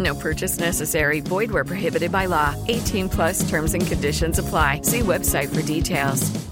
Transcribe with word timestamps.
No 0.00 0.14
purchase 0.14 0.58
necessary. 0.58 1.20
Void 1.20 1.50
where 1.50 1.64
prohibited 1.64 2.10
by 2.10 2.26
law. 2.26 2.54
18 2.68 3.08
plus 3.08 3.48
terms 3.48 3.74
and 3.74 3.86
conditions 3.86 4.38
apply. 4.38 4.80
See 4.82 5.00
website 5.00 5.54
for 5.54 5.62
details. 5.62 6.50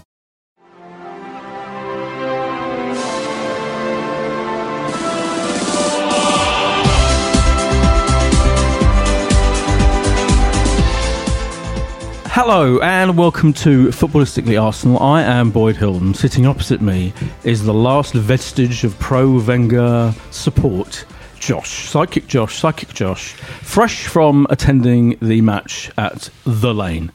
Hello 12.40 12.78
and 12.82 13.18
welcome 13.18 13.52
to 13.54 13.88
Footballistically 13.88 14.62
Arsenal. 14.62 15.02
I 15.02 15.22
am 15.22 15.50
Boyd 15.50 15.74
Hilton. 15.74 16.14
Sitting 16.14 16.46
opposite 16.46 16.80
me 16.80 17.12
is 17.42 17.64
the 17.64 17.74
last 17.74 18.14
vestige 18.14 18.84
of 18.84 18.96
pro 19.00 19.40
Wenger 19.40 20.14
support, 20.30 21.04
Josh. 21.38 21.88
Psychic 21.88 22.26
Josh, 22.26 22.56
Psychic 22.58 22.92
Josh, 22.94 23.32
fresh 23.62 24.06
from 24.06 24.46
attending 24.50 25.16
the 25.20 25.40
match 25.40 25.90
at 25.96 26.30
The 26.44 26.74
Lane. 26.74 27.12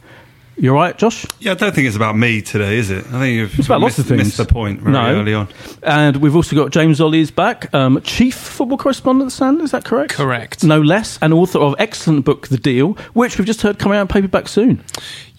You're 0.56 0.76
right, 0.76 0.96
Josh? 0.96 1.26
Yeah, 1.40 1.54
I 1.54 1.56
don't 1.56 1.74
think 1.74 1.88
it's 1.88 1.96
about 1.96 2.16
me 2.16 2.40
today, 2.44 2.78
is 2.78 2.92
it? 2.92 3.06
I 3.08 3.20
think 3.20 3.36
you've 3.38 3.58
It's 3.58 3.68
about 3.68 3.82
lots 3.82 3.98
missed, 3.98 4.00
of 4.12 4.18
things. 4.18 4.26
missed 4.26 4.38
the 4.38 4.46
point 4.46 4.82
very 4.82 4.94
No. 4.94 5.06
early 5.20 5.34
on. 5.34 5.48
And 5.82 6.18
we've 6.18 6.36
also 6.36 6.56
got 6.56 6.72
James 6.72 7.02
Olley's 7.02 7.32
back, 7.32 7.74
um, 7.74 8.00
chief 8.04 8.36
football 8.36 8.78
correspondent 8.78 9.24
at 9.24 9.32
the 9.32 9.36
Stand, 9.36 9.62
is 9.62 9.72
that 9.72 9.84
correct? 9.84 10.14
Correct. 10.14 10.64
No 10.64 10.80
less, 10.80 11.18
and 11.24 11.34
author 11.34 11.58
of 11.58 11.74
excellent 11.80 12.24
book, 12.24 12.50
The 12.50 12.58
Deal, 12.58 12.96
which 13.14 13.40
we've 13.40 13.48
just 13.48 13.64
heard 13.64 13.80
coming 13.80 13.98
out 13.98 14.02
in 14.02 14.08
paperback 14.10 14.48
soon. 14.48 14.84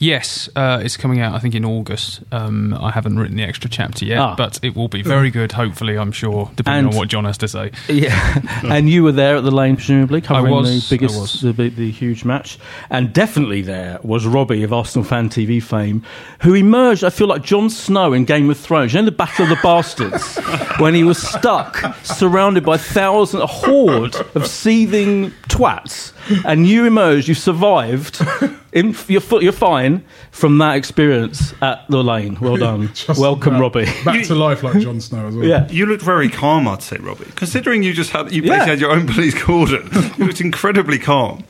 Yes, 0.04 0.50
uh, 0.54 0.80
it's 0.84 0.98
coming 0.98 1.20
out, 1.20 1.34
I 1.34 1.38
think, 1.38 1.54
in 1.54 1.64
August. 1.64 2.20
Um, 2.30 2.74
I 2.78 2.90
haven't 2.90 3.18
written 3.18 3.38
the 3.38 3.42
extra 3.42 3.70
chapter 3.70 4.04
yet, 4.04 4.18
Ah. 4.18 4.34
but 4.36 4.60
it 4.62 4.76
will 4.76 4.88
be 4.88 5.00
very 5.00 5.30
good, 5.30 5.52
hopefully, 5.52 5.96
I'm 5.96 6.12
sure, 6.12 6.50
depending 6.56 6.84
And- 6.86 6.94
on 6.94 6.98
what 6.98 7.08
John 7.08 7.24
has 7.24 7.38
to 7.38 7.48
say. 7.48 7.70
Yeah, 7.88 8.40
and 8.64 8.90
you 8.90 9.02
were 9.02 9.12
there 9.12 9.36
at 9.36 9.44
the 9.44 9.50
lane, 9.50 9.76
presumably, 9.76 10.20
covering 10.20 10.52
was, 10.52 10.90
the 10.90 10.98
biggest, 10.98 11.40
the, 11.40 11.52
the 11.70 11.90
huge 11.90 12.22
match. 12.22 12.58
And 12.90 13.14
definitely 13.14 13.62
there 13.62 13.98
was 14.02 14.26
Robbie 14.26 14.62
of 14.62 14.74
Arsenal 14.74 15.04
Fan 15.04 15.30
TV 15.30 15.62
fame, 15.62 16.02
who 16.42 16.52
emerged, 16.52 17.02
I 17.02 17.08
feel 17.08 17.28
like 17.28 17.42
Jon 17.42 17.70
Snow 17.70 18.12
in 18.12 18.26
Game 18.26 18.50
of 18.50 18.58
Thrones. 18.58 18.92
You 18.92 19.00
know, 19.00 19.06
the 19.06 19.12
Battle 19.12 19.44
of 19.44 19.48
the 19.48 19.58
Bastards, 19.62 20.36
when 20.78 20.92
he 20.94 21.02
was 21.02 21.16
stuck, 21.16 21.82
surrounded 22.04 22.62
by 22.62 22.76
thousands, 22.76 23.42
a 23.42 23.46
horde 23.46 24.16
of 24.34 24.46
seething 24.46 25.32
twats, 25.48 26.12
and 26.44 26.66
you 26.66 26.84
emerged, 26.84 27.26
you 27.26 27.34
survived. 27.34 28.20
In, 28.74 28.94
you're, 29.08 29.22
you're 29.40 29.52
fine 29.52 30.04
from 30.32 30.58
that 30.58 30.76
experience 30.76 31.54
at 31.62 31.86
the 31.88 32.02
lane. 32.02 32.36
Well 32.40 32.56
done. 32.68 32.90
Welcome, 33.16 33.54
about 33.54 33.60
Robbie. 33.74 33.86
Back 34.04 34.26
to 34.26 34.34
life 34.34 34.62
like 34.64 34.80
Jon 34.80 35.00
Snow 35.00 35.28
as 35.28 35.36
well. 35.36 35.46
Yeah. 35.46 35.68
You 35.70 35.86
looked 35.86 36.02
very 36.02 36.28
calm, 36.28 36.66
I'd 36.66 36.82
say, 36.82 36.96
Robbie. 36.96 37.26
Considering 37.36 37.84
you 37.84 37.92
just 37.92 38.10
had 38.10 38.32
you 38.32 38.42
Yeah. 38.42 38.50
basically 38.50 38.70
had 38.70 38.80
your 38.80 38.90
own 38.90 39.06
police 39.06 39.40
cordon, 39.40 39.88
you 40.18 40.26
looked 40.26 40.40
incredibly 40.40 40.98
calm. 40.98 41.44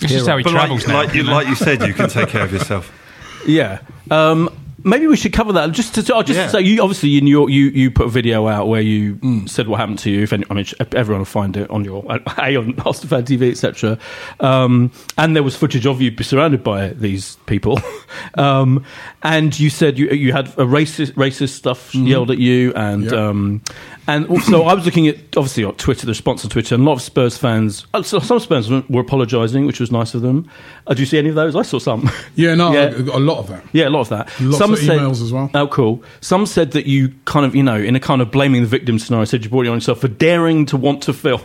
It's 0.00 0.10
just 0.12 0.26
how 0.26 0.38
he 0.38 0.44
But 0.44 0.50
travels 0.52 0.86
like, 0.86 0.88
now. 0.92 1.02
like 1.04 1.14
you, 1.14 1.22
like 1.24 1.46
you 1.48 1.54
said, 1.54 1.82
you 1.82 1.92
can 1.92 2.08
take 2.08 2.28
care 2.30 2.42
of 2.44 2.52
yourself. 2.52 2.90
Yeah. 3.46 3.78
Um, 4.10 4.48
maybe 4.86 5.06
we 5.06 5.16
should 5.16 5.32
cover 5.34 5.52
that 5.52 5.72
just 5.72 5.94
to, 5.96 6.02
to- 6.02 6.22
just 6.24 6.38
Yeah. 6.38 6.44
to 6.44 6.50
say 6.50 6.60
you 6.62 6.80
obviously 6.80 7.18
in 7.18 7.26
your 7.26 7.50
you 7.50 7.66
you 7.66 7.90
put 7.90 8.06
a 8.06 8.10
video 8.10 8.46
out 8.48 8.68
where 8.68 8.80
you 8.80 9.18
said 9.46 9.68
what 9.68 9.78
happened 9.80 9.98
to 10.00 10.10
you. 10.10 10.22
If 10.22 10.32
any, 10.32 10.44
I 10.48 10.54
mean 10.54 10.64
everyone 10.92 11.20
will 11.20 11.24
find 11.26 11.56
it 11.56 11.68
on 11.70 11.84
your 11.84 12.04
a 12.38 12.56
on 12.56 12.78
Arsenal 12.80 13.08
Fan 13.08 13.24
TV 13.24 13.50
etc. 13.50 13.98
Um, 14.40 14.92
and 15.18 15.36
there 15.36 15.42
was 15.42 15.56
footage 15.56 15.86
of 15.86 16.00
you 16.00 16.16
surrounded 16.22 16.62
by 16.64 16.88
these 16.88 17.36
people. 17.46 17.78
um, 18.34 18.84
and 19.22 19.58
you 19.58 19.68
said 19.68 19.98
you 19.98 20.08
you 20.10 20.32
had 20.32 20.48
a 20.50 20.64
racist 20.64 21.12
racist 21.12 21.50
stuff 21.50 21.94
yelled 21.94 22.30
at 22.30 22.38
you 22.38 22.72
and. 22.74 23.04
Yeah. 23.04 23.28
Um, 23.28 23.62
and 24.06 24.26
also, 24.28 24.62
I 24.64 24.74
was 24.74 24.84
looking 24.84 25.08
at 25.08 25.16
obviously 25.36 25.64
on 25.64 25.74
Twitter, 25.74 26.06
the 26.06 26.10
response 26.10 26.44
on 26.44 26.50
Twitter, 26.50 26.74
and 26.74 26.84
a 26.84 26.86
lot 26.86 26.94
of 26.94 27.02
Spurs 27.02 27.36
fans. 27.36 27.86
oh, 27.94 28.02
Some 28.02 28.38
Spurs 28.40 28.70
were 28.70 29.00
apologising, 29.00 29.66
which 29.66 29.80
was 29.80 29.90
nice 29.90 30.14
of 30.14 30.22
them. 30.22 30.48
Uh, 30.86 30.94
do 30.94 31.00
you 31.02 31.06
see 31.06 31.18
any 31.18 31.28
of 31.28 31.34
those? 31.34 31.56
I 31.56 31.62
saw 31.62 31.78
some. 31.78 32.08
Yeah, 32.34 32.54
no, 32.54 32.72
Yeah. 32.72 32.90
A 33.14 33.18
lot 33.18 33.38
of 33.38 33.48
that. 33.48 33.64
Yeah, 33.72 33.88
a 33.88 33.90
lot 33.90 34.00
of 34.00 34.08
that. 34.10 34.30
Lots 34.40 34.58
Some 34.58 34.72
of 34.72 34.78
said, 34.78 34.98
emails 34.98 35.22
as 35.22 35.32
well. 35.32 35.50
Oh, 35.54 35.66
cool. 35.68 36.02
Some 36.20 36.46
said 36.46 36.72
that 36.72 36.86
you 36.86 37.14
kind 37.24 37.46
of, 37.46 37.54
you 37.54 37.62
know, 37.62 37.76
in 37.76 37.96
a 37.96 38.00
kind 38.00 38.20
of 38.20 38.30
blaming 38.30 38.60
the 38.62 38.68
victim 38.68 38.98
scenario, 38.98 39.24
said 39.24 39.42
you 39.44 39.50
brought 39.50 39.66
it 39.66 39.70
on 39.70 39.76
yourself 39.76 40.00
for 40.00 40.08
daring 40.08 40.66
to 40.66 40.76
want 40.76 41.02
to 41.04 41.12
film 41.12 41.40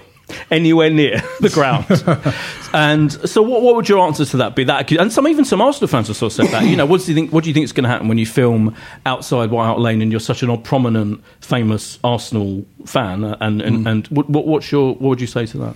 anywhere 0.50 0.90
near 0.90 1.22
the 1.40 1.50
ground. 1.50 1.86
and 2.74 3.12
so, 3.30 3.42
what, 3.42 3.62
what 3.62 3.76
would 3.76 3.90
your 3.90 4.00
answer 4.06 4.26
to 4.26 4.38
that 4.38 4.56
be? 4.56 4.64
That 4.64 4.92
and 4.92 5.12
some 5.12 5.28
even 5.28 5.46
some 5.46 5.62
Arsenal 5.62 5.88
fans 5.88 6.08
have 6.08 6.18
sort 6.18 6.32
of 6.32 6.36
said 6.36 6.48
that. 6.48 6.66
You 6.66 6.76
know, 6.76 6.86
what 6.86 7.02
do 7.02 7.12
you 7.12 7.16
think? 7.16 7.32
What 7.32 7.44
do 7.44 7.50
you 7.50 7.54
think 7.54 7.64
is 7.66 7.72
going 7.72 7.84
to 7.84 7.90
happen 7.90 8.08
when 8.08 8.18
you 8.18 8.26
film 8.26 8.76
outside 9.06 9.52
White 9.52 9.66
Hart 9.66 9.80
Lane 9.80 10.02
and 10.02 10.12
you're 10.12 10.20
such 10.20 10.44
an 10.44 10.62
prominent, 10.62 11.24
famous 11.42 12.00
Arsenal 12.04 12.66
fan? 12.86 13.24
And 13.24 13.62
and, 13.62 13.88
and 13.88 14.08
what, 14.08 14.30
what, 14.30 14.46
what's 14.46 14.72
your 14.72 14.94
what 14.94 15.10
would 15.10 15.22
you 15.22 15.28
say 15.28 15.46
to 15.48 15.58
that? 15.60 15.76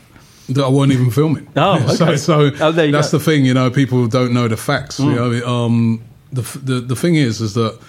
that 0.49 0.63
I 0.63 0.67
won't 0.67 0.91
even 0.91 1.09
film 1.09 1.37
it. 1.37 1.47
Oh, 1.55 1.97
okay. 2.01 2.17
so 2.17 2.51
Oh, 2.59 2.71
there 2.71 2.85
you 2.85 2.91
that's 2.91 3.11
go. 3.11 3.17
Mm. 3.17 3.19
the 3.19 3.25
thing. 3.25 3.45
You 3.45 3.53
know, 3.53 3.69
people 3.69 4.07
don't 4.07 4.33
know 4.33 4.47
the 4.47 4.57
facts. 4.57 4.99
You 4.99 5.15
know, 5.15 5.47
um, 5.47 6.03
the, 6.31 6.41
the 6.63 6.79
the 6.81 6.95
thing 6.95 7.15
is, 7.15 7.41
is 7.41 7.53
that 7.55 7.79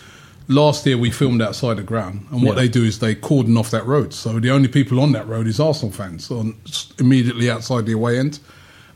last 0.49 0.87
year 0.87 0.97
we 0.97 1.11
filmed 1.11 1.43
outside 1.43 1.77
the 1.77 1.83
ground, 1.83 2.27
and 2.31 2.43
what 2.43 2.57
Yeah. 2.57 2.63
they 2.63 2.69
do 2.69 2.85
is 2.85 2.99
they 2.99 3.15
cordon 3.15 3.57
off 3.57 3.71
that 3.71 3.87
road. 3.87 4.13
So 4.13 4.39
the 4.41 4.51
only 4.51 4.69
people 4.69 5.01
on 5.01 5.13
that 5.13 5.27
road 5.29 5.47
is 5.47 5.59
Arsenal 5.61 5.93
fans, 5.93 6.31
on 6.31 6.55
immediately 6.99 7.51
outside 7.51 7.87
the 7.87 7.93
away 7.93 8.19
end. 8.19 8.39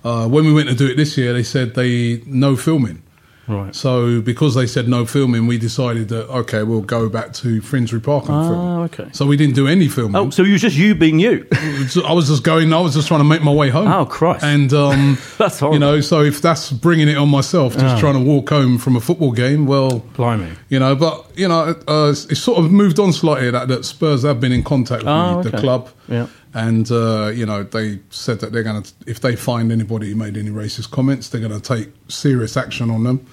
Uh, 0.04 0.26
when 0.28 0.44
we 0.46 0.52
went 0.52 0.68
to 0.68 0.74
do 0.74 0.86
it 0.86 0.96
this 0.96 1.18
year, 1.18 1.32
they 1.32 1.42
said 1.42 1.74
they 1.74 2.22
no 2.26 2.56
filming. 2.56 3.02
Right. 3.50 3.74
So 3.74 4.20
because 4.20 4.54
they 4.54 4.66
said 4.66 4.88
no 4.88 5.04
filming, 5.04 5.46
we 5.46 5.58
decided 5.58 6.08
that 6.08 6.28
okay, 6.30 6.62
we'll 6.62 6.82
go 6.82 7.08
back 7.08 7.32
to 7.34 7.60
Finsbury 7.60 8.00
Park 8.00 8.28
and 8.28 8.46
film. 8.46 8.58
Oh, 8.58 8.82
okay. 8.84 9.08
So 9.12 9.26
we 9.26 9.36
didn't 9.36 9.54
do 9.56 9.66
any 9.66 9.88
filming. 9.88 10.16
Oh, 10.16 10.30
so 10.30 10.44
it 10.44 10.52
was 10.52 10.60
just 10.60 10.76
you 10.76 10.94
being 10.94 11.18
you. 11.18 11.46
I 11.52 12.12
was 12.12 12.28
just 12.28 12.44
going. 12.44 12.72
I 12.72 12.80
was 12.80 12.94
just 12.94 13.08
trying 13.08 13.20
to 13.20 13.24
make 13.24 13.42
my 13.42 13.52
way 13.52 13.68
home. 13.70 13.88
Oh, 13.88 14.06
Christ. 14.06 14.44
And 14.44 14.72
um, 14.72 15.18
That's 15.38 15.58
horrible. 15.58 15.74
You 15.74 15.80
know, 15.80 16.00
so 16.00 16.22
if 16.22 16.40
that's 16.40 16.70
bringing 16.70 17.08
it 17.08 17.16
on 17.16 17.28
myself, 17.28 17.74
just 17.74 17.96
Oh. 17.96 18.00
trying 18.00 18.14
to 18.14 18.20
walk 18.30 18.48
home 18.50 18.78
from 18.78 18.94
a 18.96 19.00
football 19.00 19.32
game, 19.32 19.66
well, 19.66 19.98
Blimey. 20.14 20.52
you 20.68 20.78
know. 20.78 20.94
But 20.94 21.26
you 21.36 21.48
know, 21.48 21.74
uh, 21.88 22.10
it's, 22.10 22.26
it's 22.26 22.40
sort 22.40 22.58
of 22.64 22.70
moved 22.70 22.98
on 22.98 23.12
slightly 23.12 23.50
that, 23.50 23.68
that 23.68 23.84
Spurs 23.84 24.22
have 24.22 24.40
been 24.40 24.52
in 24.52 24.62
contact 24.62 25.02
with 25.02 25.08
Oh, 25.12 25.42
the 25.42 25.48
okay. 25.48 25.58
club. 25.58 25.88
Yeah. 26.08 26.26
And 26.52 26.90
uh, 26.90 27.30
you 27.34 27.46
know, 27.46 27.62
they 27.62 28.00
said 28.10 28.40
that 28.40 28.52
they're 28.52 28.64
going 28.64 28.82
to, 28.82 28.92
if 29.06 29.20
they 29.20 29.36
find 29.36 29.70
anybody 29.70 30.10
who 30.10 30.16
made 30.16 30.36
any 30.36 30.50
racist 30.50 30.90
comments, 30.90 31.28
they're 31.28 31.40
going 31.40 31.52
to 31.52 31.60
take 31.60 31.90
serious 32.08 32.56
action 32.56 32.90
on 32.90 33.04
them. 33.04 33.24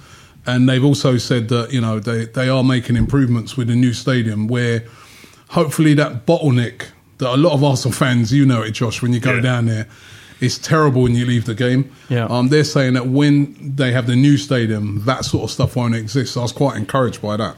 And 0.47 0.67
they've 0.69 0.83
also 0.83 1.17
said 1.17 1.49
that 1.49 1.71
you 1.73 1.81
know 1.81 1.99
they 1.99 2.25
they 2.25 2.47
are 2.49 2.63
making 2.63 2.95
improvements 2.95 3.55
with 3.57 3.67
the 3.67 3.75
new 3.75 3.93
stadium 3.93 4.47
where 4.47 4.83
hopefully 5.49 5.93
that 5.95 6.25
bottleneck 6.25 6.87
that 7.19 7.29
a 7.33 7.37
lot 7.37 7.53
of 7.53 7.63
Arsenal 7.63 7.93
fans, 7.93 8.31
you 8.31 8.45
know 8.45 8.61
it, 8.61 8.71
Josh, 8.71 9.01
when 9.01 9.11
you 9.13 9.19
go 9.19 9.33
Yeah. 9.35 9.41
down 9.41 9.65
there, 9.65 9.87
it's 10.39 10.57
terrible 10.57 11.01
when 11.01 11.15
you 11.15 11.25
leave 11.25 11.45
the 11.45 11.55
game. 11.55 11.89
Yeah. 12.09 12.25
Um, 12.25 12.49
they're 12.49 12.63
saying 12.63 12.93
that 12.93 13.07
when 13.07 13.55
they 13.75 13.91
have 13.91 14.05
the 14.07 14.15
new 14.15 14.37
stadium, 14.37 15.03
that 15.05 15.25
sort 15.25 15.43
of 15.45 15.51
stuff 15.51 15.75
won't 15.75 15.95
exist. 15.95 16.33
So 16.33 16.41
I 16.41 16.43
was 16.43 16.51
quite 16.51 16.77
encouraged 16.77 17.21
by 17.21 17.35
that. 17.37 17.55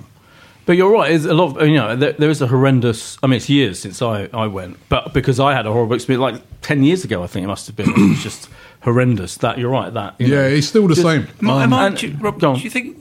But 0.66 0.78
you're 0.78 0.92
right. 0.92 1.12
It's 1.12 1.26
a 1.26 1.34
lot. 1.34 1.58
Of, 1.58 1.68
you 1.68 1.76
know, 1.76 1.96
there, 1.96 2.14
there 2.14 2.30
is 2.30 2.42
a 2.42 2.48
horrendous. 2.48 3.18
I 3.22 3.28
mean, 3.28 3.38
it's 3.38 3.50
years 3.50 3.80
since 3.80 4.02
I, 4.02 4.30
I 4.34 4.48
went, 4.48 4.78
but 4.88 5.14
because 5.14 5.40
I 5.40 5.54
had 5.54 5.66
a 5.66 5.74
horrible 5.74 5.96
experience, 5.96 6.22
like 6.22 6.42
ten 6.62 6.84
years 6.84 7.04
ago, 7.04 7.22
I 7.24 7.28
think 7.28 7.44
it 7.44 7.48
must 7.48 7.68
have 7.68 7.76
been. 7.76 7.90
It 7.90 8.10
was 8.10 8.24
just 8.24 8.50
horrendous. 8.82 9.38
That 9.38 9.58
you're 9.58 9.70
right. 9.70 9.94
That 9.94 10.16
you 10.20 10.28
Yeah, 10.28 10.36
know, 10.36 10.48
it's 10.48 10.68
still 10.68 10.88
the 10.88 10.96
just- 10.96 11.06
same. 11.08 11.28
Am 11.42 11.50
I- 11.50 11.54
Um, 11.54 11.62
am 11.62 11.74
I- 11.74 11.88
and- 11.88 11.98
do, 11.98 12.08
you, 12.08 12.18
Rob, 12.20 12.40
do 12.40 12.54
you 12.62 12.70
think 12.70 12.98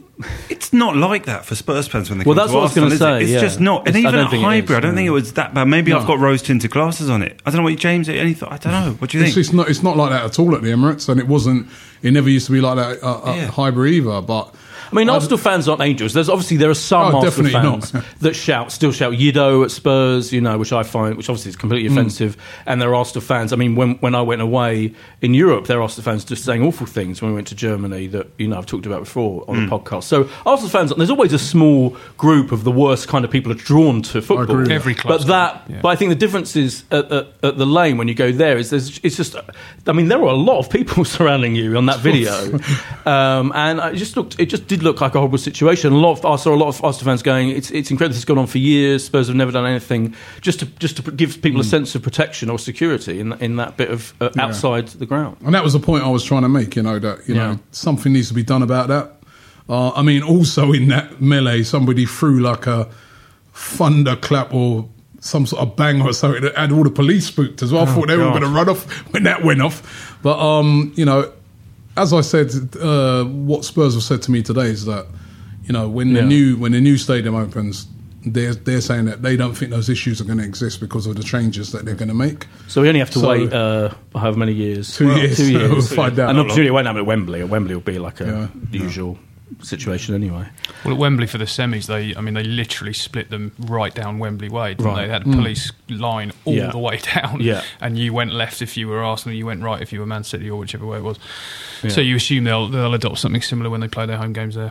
it's 0.49 0.73
not 0.73 0.97
like 0.97 1.27
that 1.27 1.45
for 1.47 1.55
Spurs 1.55 1.87
fans 1.87 2.11
when 2.11 2.19
they 2.19 2.25
come? 2.25 2.35
Well, 2.35 2.37
come 2.37 2.43
that's 2.43 2.51
to 2.51 2.55
what 2.57 2.61
I 2.61 2.65
was 2.65 2.75
gonna 2.75 2.87
Arsenal, 2.89 3.15
it? 3.15 3.19
say, 3.19 3.23
It's 3.25 3.33
yeah. 3.33 3.41
just 3.41 3.61
not. 3.61 3.81
And 3.87 3.89
It's- 3.97 4.01
even 4.01 4.13
don't 4.15 4.25
at 4.25 4.31
think 4.33 4.43
Highbury, 4.45 4.75
is, 4.75 4.77
I 4.77 4.81
don't 4.81 4.95
think 4.97 5.07
it 5.07 5.11
was 5.11 5.33
that 5.35 5.55
bad. 5.55 5.69
Maybe 5.69 5.93
I've 5.93 6.07
got 6.07 6.19
rose 6.19 6.43
tinted 6.43 6.71
glasses 6.73 7.09
on 7.09 7.23
it. 7.23 7.41
I 7.47 7.51
don't 7.51 7.59
know 7.59 7.65
what 7.65 7.77
James. 7.79 8.09
Any 8.09 8.35
thought? 8.35 8.53
I 8.53 8.57
don't 8.57 8.73
know. 8.73 8.97
What 8.99 9.11
do 9.11 9.19
you 9.19 9.25
It's, 9.25 9.35
think? 9.35 9.47
it's 9.47 9.53
not. 9.55 9.69
It's 9.69 9.83
not 9.83 9.97
like 9.97 10.11
that 10.11 10.25
at 10.25 10.39
all 10.39 10.55
at 10.57 10.63
the 10.63 10.71
Emirates, 10.71 11.09
and 11.09 11.21
it 11.21 11.29
wasn't. 11.29 11.69
It 12.03 12.13
never 12.13 12.29
used 12.31 12.47
to 12.47 12.53
be 12.53 12.61
like 12.61 12.77
that 12.77 13.05
uh, 13.07 13.31
at 13.31 13.37
Yeah. 13.37 13.47
Highbury 13.51 13.97
either. 13.97 14.21
But 14.21 14.53
I 14.91 14.95
mean, 14.95 15.09
Arsenal 15.11 15.39
fans 15.39 15.69
aren't 15.69 15.83
angels. 15.83 16.13
There's 16.13 16.29
obviously 16.29 16.57
there 16.57 16.71
are 16.71 16.75
some 16.75 17.15
Oh, 17.15 17.19
Arsenal 17.25 17.51
fans 17.51 17.93
that 18.21 18.35
shout, 18.35 18.73
still 18.73 18.93
shout 18.93 19.13
Yido 19.15 19.65
at 19.65 19.71
Spurs, 19.71 20.33
you 20.33 20.41
know, 20.41 20.59
which 20.59 20.73
I 20.73 20.83
find, 20.83 21.17
which 21.17 21.29
obviously 21.29 21.51
is 21.51 21.57
completely 21.57 21.89
Mm. 21.89 21.93
offensive. 21.93 22.37
And 22.67 22.81
there 22.81 22.91
are 22.91 22.95
Arsenal 22.95 23.21
fans. 23.23 23.53
I 23.53 23.57
mean, 23.57 23.75
when 23.77 23.95
when 23.97 24.15
I 24.15 24.23
went 24.23 24.43
away 24.43 24.93
in 25.23 25.35
Europe, 25.35 25.67
there 25.67 25.79
are 25.79 25.83
Arsenal 25.83 26.05
fans 26.05 26.25
just 26.25 26.45
saying 26.45 26.63
awful 26.63 26.87
things. 26.87 27.21
When 27.23 27.31
we 27.31 27.35
went 27.35 27.49
to 27.49 27.55
Germany, 27.55 28.07
that 28.09 28.27
you 28.39 28.49
know 28.49 28.59
I've 28.59 28.67
talked 28.67 28.87
about 28.87 29.01
before 29.05 29.45
on 29.49 29.57
Mm. 29.57 29.69
the 29.69 29.79
podcast. 29.79 30.05
So 30.05 30.29
Arsenal 30.47 30.71
fans, 30.71 30.93
there's 30.97 31.11
always 31.11 31.33
a 31.33 31.39
small 31.39 31.97
group 32.17 32.53
of 32.53 32.65
the 32.65 32.73
worst 32.73 33.09
kind 33.09 33.25
of 33.25 33.31
people 33.31 33.53
are 33.53 33.57
drawn 33.57 34.03
to 34.03 34.21
football. 34.23 34.61
agree 34.61 34.75
Every 34.75 34.95
that. 34.95 35.03
club's 35.03 35.25
but 35.25 35.29
that, 35.29 35.65
yeah. 35.71 35.81
but 35.83 35.89
I 35.89 35.97
think 35.97 36.09
the 36.11 36.15
difference 36.27 36.57
is 36.57 36.85
at, 36.91 37.11
at, 37.13 37.27
at 37.43 37.59
the 37.59 37.67
lane 37.67 37.97
when 37.99 38.09
you 38.09 38.15
go 38.15 38.33
there 38.33 38.57
is 38.59 38.71
there's 38.71 38.99
it's 39.03 39.17
just. 39.17 39.37
I 39.87 39.93
mean, 39.93 40.09
there 40.09 40.19
were 40.19 40.29
a 40.29 40.35
lot 40.35 40.59
of 40.59 40.69
people 40.71 41.05
surrounding 41.17 41.55
you 41.55 41.77
on 41.77 41.87
that 41.87 42.01
video, 42.01 42.59
um, 43.07 43.53
and 43.55 43.79
it 43.81 43.97
just 43.97 44.17
looked. 44.17 44.39
It 44.39 44.47
just 44.47 44.67
did 44.67 44.78
look 44.83 45.01
like 45.01 45.15
a 45.15 45.19
horrible 45.19 45.39
situation. 45.39 45.93
A 45.93 45.97
lot 45.97 46.19
of 46.19 46.25
I 46.25 46.37
saw 46.37 46.55
a 46.55 46.57
lot 46.57 46.69
of 46.69 46.83
Arsenal 46.85 47.07
fans 47.13 47.23
going. 47.23 47.51
It's 47.51 47.71
it's 47.71 47.91
incredible. 47.91 48.11
This 48.13 48.19
has 48.19 48.25
gone 48.25 48.39
on 48.39 48.47
for 48.47 48.59
years. 48.59 49.05
Spurs 49.05 49.27
have 49.29 49.37
never 49.37 49.53
done 49.53 49.67
anything 49.67 50.15
just 50.41 50.61
to 50.61 50.67
just 50.67 50.97
to 50.97 51.11
give 51.13 51.41
people 51.43 51.61
a 51.61 51.65
sense 51.65 51.95
of 51.95 52.03
protection 52.03 52.51
or 52.51 52.59
security 52.59 53.21
in 53.21 53.33
in 53.35 53.57
that 53.57 53.77
bit 53.77 53.91
of 53.91 54.13
uh, 54.21 54.31
outside 54.39 54.89
the 54.89 55.07
ground. 55.07 55.37
And 55.45 55.55
that 55.55 55.63
was 55.65 55.73
the 55.73 55.81
point 55.81 56.05
I 56.05 56.09
was 56.11 56.25
trying 56.25 56.43
to 56.43 56.49
make, 56.49 56.77
you 56.77 56.83
know, 56.83 56.99
that, 56.99 57.29
you 57.29 57.35
Yeah. 57.35 57.53
know, 57.55 57.59
something 57.71 58.13
needs 58.13 58.29
to 58.29 58.35
be 58.35 58.43
done 58.43 58.63
about 58.63 58.89
that. 58.89 59.15
Uh, 59.69 59.91
I 59.91 60.03
mean, 60.03 60.23
also 60.23 60.73
in 60.73 60.89
that 60.89 61.21
melee, 61.21 61.63
somebody 61.63 62.07
threw 62.07 62.41
like 62.41 62.67
a 62.67 62.89
thunderclap 63.53 64.55
or 64.55 64.89
some 65.21 65.47
sort 65.47 65.63
of 65.63 65.77
bang 65.77 66.01
or 66.01 66.13
something 66.13 66.43
that 66.43 66.57
had 66.57 66.71
all 66.73 66.85
the 66.85 66.91
police 66.91 67.27
spooked 67.27 67.61
as 67.63 67.73
well. 67.73 67.83
I 67.83 67.87
thought 67.87 68.07
they 68.07 68.17
were 68.17 68.25
God. 68.25 68.41
going 68.41 68.43
to 68.45 68.49
run 68.57 68.69
off 68.69 68.85
when 69.13 69.25
that 69.25 69.43
went 69.45 69.61
off. 69.61 70.17
But, 70.23 70.39
um, 70.39 70.93
you 70.97 71.05
know, 71.05 71.33
as 71.99 72.13
I 72.13 72.21
said, 72.23 72.51
uh, 72.81 73.25
what 73.25 73.65
Spurs 73.65 73.95
have 73.95 74.03
said 74.03 74.23
to 74.23 74.31
me 74.31 74.43
today 74.43 74.67
is 74.67 74.85
that, 74.87 75.07
you 75.65 75.73
know, 75.73 75.89
when 75.89 76.13
the 76.15 76.21
Yeah. 76.21 76.27
new 76.29 76.57
when 76.57 76.73
the 76.73 76.81
new 76.81 76.97
stadium 76.97 77.35
opens, 77.35 77.87
they're 78.25 78.55
they're 78.55 78.81
saying 78.81 79.05
that 79.07 79.23
they 79.23 79.37
don't 79.37 79.55
think 79.57 79.71
those 79.71 79.89
issues 79.89 80.21
are 80.21 80.25
going 80.25 80.39
to 80.39 80.45
exist 80.45 80.81
because 80.81 81.07
of 81.07 81.17
the 81.17 81.23
changes 81.23 81.73
that 81.73 81.85
they're 81.85 81.95
going 81.95 82.09
to 82.09 82.15
make. 82.15 82.47
So 82.67 82.83
we 82.83 82.89
only 82.89 83.01
have 83.01 83.11
to 83.11 83.21
So- 83.21 83.29
wait 83.29 83.53
uh, 83.53 83.91
however 84.15 84.39
many 84.39 84.53
years. 84.53 84.97
Two 84.97 85.11
years. 85.17 85.37
Two 85.37 85.53
years. 85.53 85.71
We'll 85.73 85.83
find 85.83 86.19
out. 86.19 86.31
An 86.31 86.39
opportunity 86.39 86.71
won't 86.71 86.87
happen 86.87 87.01
at 87.01 87.07
Wembley. 87.07 87.41
At 87.41 87.49
Wembley 87.49 87.75
will 87.75 87.83
be 87.95 87.99
like 87.99 88.21
a 88.21 88.27
Yeah. 88.27 88.47
the 88.71 88.79
usual 88.79 89.19
situation 89.63 90.15
anyway. 90.15 90.47
Well, 90.85 90.93
at 90.95 90.99
Wembley 91.01 91.27
for 91.27 91.39
the 91.39 91.47
semis, 91.47 91.87
they 91.87 92.15
I 92.15 92.21
mean 92.21 92.35
they 92.35 92.43
literally 92.45 92.93
split 92.93 93.31
them 93.31 93.53
right 93.67 93.95
down 93.95 94.19
Wembley 94.19 94.49
way. 94.49 94.75
Didn't 94.75 94.85
Right. 94.87 94.97
They 95.03 95.07
They 95.07 95.13
had 95.13 95.23
a 95.23 95.31
police 95.31 95.73
line 95.89 96.33
all 96.45 96.55
Yeah. 96.55 96.71
the 96.71 96.79
way 96.79 97.01
down. 97.15 97.41
Yeah. 97.41 97.63
and 97.81 97.99
you 97.99 98.13
went 98.13 98.33
left 98.33 98.61
if 98.63 98.77
you 98.77 98.89
were 98.89 99.03
Arsenal, 99.03 99.37
you 99.37 99.47
went 99.47 99.63
right 99.63 99.81
if 99.81 99.93
you 99.93 100.01
were 100.01 100.07
Man 100.07 100.25
City 100.25 100.51
or 100.51 100.59
whichever 100.59 100.87
way 100.87 100.99
it 100.99 101.05
was. 101.05 101.19
So 101.89 102.01
you 102.01 102.17
assume 102.17 102.45
they'll 102.45 102.69
they'll 102.69 102.95
adopt 102.95 103.19
something 103.19 103.43
similar 103.43 103.71
when 103.71 103.81
they 103.81 103.89
play 103.89 104.07
their 104.07 104.17
home 104.17 104.33
games 104.33 104.55
there. 104.55 104.71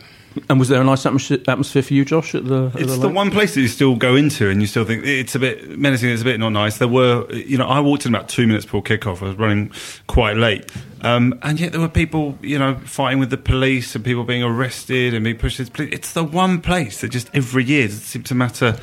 And 0.50 0.59
was 0.59 0.69
there 0.69 0.81
a 0.81 0.83
nice 0.83 1.06
atmosphere, 1.06 1.39
atmosphere 1.48 1.81
for 1.81 1.94
you, 1.94 2.06
Josh? 2.06 2.36
At 2.36 2.45
the, 2.45 2.71
at 2.75 2.81
It's 2.81 2.94
the 2.94 3.07
the 3.07 3.09
one 3.09 3.31
place 3.31 3.56
that 3.56 3.62
you 3.62 3.68
still 3.68 3.95
go 3.95 4.15
into 4.15 4.50
and 4.50 4.62
you 4.62 4.68
still 4.68 4.86
think 4.86 5.06
it's 5.06 5.36
a 5.36 5.39
bit 5.39 5.77
menacing, 5.80 6.09
it's 6.09 6.21
a 6.21 6.25
bit 6.25 6.39
not 6.39 6.50
nice. 6.50 6.77
There 6.77 6.88
were, 6.88 7.31
you 7.31 7.57
know, 7.57 7.68
I 7.68 7.80
walked 7.80 8.06
in 8.06 8.13
about 8.13 8.30
two 8.30 8.45
minutes 8.45 8.65
before 8.65 8.83
kickoff. 8.83 9.21
I 9.21 9.30
was 9.30 9.36
running 9.36 9.71
quite 10.07 10.38
late. 10.38 10.71
Um, 11.01 11.39
and 11.42 11.59
yet 11.59 11.71
there 11.71 11.81
were 11.81 11.89
people, 11.89 12.38
you 12.42 12.59
know, 12.59 12.75
fighting 12.86 13.19
with 13.19 13.30
the 13.30 13.38
police 13.38 13.95
and 13.95 14.04
people 14.04 14.24
being 14.24 14.44
arrested 14.44 15.13
and 15.13 15.24
being 15.24 15.38
pushed 15.38 15.57
to 15.57 15.65
the 15.65 15.71
police. 15.71 15.94
It's 15.94 16.13
the 16.13 16.24
one 16.24 16.62
place 16.62 17.01
that 17.01 17.09
just 17.09 17.30
every 17.33 17.63
year 17.63 17.88
doesn't 17.88 18.01
seem 18.01 18.24
to 18.24 18.36
matter, 18.36 18.77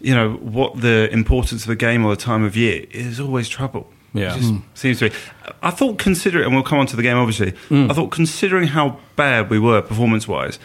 you 0.00 0.14
know, 0.14 0.34
what 0.34 0.80
the 0.80 1.08
importance 1.12 1.64
of 1.64 1.70
a 1.70 1.76
game 1.76 2.04
or 2.04 2.14
the 2.14 2.20
time 2.20 2.44
of 2.44 2.56
year 2.56 2.86
is 2.90 3.18
always 3.18 3.48
trouble. 3.48 3.90
Yeah. 4.14 4.36
It 4.36 4.44
hmm. 4.44 4.58
seems 4.74 5.00
to 5.00 5.10
be. 5.10 5.16
I 5.62 5.70
thought, 5.70 5.98
considering, 5.98 6.46
and 6.46 6.54
we'll 6.54 6.62
come 6.62 6.78
on 6.78 6.86
to 6.86 6.96
the 6.96 7.02
game 7.02 7.16
obviously, 7.16 7.50
hmm. 7.68 7.90
I 7.90 7.94
thought, 7.94 8.12
considering 8.12 8.68
how 8.68 8.98
bad 9.16 9.50
we 9.50 9.58
were 9.58 9.82
performance 9.82 10.26
wise, 10.26 10.58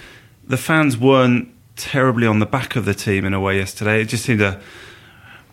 the 0.48 0.58
fans 0.58 0.98
weren't 0.98 1.50
terribly 1.76 2.28
on 2.28 2.40
the 2.40 2.46
back 2.46 2.76
of 2.76 2.86
the 2.86 2.94
team 2.94 3.26
in 3.26 3.34
a 3.34 3.40
way 3.40 3.58
yesterday. 3.58 4.02
It 4.02 4.06
just 4.06 4.24
seemed 4.24 4.42
a 4.42 4.62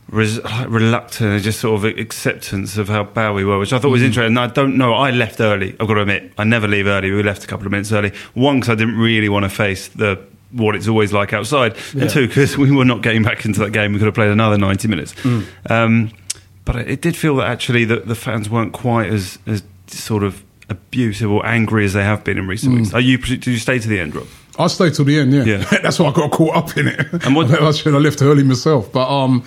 res- 0.09 0.41
reluctant 0.67 1.43
just 1.43 1.61
sort 1.61 1.85
of 1.85 1.99
acceptance 1.99 2.77
of 2.77 2.89
how 2.89 3.05
bad 3.05 3.31
we 3.31 3.45
were, 3.45 3.59
which 3.59 3.73
I 3.73 3.79
thought 3.79 3.91
was 3.91 4.03
hmm. 4.03 4.09
interesting. 4.09 4.37
And 4.37 4.39
I 4.39 4.49
don't 4.49 4.77
know, 4.77 4.93
I 4.93 5.11
left 5.11 5.41
early, 5.41 5.73
I've 5.81 5.89
got 5.89 5.95
to 5.95 6.03
admit. 6.03 6.33
I 6.37 6.45
never 6.45 6.69
leave 6.69 6.87
early. 6.87 7.11
We 7.11 7.23
left 7.23 7.45
a 7.45 7.47
couple 7.47 7.67
of 7.67 7.73
minutes 7.73 7.93
early. 7.93 8.13
One, 8.35 8.61
because 8.61 8.71
I 8.71 8.75
didn't 8.75 8.99
really 8.99 9.31
want 9.31 9.45
to 9.45 9.49
face 9.49 9.89
the 9.89 10.23
what 10.53 10.77
it's 10.77 10.87
always 10.87 11.13
like 11.13 11.33
outside, 11.33 11.77
and 11.93 12.09
two, 12.09 12.29
because 12.29 12.57
we 12.59 12.71
were 12.71 12.85
not 12.85 13.03
getting 13.03 13.23
back 13.23 13.45
into 13.45 13.61
that 13.61 13.71
game. 13.71 13.93
We 13.93 13.99
could 13.99 14.07
have 14.07 14.15
played 14.15 14.31
another 14.31 14.57
90 14.57 14.89
minutes. 14.89 15.15
Um, 15.69 16.13
but 16.67 16.77
it 16.77 17.01
did 17.01 17.17
feel 17.17 17.37
that 17.37 17.47
actually 17.49 17.87
the, 17.87 18.01
the 18.01 18.15
fans 18.15 18.51
weren't 18.51 18.75
quite 18.75 19.11
as, 19.11 19.39
as 19.47 19.63
sort 19.87 20.23
of 20.23 20.43
abusive 20.69 21.31
or 21.31 21.47
angry 21.47 21.85
as 21.87 21.93
they 21.95 22.03
have 22.05 22.23
been 22.25 22.37
in 22.37 22.47
recent 22.47 22.75
weeks. 22.75 22.93
Are 22.93 23.01
you? 23.01 23.17
Did 23.19 23.47
you 23.47 23.57
stay 23.57 23.79
to 23.79 23.89
the 23.89 23.99
end, 24.01 24.15
Rob? 24.15 24.27
I 24.59 24.67
stayed 24.69 24.95
till 24.95 25.05
the 25.05 25.19
end, 25.19 25.33
yeah. 25.33 25.45
Yeah. 25.45 25.79
That's 25.83 25.99
why 25.99 26.09
I 26.09 26.13
got 26.13 26.31
caught 26.33 26.57
up 26.57 26.77
in 26.77 26.89
it. 26.89 27.25
And 27.25 27.35
what- 27.37 27.51
I 27.63 27.71
should 27.73 27.95
have 27.95 28.03
left 28.03 28.21
early 28.21 28.43
myself. 28.43 28.91
But 28.93 29.09
um, 29.09 29.45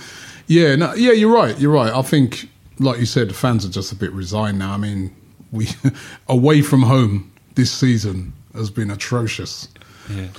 yeah, 0.48 0.76
no, 0.76 0.94
yeah, 0.96 1.12
you're 1.12 1.34
right. 1.34 1.58
You're 1.60 1.72
right. 1.74 1.92
I 1.94 2.02
think, 2.02 2.48
like 2.80 3.00
you 3.00 3.06
said, 3.06 3.30
the 3.30 3.34
fans 3.34 3.66
are 3.66 3.70
just 3.70 3.92
a 3.92 3.96
bit 3.96 4.12
resigned 4.14 4.58
now. 4.60 4.72
I 4.74 4.78
mean, 4.78 5.14
we 5.52 5.68
away 6.30 6.62
from 6.62 6.84
home 6.84 7.32
this 7.56 7.72
season 7.72 8.34
has 8.54 8.70
been 8.70 8.90
atrocious. 8.92 9.68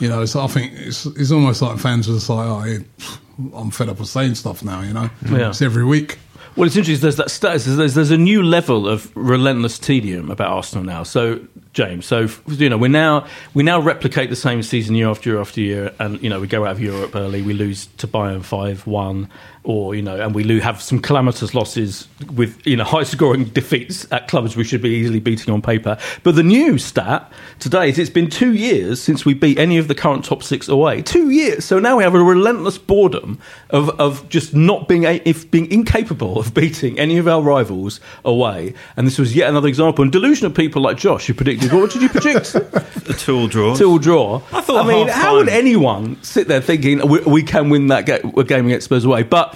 You 0.01 0.09
know, 0.09 0.25
so 0.25 0.41
I 0.41 0.49
think 0.49 0.73
it's 0.75 1.07
it's 1.07 1.31
almost 1.31 1.63
like 1.63 1.79
fans 1.79 2.09
are 2.09 2.15
just 2.15 2.29
like, 2.29 2.45
oh, 2.45 3.55
I'm 3.55 3.71
fed 3.71 3.89
up 3.89 4.01
of 4.01 4.09
saying 4.09 4.35
stuff 4.35 4.65
now. 4.65 4.81
You 4.81 4.93
know, 4.93 5.11
Yeah. 5.31 5.51
it's 5.51 5.63
every 5.63 5.85
week. 5.85 6.19
Well, 6.57 6.67
it's 6.67 6.77
interesting. 6.77 7.03
There's 7.03 7.17
that 7.17 7.31
status. 7.31 7.65
There's, 7.65 7.95
there's 7.95 8.11
a 8.11 8.19
new 8.19 8.43
level 8.43 8.89
of 8.89 9.15
relentless 9.17 9.79
tedium 9.79 10.31
about 10.31 10.51
Arsenal 10.51 10.85
now. 10.85 11.05
So, 11.05 11.41
James, 11.73 12.07
so 12.07 12.29
you 12.49 12.69
know, 12.69 12.77
we 12.77 12.89
now 12.89 13.27
we 13.55 13.63
now 13.63 13.81
replicate 13.81 14.31
the 14.31 14.37
same 14.37 14.63
season 14.63 14.95
year 14.97 15.09
after 15.09 15.31
year 15.31 15.41
after 15.41 15.61
year, 15.61 15.95
and 16.01 16.21
you 16.23 16.29
know, 16.29 16.41
we 16.41 16.49
go 16.49 16.65
out 16.65 16.73
of 16.73 16.81
Europe 16.81 17.15
early. 17.15 17.43
We 17.43 17.55
lose 17.55 17.87
to 17.99 18.09
Bayern 18.09 18.43
five 18.43 18.87
one, 18.87 19.29
or 19.63 19.95
you 19.95 20.03
know, 20.03 20.19
and 20.19 20.35
we 20.35 20.61
have 20.61 20.81
some 20.81 21.01
calamitous 21.01 21.55
losses 21.55 22.09
with 22.35 22.67
you 22.67 22.77
know 22.77 22.85
high 22.85 23.03
scoring 23.03 23.45
defeats 23.61 24.11
at 24.11 24.27
clubs 24.29 24.57
we 24.57 24.65
should 24.65 24.81
be 24.81 24.89
easily 24.91 25.21
beating 25.21 25.53
on 25.53 25.61
paper. 25.61 25.99
But 26.23 26.35
the 26.35 26.43
new 26.43 26.79
stat 26.79 27.31
today 27.59 27.91
is 27.91 27.99
it's 27.99 28.11
been 28.11 28.31
two 28.31 28.55
years 28.55 29.03
since 29.03 29.25
we 29.25 29.35
beat 29.35 29.59
any 29.59 29.77
of 29.77 29.89
the 29.89 29.95
current 29.95 30.25
top 30.25 30.43
six 30.43 30.69
away. 30.69 31.03
Two 31.03 31.31
years. 31.31 31.65
So 31.65 31.79
now 31.79 31.97
we 31.97 32.05
have 32.05 32.15
a 32.15 32.23
relentless 32.23 32.79
boredom 32.79 33.39
of 33.69 33.91
of 34.01 34.29
just 34.29 34.55
not 34.55 34.89
being 34.89 35.05
a, 35.05 35.21
if 35.25 35.51
being 35.51 35.71
incapable 35.71 36.39
of 36.39 36.55
beating 36.55 36.99
any 36.99 37.19
of 37.19 37.29
our 37.29 37.43
rivals 37.43 38.01
away. 38.25 38.75
And 38.97 39.07
this 39.07 39.19
was 39.19 39.37
yet 39.37 39.51
another 39.51 39.69
example. 39.69 40.03
And 40.03 40.13
delusional 40.13 40.53
people 40.53 40.81
like 40.83 40.97
Josh 40.97 41.27
who 41.27 41.35
predicted. 41.35 41.73
What 41.73 41.91
did 41.91 42.03
you 42.03 42.09
predict? 42.09 42.55
A 43.11 43.13
two-all 43.13 43.49
draw. 43.49 43.75
Two 43.75 43.99
draw. 43.99 44.37
I 44.53 44.61
thought 44.61 44.85
I 44.85 44.89
mean, 44.89 45.09
half 45.09 45.17
how 45.23 45.37
would 45.37 45.49
anyone 45.49 46.23
sit 46.23 46.49
there 46.49 46.61
thinking 46.61 47.07
we, 47.09 47.21
we 47.21 47.43
can 47.43 47.69
win 47.69 47.89
that 47.89 48.07
ga- 48.07 48.43
game 48.43 48.67
against 48.67 48.85
Spurs 48.85 49.05
away? 49.05 49.23
But 49.25 49.50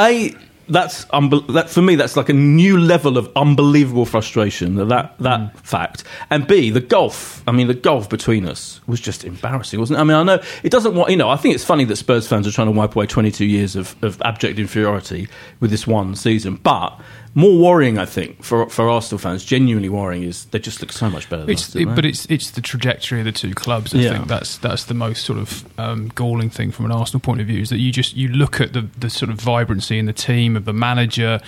a 0.00 0.34
that's 0.68 1.04
unbe- 1.06 1.52
that 1.52 1.68
for 1.68 1.82
me 1.82 1.96
that's 1.96 2.16
like 2.16 2.28
a 2.28 2.32
new 2.32 2.78
level 2.78 3.18
of 3.18 3.28
unbelievable 3.34 4.06
frustration 4.06 4.76
that 4.76 4.88
that 5.18 5.40
Mm. 5.40 5.56
fact 5.56 6.04
and 6.30 6.46
b 6.46 6.70
the 6.70 6.80
golf 6.80 7.42
i 7.48 7.50
mean 7.50 7.66
the 7.66 7.74
golf 7.74 8.08
between 8.08 8.46
us 8.46 8.80
was 8.86 9.00
just 9.00 9.24
embarrassing 9.24 9.80
wasn't 9.80 9.98
it 9.98 10.00
i 10.00 10.04
mean 10.04 10.16
i 10.16 10.22
know 10.22 10.40
it 10.62 10.70
doesn't 10.70 10.94
want 10.94 11.10
you 11.10 11.16
know 11.16 11.28
i 11.28 11.34
think 11.34 11.56
it's 11.56 11.64
funny 11.64 11.84
that 11.84 11.96
spurs 11.96 12.28
fans 12.28 12.46
are 12.46 12.52
trying 12.52 12.68
to 12.68 12.72
wipe 12.72 12.94
away 12.94 13.04
22 13.06 13.44
years 13.46 13.74
of, 13.74 13.96
of 14.04 14.22
abject 14.22 14.60
inferiority 14.60 15.26
with 15.58 15.70
this 15.72 15.88
one 15.88 16.14
season 16.14 16.54
but 16.62 16.96
more 17.34 17.58
worrying 17.58 17.96
i 17.96 18.04
think 18.04 18.42
for 18.42 18.68
for 18.68 18.88
arsenal 18.90 19.18
fans 19.18 19.44
genuinely 19.44 19.88
worrying 19.88 20.24
is 20.24 20.46
they 20.46 20.58
just 20.58 20.80
look 20.80 20.90
so 20.90 21.08
much 21.08 21.28
better 21.30 21.42
than 21.42 21.50
It's, 21.50 21.76
it, 21.76 21.86
but 21.94 22.04
it's 22.04 22.26
it's 22.26 22.50
the 22.50 22.60
trajectory 22.60 23.20
of 23.20 23.24
the 23.24 23.32
two 23.32 23.54
clubs. 23.54 23.94
I 23.94 23.98
Yeah. 23.98 24.12
think 24.14 24.26
that's 24.28 24.58
that's 24.58 24.84
the 24.84 24.94
most 24.94 25.24
sort 25.24 25.38
of 25.38 25.64
um, 25.78 26.08
galling 26.14 26.50
thing 26.50 26.72
from 26.72 26.86
an 26.86 26.92
Arsenal 26.92 27.20
point 27.20 27.40
of 27.40 27.46
view 27.46 27.60
is 27.60 27.70
that 27.70 27.78
you 27.78 27.92
just 27.92 28.16
you 28.16 28.28
look 28.28 28.60
at 28.60 28.72
the 28.72 28.88
the 28.98 29.08
sort 29.10 29.30
of 29.30 29.40
vibrancy 29.40 29.96
in 29.98 30.06
the 30.06 30.12
team 30.12 30.56
of 30.56 30.64
the 30.64 30.72
manager, 30.72 31.40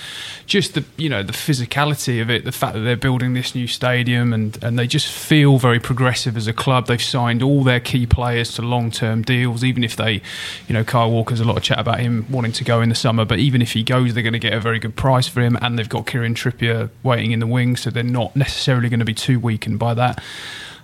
just 0.47 0.75
the 0.75 0.85
you 0.97 1.09
know 1.09 1.23
the 1.23 1.33
physicality 1.33 2.23
of 2.23 2.31
it, 2.31 2.45
the 2.45 2.53
fact 2.53 2.75
that 2.75 2.81
they're 2.81 2.97
building 2.97 3.35
this 3.35 3.55
new 3.55 3.67
stadium 3.67 4.33
and 4.33 4.63
and 4.63 4.79
they 4.79 4.87
just 4.87 5.09
feel 5.09 5.59
very 5.59 5.81
progressive 5.81 6.37
as 6.37 6.47
a 6.47 6.53
club. 6.53 6.87
They've 6.87 7.03
signed 7.03 7.43
all 7.43 7.65
their 7.65 7.81
key 7.81 8.07
players 8.07 8.53
to 8.55 8.63
long 8.63 8.91
term 8.93 9.23
deals, 9.23 9.65
even 9.65 9.83
if 9.83 9.97
they, 9.97 10.23
you 10.69 10.75
know, 10.75 10.85
Kyle 10.85 11.11
Walker's 11.11 11.41
a 11.41 11.45
lot 11.45 11.57
of 11.57 11.63
chat 11.65 11.79
about 11.81 11.99
him 12.01 12.25
wanting 12.31 12.53
to 12.53 12.65
go 12.65 12.81
in 12.81 12.89
the 12.89 12.95
summer, 12.95 13.25
but 13.25 13.39
even 13.41 13.61
if 13.63 13.73
he 13.73 13.83
goes, 13.83 14.15
they're 14.15 14.23
going 14.23 14.33
to 14.33 14.39
get 14.39 14.53
a 14.53 14.61
very 14.61 14.79
good 14.79 14.95
price 14.97 15.27
for 15.29 15.41
him, 15.41 15.59
and 15.61 15.72
and 15.73 15.79
they've 15.79 15.89
got 15.89 16.07
Kieran 16.07 16.35
Trippier 16.35 16.91
waiting 17.03 17.33
in 17.33 17.41
the 17.41 17.47
wings, 17.47 17.81
so 17.81 17.89
they're 17.89 18.03
not 18.03 18.37
necessarily 18.37 18.91
going 18.91 19.01
to 19.01 19.07
be 19.07 19.15
too 19.15 19.41
weakened 19.41 19.79
by 19.79 19.95
that. 19.95 20.23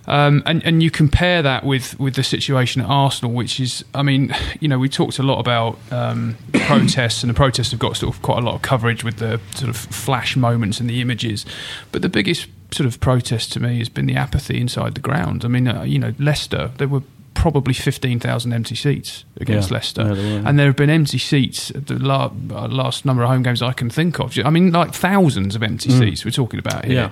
Um, 0.07 0.41
and, 0.47 0.65
and 0.65 0.81
you 0.81 0.89
compare 0.89 1.43
that 1.43 1.63
with, 1.63 1.99
with 1.99 2.15
the 2.15 2.23
situation 2.23 2.81
at 2.81 2.87
Arsenal, 2.89 3.31
which 3.31 3.59
is, 3.59 3.85
I 3.93 4.01
mean, 4.01 4.33
you 4.59 4.67
know, 4.67 4.79
we 4.79 4.89
talked 4.89 5.19
a 5.19 5.23
lot 5.23 5.39
about 5.39 5.77
um, 5.91 6.37
protests, 6.53 7.21
and 7.21 7.29
the 7.29 7.35
protests 7.35 7.69
have 7.69 7.79
got 7.79 7.97
sort 7.97 8.15
of 8.15 8.21
quite 8.23 8.39
a 8.39 8.41
lot 8.41 8.55
of 8.55 8.63
coverage 8.63 9.03
with 9.03 9.17
the 9.17 9.39
sort 9.53 9.69
of 9.69 9.77
flash 9.77 10.35
moments 10.35 10.79
and 10.79 10.89
the 10.89 11.01
images. 11.01 11.45
But 11.91 12.01
the 12.01 12.09
biggest 12.09 12.47
sort 12.71 12.87
of 12.87 12.99
protest 12.99 13.53
to 13.53 13.59
me 13.59 13.77
has 13.77 13.89
been 13.89 14.07
the 14.07 14.15
apathy 14.15 14.59
inside 14.59 14.95
the 14.95 15.01
ground. 15.01 15.45
I 15.45 15.47
mean, 15.47 15.67
uh, 15.67 15.83
you 15.83 15.99
know, 15.99 16.15
Leicester, 16.17 16.71
they 16.77 16.87
were 16.87 17.03
probably 17.33 17.73
15,000 17.73 18.51
empty 18.53 18.75
seats 18.75 19.23
against 19.39 19.69
Yeah. 19.69 19.73
Leicester. 19.75 20.01
Yeah, 20.03 20.11
were. 20.41 20.47
and 20.47 20.59
there 20.59 20.65
have 20.65 20.75
been 20.75 20.89
empty 20.89 21.17
seats 21.17 21.71
at 21.71 21.87
the 21.87 21.95
la- 21.97 22.31
uh, 22.51 22.67
last 22.67 23.05
number 23.05 23.23
of 23.23 23.29
home 23.29 23.43
games 23.43 23.61
I 23.61 23.71
can 23.71 23.89
think 23.89 24.19
of. 24.19 24.37
I 24.43 24.49
mean, 24.49 24.71
like 24.71 24.93
thousands 24.93 25.55
of 25.55 25.63
empty 25.63 25.89
seats 25.91 26.25
we're 26.25 26.31
talking 26.31 26.59
about 26.59 26.85
here. 26.85 26.95
Yeah. 26.95 27.11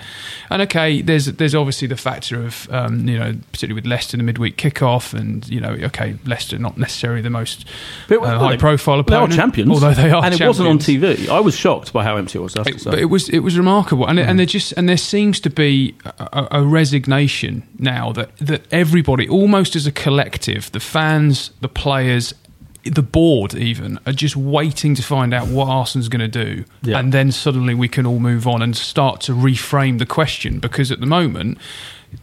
And 0.49 0.61
okay, 0.63 1.01
there's 1.01 1.25
there's 1.25 1.55
obviously 1.55 1.87
the 1.87 1.95
factor 1.97 2.43
of 2.43 2.67
um, 2.71 3.07
you 3.07 3.17
know 3.17 3.35
particularly 3.51 3.75
with 3.81 3.85
Leicester 3.85 4.15
in 4.15 4.19
the 4.19 4.25
midweek 4.25 4.57
kickoff, 4.57 5.13
and 5.13 5.47
you 5.47 5.61
know 5.61 5.71
okay 5.83 6.15
Leicester 6.25 6.57
not 6.57 6.77
necessarily 6.77 7.21
the 7.21 7.29
most 7.29 7.65
uh, 8.11 8.15
well, 8.19 8.39
high 8.39 8.57
profile 8.57 9.01
They 9.03 9.15
are 9.15 9.27
champions, 9.29 9.69
although 9.71 9.93
they 9.93 10.11
are 10.11 10.23
and 10.25 10.33
it 10.33 10.45
wasn't 10.45 10.69
on. 10.69 10.79
TV. 10.79 11.29
I 11.29 11.39
was 11.39 11.55
shocked 11.55 11.93
by 11.93 12.03
how 12.03 12.17
empty 12.17 12.39
it 12.39 12.41
was. 12.41 12.55
I 12.55 12.59
have 12.59 12.65
to 12.67 12.73
It- 12.73 12.83
but 12.83 12.99
it 12.99 13.05
was 13.05 13.29
it 13.29 13.39
was 13.39 13.57
remarkable, 13.57 14.05
and 14.07 14.19
and 14.19 14.37
there 14.39 14.45
just 14.45 14.73
and 14.73 14.89
there 14.89 14.97
seems 14.97 15.39
to 15.41 15.49
be 15.49 15.95
a, 16.05 16.47
a 16.51 16.63
resignation 16.63 17.63
now 17.79 18.11
that 18.13 18.35
that 18.37 18.61
everybody, 18.71 19.27
almost 19.29 19.75
as 19.75 19.85
a 19.87 19.91
collective, 19.91 20.16
the 20.71 20.79
fans, 20.79 21.51
the 21.61 21.67
players, 21.69 22.33
the 22.83 23.03
board, 23.03 23.53
even 23.55 23.99
are 24.05 24.13
just 24.13 24.35
waiting 24.35 24.95
to 24.95 25.03
find 25.03 25.33
out 25.33 25.47
what 25.47 25.67
Arsenal's 25.67 26.09
going 26.09 26.29
to 26.31 26.45
do, 26.45 26.63
Yeah. 26.83 26.99
and 26.99 27.11
then 27.13 27.31
suddenly 27.31 27.73
we 27.73 27.87
can 27.87 28.05
all 28.05 28.19
move 28.19 28.47
on 28.47 28.61
and 28.61 28.75
start 28.75 29.21
to 29.21 29.33
reframe 29.33 29.99
the 29.99 30.05
question 30.05 30.59
because 30.59 30.91
at 30.91 30.99
the 30.99 31.05
moment. 31.05 31.57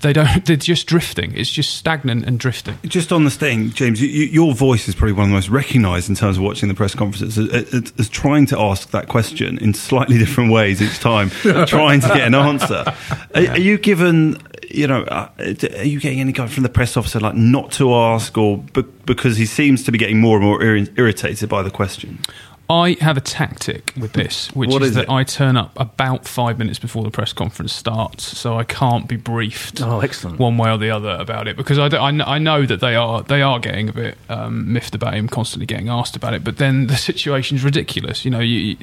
They 0.00 0.12
don't. 0.12 0.45
They're 0.47 0.57
just 0.57 0.87
drifting. 0.87 1.37
It's 1.37 1.50
just 1.50 1.76
stagnant 1.76 2.25
and 2.25 2.38
drifting. 2.38 2.79
Just 2.85 3.12
on 3.12 3.25
this 3.25 3.37
thing, 3.37 3.71
James, 3.71 4.00
you, 4.00 4.09
you, 4.09 4.25
your 4.26 4.55
voice 4.55 4.88
is 4.88 4.95
probably 4.95 5.12
one 5.12 5.25
of 5.25 5.29
the 5.29 5.35
most 5.35 5.50
recognised 5.50 6.09
in 6.09 6.14
terms 6.14 6.38
of 6.38 6.43
watching 6.43 6.69
the 6.69 6.75
press 6.75 6.95
conferences 6.95 7.38
as, 7.38 7.75
as, 7.75 7.93
as 7.99 8.09
trying 8.09 8.47
to 8.47 8.59
ask 8.59 8.91
that 8.91 9.09
question 9.09 9.59
in 9.59 9.75
slightly 9.75 10.19
different 10.25 10.50
ways 10.50 10.81
each 10.81 10.99
time, 11.00 11.31
trying 11.67 12.00
to 12.00 12.09
get 12.09 12.23
an 12.23 12.35
answer. 12.35 12.85
Are, 13.35 13.47
are 13.49 13.59
you 13.59 13.76
given, 13.76 14.38
you 14.71 14.87
know, 14.87 15.03
uh, 15.03 15.29
are 15.38 15.85
you 15.85 16.00
getting 16.00 16.21
any 16.21 16.33
guide 16.33 16.50
from 16.50 16.62
the 16.62 16.71
press 16.71 16.97
officer 16.97 17.21
like 17.21 17.35
not 17.35 17.71
to 17.73 17.95
ask, 17.95 18.37
or 18.38 18.59
be, 18.59 18.83
because 19.05 19.37
he 19.37 19.47
seems 19.47 19.85
to 19.85 19.93
be 19.93 19.99
getting 19.99 20.19
more 20.19 20.38
and 20.38 20.47
more 20.47 20.62
ir- 20.62 20.88
irritated 20.97 21.50
by 21.50 21.62
the 21.62 21.71
question? 21.71 22.21
I 22.71 22.97
have 23.00 23.16
a 23.18 23.21
tactic 23.21 23.92
with 24.00 24.14
this, 24.14 24.49
which 24.54 24.71
is, 24.71 24.80
is 24.90 24.94
that? 24.94 25.11
I 25.11 25.23
turn 25.23 25.56
up 25.56 25.78
about 25.78 26.26
five 26.26 26.59
minutes 26.59 26.78
before 26.78 27.04
the 27.04 27.11
press 27.11 27.33
conference 27.33 27.73
starts, 27.75 28.25
so 28.38 28.59
I 28.59 28.64
can't 28.64 29.06
be 29.06 29.16
briefed 29.16 29.83
Oh, 29.83 30.00
excellent. 30.00 30.38
one 30.38 30.56
way 30.56 30.71
or 30.71 30.78
the 30.78 30.90
other 30.90 31.11
about 31.21 31.47
it 31.47 31.56
because 31.59 31.78
I, 31.78 31.87
I, 31.88 32.09
I 32.09 32.38
know 32.38 32.64
that 32.64 32.80
they 32.80 32.94
are 32.94 33.23
they 33.23 33.42
are 33.42 33.59
getting 33.59 33.90
a 33.90 33.92
bit 33.92 34.16
um, 34.30 34.73
miffed 34.73 34.94
about 34.94 35.14
him, 35.14 35.28
constantly 35.28 35.66
getting 35.66 35.88
asked 35.90 36.16
about 36.16 36.33
it. 36.33 36.42
But 36.42 36.56
then 36.56 36.87
the 36.87 36.97
situation's 37.11 37.62
ridiculous. 37.64 38.25
You 38.25 38.30
know, 38.30 38.40
you, 38.40 38.59
you- 38.59 38.76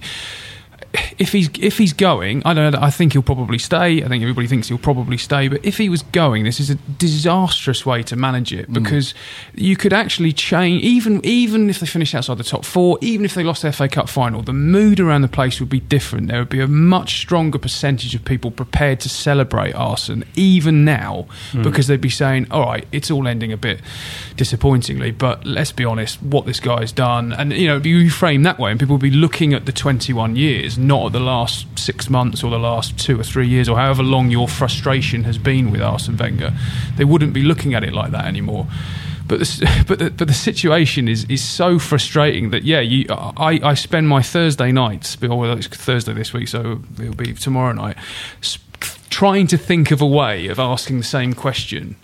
if 1.18 1.32
he's 1.32 1.50
if 1.60 1.78
he's 1.78 1.94
going, 1.94 2.42
I 2.46 2.54
don't 2.54 2.72
know. 2.72 2.80
I 2.82 2.90
think 2.90 3.14
he'll 3.14 3.22
probably 3.22 3.58
stay. 3.58 4.04
I 4.04 4.08
think 4.08 4.22
everybody 4.22 4.48
thinks 4.48 4.68
he'll 4.68 4.78
probably 4.78 5.18
stay. 5.18 5.48
But 5.48 5.64
if 5.64 5.78
he 5.78 5.90
was 5.90 6.02
going, 6.04 6.44
this 6.44 6.60
is 6.60 6.70
a 6.70 6.76
disastrous 6.76 7.86
way 7.86 8.04
to 8.04 8.16
manage 8.16 8.52
it 8.54 8.70
mm. 8.70 8.74
because 8.74 9.14
you 9.54 9.76
could 9.76 9.94
actually 9.94 10.34
change 10.34 10.84
even 10.84 11.24
even 11.24 11.70
if 11.70 11.80
they 11.80 11.86
finish 11.86 12.14
outside 12.16 12.38
the 12.38 12.44
top 12.44 12.66
four, 12.66 12.98
even 13.02 13.26
if 13.26 13.34
they 13.34 13.44
lost 13.44 13.62
their 13.62 13.72
FA 13.72 13.88
Cup 13.88 14.10
final, 14.10 14.42
the 14.42 14.54
mood 14.54 15.00
around 15.00 15.22
the 15.22 15.28
place 15.28 15.60
would 15.60 15.70
be 15.70 15.80
different. 15.80 16.28
There 16.28 16.40
would 16.40 16.50
be 16.50 16.62
a 16.62 16.68
much 16.68 17.20
stronger 17.20 17.60
percentage 17.60 18.16
of 18.16 18.26
people 18.26 18.52
prepared 18.52 19.00
to 19.02 19.10
celebrate 19.10 19.74
Arsenal 19.74 20.28
even 20.36 20.84
now 20.84 21.28
mm. 21.52 21.64
because 21.64 21.88
they'd 21.88 22.02
be 22.02 22.10
saying, 22.10 22.48
"All 22.52 22.66
right, 22.66 22.86
it's 22.92 23.12
all 23.12 23.28
ending 23.28 23.52
a 23.52 23.58
bit 23.58 23.80
disappointingly, 24.36 25.12
but 25.12 25.46
let's 25.46 25.72
be 25.72 25.86
honest, 25.86 26.22
what 26.22 26.46
this 26.46 26.60
guy's 26.60 26.92
done." 26.92 27.32
And 27.32 27.54
you 27.54 27.68
know, 27.68 27.78
you 27.78 28.10
frame 28.10 28.44
that 28.44 28.60
way, 28.60 28.72
and 28.72 28.80
people 28.80 28.96
would 28.96 29.02
be 29.02 29.12
looking 29.12 29.54
at 29.54 29.66
the 29.66 29.72
21 29.72 30.36
years, 30.36 30.78
not 30.82 31.08
at 31.08 31.12
the 31.14 31.20
last 31.20 31.68
six 31.78 32.10
months 32.10 32.44
or 32.44 32.52
the 32.52 32.60
last 32.60 32.98
two 32.98 33.20
or 33.20 33.24
three 33.24 33.48
years, 33.48 33.70
or 33.70 33.78
however 33.78 34.04
long 34.04 34.30
your 34.30 34.48
frustration 34.48 35.24
has 35.24 35.38
been 35.38 35.72
with 35.72 35.82
Arsene 35.82 36.18
Wenger. 36.18 36.54
They 36.98 37.06
wouldn't 37.06 37.34
be 37.34 37.44
looking 37.44 37.74
at 37.74 37.84
it 37.84 37.94
like 37.94 38.12
that 38.12 38.26
anymore. 38.26 38.68
But 39.28 39.40
the, 39.40 39.84
but 39.88 40.00
the, 40.00 40.10
but 40.12 40.28
the 40.28 40.34
situation 40.34 41.08
is, 41.08 41.26
is 41.26 41.44
so 41.44 41.80
frustrating 41.80 42.50
that 42.50 42.64
yeah 42.64 42.82
you 42.82 43.06
I, 43.10 43.60
I 43.64 43.74
spend 43.76 44.10
my 44.10 44.22
Thursday 44.22 44.72
nights 44.72 45.20
well 45.22 45.54
it's 45.54 45.68
Thursday 45.68 46.14
this 46.14 46.34
week 46.34 46.50
so 46.50 46.82
it'll 47.00 47.16
be 47.16 47.34
tomorrow 47.34 47.72
night 47.72 47.96
trying 49.10 49.48
to 49.48 49.58
think 49.58 49.92
of 49.92 50.02
a 50.02 50.06
way 50.06 50.48
of 50.48 50.60
asking 50.60 50.98
the 50.98 51.06
same 51.06 51.34
question 51.34 51.96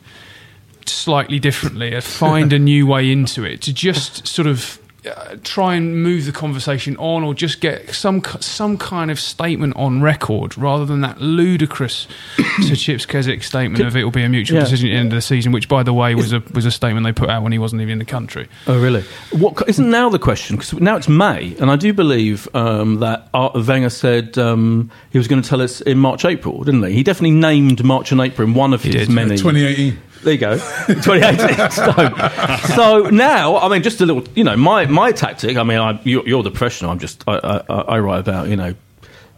slightly 0.85 1.39
differently 1.39 1.99
find 1.99 2.53
a 2.53 2.59
new 2.71 2.87
way 2.87 3.11
into 3.11 3.43
it 3.43 3.61
to 3.63 3.73
just 3.73 4.25
sort 4.25 4.47
of 4.47 4.79
uh, 5.07 5.35
try 5.43 5.75
and 5.75 6.01
move 6.03 6.25
the 6.25 6.31
conversation 6.31 6.95
on 6.97 7.23
or 7.23 7.33
just 7.33 7.61
get 7.61 7.93
some 7.93 8.21
some 8.39 8.77
kind 8.77 9.09
of 9.11 9.19
statement 9.19 9.75
on 9.75 10.01
record 10.01 10.57
rather 10.57 10.85
than 10.85 11.01
that 11.01 11.19
ludicrous 11.21 12.07
Sir 12.61 12.75
Chips 12.75 13.05
Keswick 13.05 13.43
statement 13.43 13.83
of 13.83 13.95
it 13.95 14.03
will 14.03 14.11
be 14.11 14.23
a 14.23 14.29
mutual 14.29 14.57
Yeah. 14.57 14.63
decision 14.63 14.89
at 14.89 14.91
the 14.91 14.97
end 14.97 15.11
of 15.13 15.17
the 15.17 15.21
season 15.21 15.51
which 15.51 15.67
by 15.69 15.83
the 15.83 15.93
way 15.93 16.15
was 16.15 16.33
a 16.33 16.41
was 16.53 16.65
a 16.65 16.71
statement 16.71 17.05
they 17.05 17.11
put 17.13 17.29
out 17.29 17.43
when 17.43 17.51
he 17.51 17.59
wasn't 17.59 17.81
even 17.81 17.93
in 17.93 17.99
the 17.99 18.05
country 18.05 18.47
Oh, 18.67 18.79
really? 18.81 19.03
What 19.31 19.67
isn't 19.67 19.89
now 19.89 20.09
the 20.09 20.19
question? 20.19 20.55
Because 20.57 20.73
now 20.73 20.95
it's 20.97 21.07
May, 21.07 21.55
and 21.59 21.69
I 21.71 21.75
do 21.75 21.93
believe 21.93 22.47
um, 22.55 22.99
that 22.99 23.29
Arsene 23.33 23.65
Wenger 23.65 23.89
said 23.89 24.37
um, 24.37 24.91
he 25.11 25.17
was 25.17 25.27
going 25.27 25.41
to 25.41 25.47
tell 25.47 25.61
us 25.61 25.81
in 25.81 25.97
March, 25.97 26.25
April, 26.25 26.63
didn't 26.63 26.83
he? 26.83 26.93
He 26.93 27.03
definitely 27.03 27.31
named 27.39 27.83
March 27.83 28.11
and 28.11 28.19
April 28.21 28.47
in 28.47 28.53
one 28.53 28.73
of 28.73 28.83
his 28.83 28.93
did. 28.95 29.09
many. 29.09 29.37
2018. 29.37 29.97
There 30.23 30.33
you 30.33 30.39
go, 30.39 30.57
2018. 30.87 32.75
so, 32.75 33.09
now, 33.09 33.57
I 33.57 33.69
mean, 33.69 33.83
just 33.83 34.01
a 34.01 34.05
little, 34.05 34.23
you 34.35 34.43
know, 34.43 34.55
my 34.57 34.85
my 34.85 35.11
tactic. 35.11 35.57
I 35.57 35.63
mean, 35.63 35.77
I, 35.77 35.99
you're, 36.03 36.27
you're 36.27 36.43
the 36.43 36.51
professional. 36.51 36.91
I'm 36.91 36.99
just, 36.99 37.23
I, 37.27 37.63
I, 37.69 37.73
I 37.81 37.99
write 37.99 38.19
about, 38.19 38.47
you 38.47 38.55
know. 38.55 38.73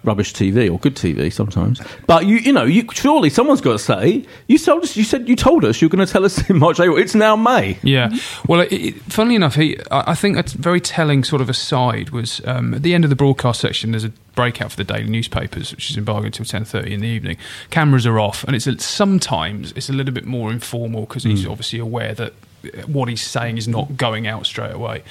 Rubbish 0.03 0.33
TV 0.33 0.71
or 0.71 0.79
good 0.79 0.95
TV 0.95 1.31
sometimes, 1.31 1.81
but 2.07 2.25
you 2.25 2.37
you 2.37 2.53
know 2.53 2.63
you 2.63 2.87
surely 2.93 3.29
someone's 3.29 3.61
got 3.61 3.73
to 3.73 3.79
say 3.79 4.25
you 4.47 4.57
told 4.57 4.83
us 4.83 4.95
you 4.95 5.03
said 5.03 5.27
you 5.27 5.35
told 5.35 5.65
us 5.65 5.81
you're 5.81 5.89
going 5.89 6.05
to 6.05 6.11
tell 6.11 6.25
us 6.25 6.49
in 6.49 6.57
March 6.57 6.79
April 6.79 6.97
it's 6.97 7.15
now 7.15 7.35
May 7.35 7.77
Yeah. 7.83 8.15
Well, 8.47 8.61
it, 8.61 8.71
it, 8.71 9.01
funnily 9.03 9.35
enough, 9.35 9.55
he, 9.55 9.77
I 9.91 10.11
I 10.11 10.15
think 10.15 10.37
a 10.37 10.43
very 10.57 10.81
telling 10.81 11.23
sort 11.23 11.41
of 11.41 11.49
aside 11.49 12.09
was 12.09 12.41
um, 12.45 12.73
at 12.73 12.83
the 12.83 12.93
end 12.93 13.03
of 13.03 13.09
the 13.09 13.15
broadcast 13.15 13.61
section. 13.61 13.91
There's 13.91 14.03
a 14.03 14.13
breakout 14.35 14.71
for 14.71 14.77
the 14.77 14.83
daily 14.83 15.09
newspapers, 15.09 15.71
which 15.71 15.89
is 15.89 15.97
embargoed 15.97 16.27
until 16.27 16.45
ten 16.45 16.65
thirty 16.65 16.93
in 16.93 17.01
the 17.01 17.07
evening. 17.07 17.37
Cameras 17.69 18.05
are 18.05 18.19
off, 18.19 18.43
and 18.45 18.55
it's 18.55 18.67
a, 18.67 18.77
sometimes 18.79 19.71
it's 19.73 19.89
a 19.89 19.93
little 19.93 20.13
bit 20.13 20.25
more 20.25 20.51
informal 20.51 21.01
because 21.01 21.23
he's 21.23 21.45
obviously 21.45 21.79
aware 21.79 22.13
that 22.13 22.33
uh, 22.63 22.81
what 22.87 23.09
he's 23.09 23.21
saying 23.25 23.57
is 23.57 23.67
not 23.67 23.97
going 23.97 24.27
out 24.27 24.45
straight 24.45 24.73
away. 24.73 25.03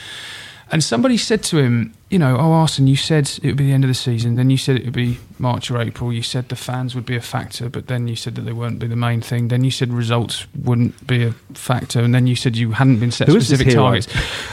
And 0.70 0.84
somebody 0.84 1.16
said 1.16 1.42
to 1.44 1.58
him, 1.58 1.94
you 2.10 2.18
know, 2.18 2.36
oh, 2.38 2.52
Arsene, 2.52 2.86
you 2.86 2.96
said 2.96 3.30
it 3.42 3.44
would 3.44 3.56
be 3.56 3.66
the 3.66 3.72
end 3.72 3.84
of 3.84 3.88
the 3.88 3.94
season. 3.94 4.34
Then 4.34 4.48
you 4.50 4.56
said 4.56 4.76
it 4.76 4.84
would 4.84 4.94
be 4.94 5.18
March 5.38 5.70
or 5.70 5.78
April. 5.80 6.12
You 6.12 6.22
said 6.22 6.48
the 6.48 6.56
fans 6.56 6.94
would 6.94 7.04
be 7.04 7.16
a 7.16 7.20
factor, 7.20 7.68
but 7.68 7.86
then 7.86 8.08
you 8.08 8.16
said 8.16 8.34
that 8.36 8.42
they 8.42 8.52
wouldn't 8.52 8.78
be 8.78 8.86
the 8.86 8.96
main 8.96 9.20
thing. 9.20 9.48
Then 9.48 9.64
you 9.64 9.70
said 9.70 9.92
results 9.92 10.46
wouldn't 10.54 11.06
be 11.06 11.24
a 11.24 11.32
factor. 11.54 12.00
And 12.00 12.14
then 12.14 12.26
you 12.26 12.36
said 12.36 12.56
you 12.56 12.72
hadn't 12.72 12.98
been 12.98 13.10
set 13.10 13.28
Who 13.28 13.40
specific 13.40 13.74
targets. 13.74 14.08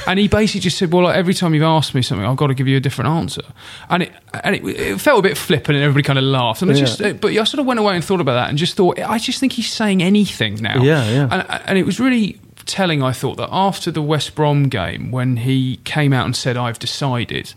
And 0.08 0.20
he 0.20 0.28
basically 0.28 0.62
just 0.62 0.78
said, 0.78 0.92
well, 0.92 1.04
like, 1.04 1.16
every 1.16 1.34
time 1.34 1.54
you've 1.54 1.64
asked 1.64 1.96
me 1.96 2.02
something, 2.02 2.26
I've 2.26 2.38
got 2.38 2.48
to 2.48 2.54
give 2.54 2.68
you 2.68 2.78
a 2.78 2.82
different 2.82 3.10
answer. 3.10 3.44
And 3.90 4.04
it, 4.04 4.14
and 4.44 4.56
it, 4.56 4.64
it 4.66 5.02
felt 5.02 5.20
a 5.20 5.24
bit 5.24 5.38
flippant 5.38 5.76
and 5.76 5.84
everybody 5.84 6.04
kind 6.04 6.20
of 6.20 6.26
laughed. 6.26 6.62
And 6.62 6.72
I 6.72 6.74
Yeah. 6.76 6.80
just, 6.80 7.00
but 7.22 7.32
I 7.32 7.44
sort 7.46 7.60
of 7.60 7.66
went 7.66 7.80
away 7.80 7.96
and 7.96 8.04
thought 8.04 8.22
about 8.22 8.36
that 8.36 8.50
and 8.50 8.58
just 8.58 8.76
thought, 8.76 9.00
I 9.00 9.18
just 9.18 9.40
think 9.40 9.54
he's 9.54 9.72
saying 9.72 10.02
anything 10.04 10.56
now. 10.56 10.82
Yeah, 10.82 11.10
yeah. 11.10 11.28
And, 11.32 11.62
and 11.68 11.78
it 11.78 11.86
was 11.86 12.00
really 12.00 12.40
telling, 12.66 13.04
I 13.04 13.12
thought, 13.12 13.38
that 13.38 13.50
after 13.52 13.92
the 13.92 14.02
West 14.02 14.36
Brom 14.36 14.64
game, 14.70 15.12
when 15.12 15.38
he 15.38 15.78
came 15.84 16.14
out 16.14 16.26
and 16.26 16.36
said, 16.36 16.58
I've 16.58 16.80
decided, 16.80 17.54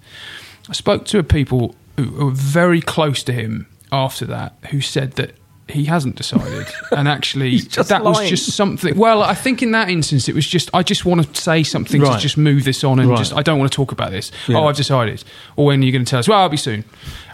I 0.68 0.72
spoke 0.72 1.04
to 1.06 1.22
people 1.22 1.74
who 1.96 2.26
were 2.26 2.30
very 2.30 2.80
close 2.80 3.22
to 3.24 3.32
him 3.32 3.66
after 3.90 4.24
that 4.26 4.54
who 4.70 4.80
said 4.80 5.12
that 5.12 5.32
he 5.70 5.84
hasn't 5.84 6.16
decided. 6.16 6.66
and 6.96 7.06
actually, 7.08 7.58
that 7.58 8.02
was 8.02 8.28
just 8.28 8.52
something. 8.52 8.96
Well, 8.96 9.22
I 9.22 9.34
think 9.34 9.62
in 9.62 9.72
that 9.72 9.90
instance, 9.90 10.28
it 10.28 10.34
was 10.34 10.46
just, 10.46 10.70
I 10.72 10.82
just 10.82 11.04
want 11.04 11.26
to 11.34 11.40
say 11.40 11.62
something 11.62 12.00
Right. 12.00 12.14
to 12.14 12.18
just 12.18 12.38
move 12.38 12.64
this 12.64 12.82
on 12.84 12.98
and 12.98 13.10
Right. 13.10 13.18
just, 13.18 13.34
I 13.34 13.42
don't 13.42 13.58
want 13.58 13.70
to 13.70 13.76
talk 13.76 13.92
about 13.92 14.10
this. 14.10 14.30
Yeah. 14.46 14.58
Oh, 14.58 14.66
I've 14.66 14.76
decided. 14.76 15.22
Or 15.56 15.66
when 15.66 15.82
are 15.82 15.84
you 15.84 15.92
going 15.92 16.04
to 16.04 16.08
tell 16.10 16.20
us? 16.20 16.28
Well, 16.28 16.38
I'll 16.38 16.48
be 16.48 16.56
soon. 16.56 16.84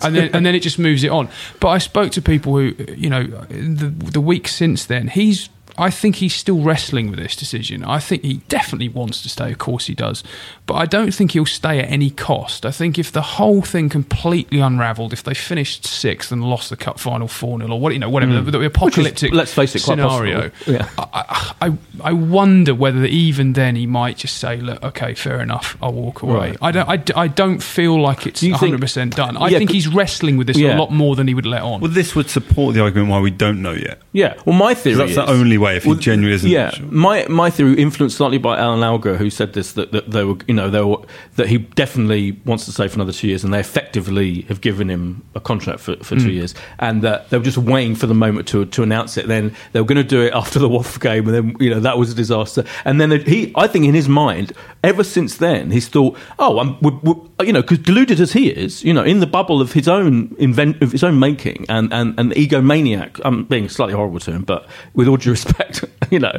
And 0.02 0.16
then, 0.16 0.30
and 0.32 0.44
then 0.44 0.54
it 0.54 0.60
just 0.60 0.78
moves 0.80 1.04
it 1.04 1.10
on. 1.10 1.28
But 1.60 1.68
I 1.68 1.78
spoke 1.78 2.10
to 2.12 2.22
people 2.22 2.56
who, 2.56 2.74
you 2.96 3.08
know, 3.08 3.22
the, 3.24 3.86
the 3.88 4.20
week 4.20 4.48
since 4.48 4.84
then, 4.84 5.08
he's 5.08 5.48
I 5.76 5.90
think 5.90 6.16
he's 6.16 6.34
still 6.34 6.60
wrestling 6.62 7.10
with 7.10 7.18
this 7.18 7.34
decision. 7.36 7.84
I 7.84 7.98
think 7.98 8.22
he 8.22 8.34
definitely 8.48 8.88
wants 8.88 9.22
to 9.22 9.28
stay. 9.28 9.52
Of 9.52 9.58
course, 9.58 9.86
he 9.86 9.94
does. 9.94 10.22
But 10.66 10.74
I 10.74 10.86
don't 10.86 11.12
think 11.12 11.32
he'll 11.32 11.46
stay 11.46 11.80
at 11.80 11.90
any 11.90 12.10
cost. 12.10 12.64
I 12.64 12.70
think 12.70 12.98
if 12.98 13.12
the 13.12 13.22
whole 13.22 13.62
thing 13.62 13.88
completely 13.88 14.60
unravelled, 14.60 15.12
if 15.12 15.22
they 15.22 15.34
finished 15.34 15.86
sixth 15.86 16.30
and 16.32 16.44
lost 16.44 16.70
the 16.70 16.76
cup 16.76 16.98
final 16.98 17.28
four 17.28 17.58
0 17.58 17.70
or 17.70 17.80
what 17.80 17.92
you 17.92 17.98
know, 17.98 18.08
whatever 18.08 18.40
the, 18.40 18.50
the 18.58 18.64
apocalyptic 18.64 19.30
Hmm. 19.30 19.36
let's 19.36 19.52
face 19.54 19.74
it, 19.74 19.80
scenario. 19.80 20.50
Yeah. 20.66 20.88
I, 20.98 21.54
I, 21.60 21.72
I 22.02 22.12
wonder 22.12 22.74
whether 22.74 23.04
even 23.04 23.52
then 23.54 23.76
he 23.76 23.86
might 23.86 24.16
just 24.16 24.36
say, 24.38 24.56
"Look, 24.56 24.82
okay, 24.82 25.14
fair 25.14 25.40
enough, 25.40 25.76
I'll 25.82 25.92
walk 25.92 26.22
away." 26.22 26.34
Right. 26.50 26.56
I 26.62 26.70
don't. 26.72 26.88
I, 26.88 26.96
d- 26.96 27.12
I 27.16 27.28
don't 27.28 27.62
feel 27.62 28.00
like 28.00 28.26
it's 28.26 28.40
Do 28.40 28.52
hundred 28.52 28.80
percent 28.80 29.16
done. 29.16 29.36
I 29.36 29.48
Yeah, 29.48 29.58
think 29.58 29.70
he's 29.70 29.88
wrestling 29.88 30.36
with 30.36 30.46
this 30.46 30.56
Yeah. 30.58 30.76
a 30.76 30.78
lot 30.78 30.90
more 30.92 31.16
than 31.16 31.26
he 31.28 31.34
would 31.34 31.46
let 31.46 31.62
on. 31.62 31.80
Well, 31.80 31.90
this 31.90 32.14
would 32.14 32.30
support 32.30 32.74
the 32.74 32.80
argument 32.82 33.10
why 33.10 33.20
we 33.20 33.30
don't 33.30 33.60
know 33.62 33.72
yet. 33.72 33.98
Yeah. 34.12 34.34
Well, 34.44 34.56
my 34.56 34.74
theory 34.74 34.96
That's 34.96 35.14
the 35.16 35.24
is- 35.24 35.30
only 35.30 35.58
way 35.64 35.76
if 35.76 35.84
he 35.84 35.94
genuinely 35.96 36.34
isn't 36.36 36.50
Yeah. 36.50 36.70
sure. 36.70 36.86
My 36.90 37.26
my 37.28 37.48
theory, 37.50 37.74
influenced 37.80 38.16
slightly 38.16 38.38
by 38.38 38.58
Alan 38.58 38.82
Alger, 38.82 39.16
who 39.16 39.30
said 39.30 39.52
this 39.54 39.72
that, 39.72 39.92
that 39.92 40.10
they 40.10 40.24
were, 40.24 40.36
you 40.46 40.54
know, 40.54 40.68
they 40.70 40.82
were, 40.82 40.98
that 41.36 41.48
he 41.48 41.58
definitely 41.58 42.38
wants 42.44 42.64
to 42.66 42.72
stay 42.72 42.86
for 42.88 42.96
another 42.96 43.12
two 43.12 43.28
years, 43.28 43.42
and 43.44 43.52
they 43.54 43.60
effectively 43.60 44.42
have 44.48 44.60
given 44.60 44.88
him 44.90 45.22
a 45.34 45.40
contract 45.40 45.80
for, 45.80 45.96
for 46.04 46.14
Hmm. 46.16 46.24
two 46.24 46.32
years, 46.32 46.54
and 46.78 47.02
that 47.02 47.30
they 47.30 47.38
were 47.38 47.44
just 47.44 47.58
waiting 47.58 47.94
for 47.96 48.06
the 48.06 48.14
moment 48.14 48.46
to 48.48 48.64
to 48.66 48.82
announce 48.82 49.16
it. 49.16 49.26
Then 49.28 49.54
they 49.72 49.80
were 49.80 49.86
going 49.86 49.96
to 50.06 50.14
do 50.16 50.20
it 50.22 50.32
after 50.34 50.58
the 50.58 50.68
Wolf 50.68 50.98
game, 51.00 51.26
and 51.28 51.34
then 51.34 51.56
you 51.60 51.70
know 51.70 51.80
that 51.80 51.98
was 51.98 52.12
a 52.12 52.14
disaster. 52.14 52.64
And 52.84 53.00
then 53.00 53.10
he, 53.10 53.52
I 53.56 53.66
think, 53.66 53.84
in 53.84 53.94
his 53.94 54.08
mind, 54.08 54.52
ever 54.82 55.04
since 55.04 55.36
then, 55.38 55.70
he's 55.70 55.88
thought, 55.88 56.16
oh, 56.38 56.58
I'm, 56.60 56.76
we 56.80 56.90
we 57.02 57.14
you 57.42 57.52
know, 57.52 57.62
because 57.62 57.78
deluded 57.78 58.20
as 58.20 58.32
he 58.32 58.48
is, 58.48 58.84
you 58.84 58.92
know, 58.92 59.02
in 59.02 59.20
the 59.20 59.26
bubble 59.26 59.60
of 59.60 59.72
his 59.72 59.88
own 59.88 60.34
invent 60.38 60.80
of 60.82 60.92
his 60.92 61.02
own 61.02 61.18
making, 61.18 61.66
and 61.68 61.92
and 61.92 62.18
and 62.18 62.32
egomaniac. 62.32 63.20
I'm 63.24 63.44
being 63.44 63.68
slightly 63.68 63.94
horrible 63.94 64.20
to 64.20 64.32
him, 64.32 64.42
but 64.42 64.68
with 64.94 65.08
all 65.08 65.16
due 65.16 65.30
respect, 65.32 65.84
you 66.10 66.20
know. 66.20 66.38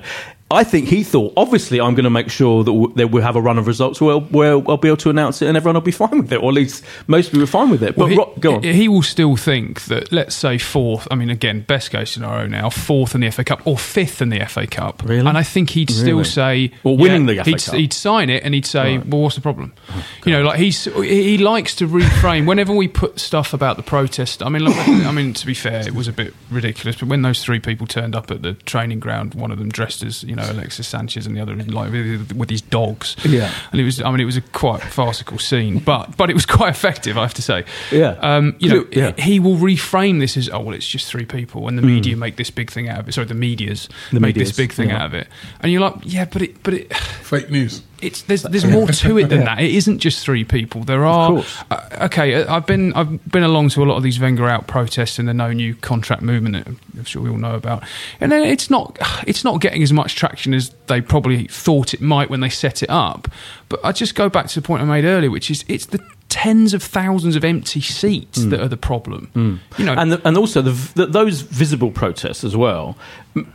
I 0.51 0.63
think 0.63 0.87
he 0.89 1.03
thought, 1.03 1.33
obviously, 1.35 1.81
I'm 1.81 1.95
going 1.95 2.03
to 2.03 2.11
make 2.11 2.29
sure 2.29 2.63
that, 2.63 2.71
w- 2.71 2.93
that 2.97 3.07
we'll 3.09 3.23
have 3.23 3.35
a 3.35 3.41
run 3.41 3.57
of 3.57 3.65
results 3.65 3.99
where, 3.99 4.17
where 4.17 4.51
I'll 4.69 4.77
be 4.77 4.89
able 4.89 4.97
to 4.97 5.09
announce 5.09 5.41
it 5.41 5.47
and 5.47 5.57
everyone 5.57 5.73
will 5.73 5.81
be 5.81 5.91
fine 6.05 6.19
with 6.19 6.31
it, 6.31 6.37
or 6.37 6.49
at 6.49 6.53
least 6.53 6.83
most 7.07 7.31
people 7.31 7.41
are 7.43 7.47
fine 7.47 7.71
with 7.71 7.81
it. 7.81 7.95
But 7.95 8.09
Well, 8.15 8.31
he, 8.35 8.39
go 8.41 8.55
on. 8.57 8.63
he- 8.63 8.87
will 8.87 9.01
still 9.01 9.35
think 9.37 9.85
that, 9.85 10.11
let's 10.11 10.35
say, 10.35 10.59
fourth. 10.59 11.07
I 11.09 11.15
mean, 11.15 11.31
again, 11.31 11.61
best 11.61 11.89
case 11.89 12.11
scenario 12.11 12.45
now, 12.45 12.69
fourth 12.69 13.15
in 13.15 13.21
the 13.21 13.31
FA 13.31 13.43
Cup 13.43 13.65
or 13.65 13.75
fifth 13.75 14.21
in 14.21 14.29
the 14.29 14.45
FA 14.45 14.67
Cup. 14.67 15.01
Really? 15.03 15.27
And 15.27 15.35
I 15.35 15.41
think 15.41 15.71
he'd 15.71 15.89
still 15.89 16.23
say, 16.23 16.71
Or 16.83 16.95
winning 16.95 17.25
the 17.25 17.37
FA 17.37 17.49
he'd, 17.49 17.63
Cup. 17.63 17.75
He'd 17.75 17.93
sign 17.93 18.29
it 18.29 18.43
and 18.43 18.53
he'd 18.53 18.67
say, 18.67 18.97
Right. 18.97 19.07
well, 19.07 19.21
what's 19.21 19.35
the 19.35 19.41
problem? 19.41 19.73
Oh, 19.89 20.05
you 20.27 20.31
know, 20.31 20.43
like 20.43 20.59
he's 20.59 20.83
he 20.85 21.23
he 21.23 21.37
likes 21.39 21.73
to 21.77 21.87
reframe. 21.87 22.45
Whenever 22.47 22.71
we 22.73 22.87
put 22.87 23.19
stuff 23.19 23.51
about 23.51 23.77
the 23.77 23.83
protest, 23.83 24.43
I 24.43 24.49
mean, 24.49 24.63
like, 24.63 24.87
I 24.87 25.11
mean, 25.11 25.33
to 25.33 25.45
be 25.47 25.55
fair, 25.55 25.79
it 25.87 25.95
was 25.95 26.07
a 26.07 26.13
bit 26.13 26.35
ridiculous. 26.51 26.97
But 26.97 27.09
when 27.09 27.23
those 27.23 27.43
three 27.43 27.59
people 27.59 27.87
turned 27.87 28.15
up 28.15 28.29
at 28.29 28.43
the 28.43 28.53
training 28.53 28.99
ground, 28.99 29.33
one 29.33 29.51
of 29.51 29.57
them 29.57 29.69
dressed 29.69 30.03
as 30.03 30.23
you 30.23 30.34
know 30.35 30.49
Alexis 30.49 30.87
Sanchez 30.87 31.25
and 31.25 31.35
the 31.35 31.41
other 31.41 31.55
like 31.55 31.91
with, 31.91 32.31
with 32.33 32.49
his 32.49 32.61
dogs, 32.61 33.15
Yeah. 33.25 33.51
and 33.71 33.79
it 33.81 33.83
was, 33.83 34.01
I 34.01 34.09
mean, 34.11 34.19
it 34.19 34.25
was 34.25 34.37
a 34.37 34.41
quite 34.41 34.81
farcical 34.81 35.39
scene, 35.39 35.79
but 35.79 36.15
but 36.17 36.29
it 36.29 36.33
was 36.33 36.45
quite 36.57 36.69
effective, 36.69 37.17
I 37.17 37.21
have 37.21 37.33
to 37.35 37.41
say. 37.41 37.65
Yeah. 37.91 38.17
Um, 38.21 38.55
you 38.59 38.69
know, 38.69 38.87
Yeah. 38.91 39.13
he 39.17 39.39
will 39.39 39.55
reframe 39.57 40.19
this 40.19 40.37
as, 40.37 40.49
oh, 40.49 40.59
well, 40.61 40.75
it's 40.75 40.87
just 40.87 41.07
three 41.07 41.25
people, 41.25 41.67
and 41.67 41.77
the 41.77 41.81
media 41.81 42.15
make 42.15 42.35
this 42.35 42.49
big 42.51 42.71
thing 42.71 42.89
out 42.89 42.99
of 42.99 43.07
it. 43.09 43.13
Sorry, 43.13 43.27
the 43.27 43.33
media's. 43.33 43.89
The 44.11 44.19
make 44.19 44.35
medias, 44.35 44.49
this 44.49 44.57
big 44.57 44.71
thing 44.73 44.89
yeah. 44.89 44.99
out 45.01 45.05
of 45.07 45.13
it, 45.13 45.27
and 45.61 45.71
you're 45.71 45.81
like, 45.81 45.95
yeah, 46.03 46.25
but 46.25 46.41
it, 46.41 46.61
but 46.63 46.73
it, 46.73 46.93
Fake 46.95 47.49
news. 47.49 47.81
It's 48.01 48.23
there's 48.23 48.43
there's 48.43 48.65
more 48.65 48.87
to 48.87 49.17
it 49.17 49.29
than 49.29 49.45
that. 49.45 49.59
It 49.59 49.73
isn't 49.73 49.99
just 49.99 50.23
three 50.23 50.43
people. 50.43 50.83
There 50.83 51.05
are 51.05 51.43
uh, 51.71 51.89
okay. 52.03 52.35
uh, 52.35 52.55
I've 52.55 52.65
been 52.65 52.93
I've 52.93 53.23
been 53.31 53.43
along 53.43 53.69
to 53.69 53.83
a 53.83 53.85
lot 53.85 53.97
of 53.97 54.03
these 54.03 54.19
Wenger 54.19 54.47
out 54.47 54.67
protests 54.67 55.19
and 55.19 55.27
the 55.27 55.33
no 55.33 55.51
new 55.51 55.75
contract 55.75 56.21
movement 56.21 56.65
that 56.65 56.75
I'm 56.97 57.03
sure 57.05 57.21
we 57.21 57.29
all 57.29 57.37
know 57.37 57.55
about, 57.55 57.83
and 58.19 58.31
then 58.31 58.43
it's 58.43 58.69
not 58.69 58.97
it's 59.27 59.43
not 59.43 59.61
getting 59.61 59.83
as 59.83 59.93
much 59.93 60.15
traction 60.15 60.53
as 60.53 60.71
they 60.87 61.01
probably 61.01 61.45
thought 61.45 61.93
it 61.93 62.01
might 62.01 62.29
when 62.29 62.41
they 62.41 62.49
set 62.49 62.83
it 62.83 62.89
up. 62.89 63.27
But 63.69 63.79
I 63.83 63.91
just 63.91 64.15
go 64.15 64.29
back 64.29 64.47
to 64.47 64.61
the 64.61 64.65
point 64.65 64.81
I 64.81 64.85
made 64.85 65.05
earlier, 65.05 65.31
which 65.31 65.49
is 65.49 65.65
it's 65.67 65.87
the 65.87 66.05
tens 66.35 66.73
of 66.73 66.83
thousands 66.83 67.37
of 67.37 67.45
empty 67.45 67.79
seats 67.79 68.43
hmm. 68.43 68.49
that 68.49 68.59
are 68.59 68.67
the 68.67 68.75
problem. 68.75 69.27
Hmm. 69.27 69.55
You 69.77 69.85
know, 69.85 69.93
and 69.93 70.11
the, 70.11 70.27
and 70.27 70.37
also 70.37 70.61
the, 70.61 70.71
the, 70.93 71.05
those 71.05 71.39
visible 71.39 71.91
protests 71.91 72.43
as 72.43 72.57
well, 72.57 72.97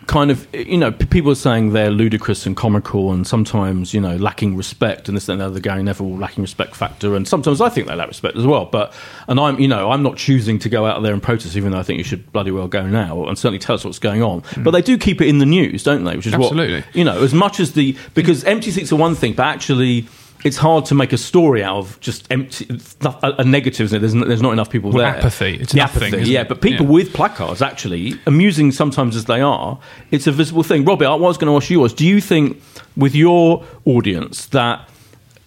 kind 0.06 0.30
of 0.30 0.48
you 0.54 0.78
know 0.78 0.90
p- 0.90 1.04
people 1.04 1.30
are 1.30 1.34
saying 1.34 1.74
they're 1.74 1.90
ludicrous 1.90 2.46
and 2.46 2.56
comical 2.56 3.12
and 3.12 3.26
sometimes 3.26 3.92
you 3.92 4.00
know 4.00 4.16
lacking 4.16 4.56
respect 4.56 5.08
and 5.08 5.16
this 5.16 5.28
and 5.28 5.42
the 5.42 5.44
other 5.44 5.60
Gary 5.60 5.82
Neville 5.82 6.16
lacking 6.16 6.42
respect 6.42 6.74
factor 6.74 7.14
and 7.16 7.28
sometimes 7.28 7.60
I 7.60 7.68
think 7.68 7.86
they 7.86 7.94
lack 7.94 8.08
respect 8.08 8.34
as 8.38 8.46
well. 8.46 8.64
But 8.64 8.94
and 9.28 9.38
I'm 9.38 9.60
you 9.60 9.68
know 9.68 9.90
I'm 9.90 10.02
not 10.02 10.16
choosing 10.16 10.58
to 10.60 10.70
go 10.70 10.86
out 10.86 11.02
there 11.02 11.12
and 11.12 11.22
protest 11.22 11.56
even 11.56 11.72
though 11.72 11.80
I 11.80 11.82
think 11.82 11.98
you 11.98 12.04
should 12.04 12.32
bloody 12.32 12.50
well 12.50 12.66
go 12.66 12.86
now 12.86 13.26
and 13.26 13.38
certainly 13.38 13.58
tell 13.58 13.74
us 13.74 13.84
what's 13.84 13.98
going 13.98 14.22
on. 14.22 14.40
Hmm. 14.40 14.62
But 14.62 14.70
they 14.70 14.82
do 14.82 14.96
keep 14.96 15.20
it 15.20 15.28
in 15.28 15.36
the 15.36 15.46
news, 15.46 15.82
don't 15.82 16.04
they? 16.04 16.16
Which 16.16 16.26
is 16.26 16.32
Absolutely. 16.32 16.80
what 16.80 16.96
you 16.96 17.04
know 17.04 17.22
as 17.22 17.34
much 17.34 17.60
as 17.60 17.74
the 17.74 17.94
because 18.14 18.42
empty 18.44 18.70
seats 18.70 18.90
are 18.90 18.96
one 18.96 19.14
thing, 19.14 19.34
but 19.34 19.44
actually. 19.44 20.08
It's 20.42 20.56
hard 20.56 20.86
to 20.86 20.94
make 20.94 21.12
a 21.12 21.18
story 21.18 21.62
out 21.62 21.76
of 21.76 22.00
just 22.00 22.26
empty, 22.32 22.66
a, 23.04 23.34
a 23.38 23.44
negative. 23.44 23.90
There's, 23.90 24.14
n- 24.14 24.26
there's 24.26 24.40
not 24.42 24.52
enough 24.52 24.70
people 24.70 24.90
Well, 24.90 25.04
there. 25.04 25.16
apathy. 25.18 25.56
It's 25.60 25.72
The 25.72 25.78
nothing, 25.78 26.14
apathy, 26.14 26.30
yeah. 26.30 26.40
it? 26.42 26.48
But 26.48 26.62
people 26.62 26.86
Yeah. 26.86 26.92
with 26.92 27.12
placards, 27.12 27.60
actually, 27.60 28.18
amusing 28.26 28.72
sometimes 28.72 29.16
as 29.16 29.26
they 29.26 29.40
are, 29.40 29.78
it's 30.10 30.26
a 30.26 30.32
visible 30.32 30.62
thing. 30.62 30.84
Robbie, 30.84 31.04
I 31.06 31.14
was 31.14 31.36
going 31.36 31.50
to 31.52 31.56
ask 31.56 31.70
you 31.70 31.80
was: 31.80 31.92
Do 31.92 32.06
you 32.06 32.20
think, 32.20 32.60
with 32.96 33.14
your 33.14 33.64
audience, 33.84 34.46
that 34.46 34.88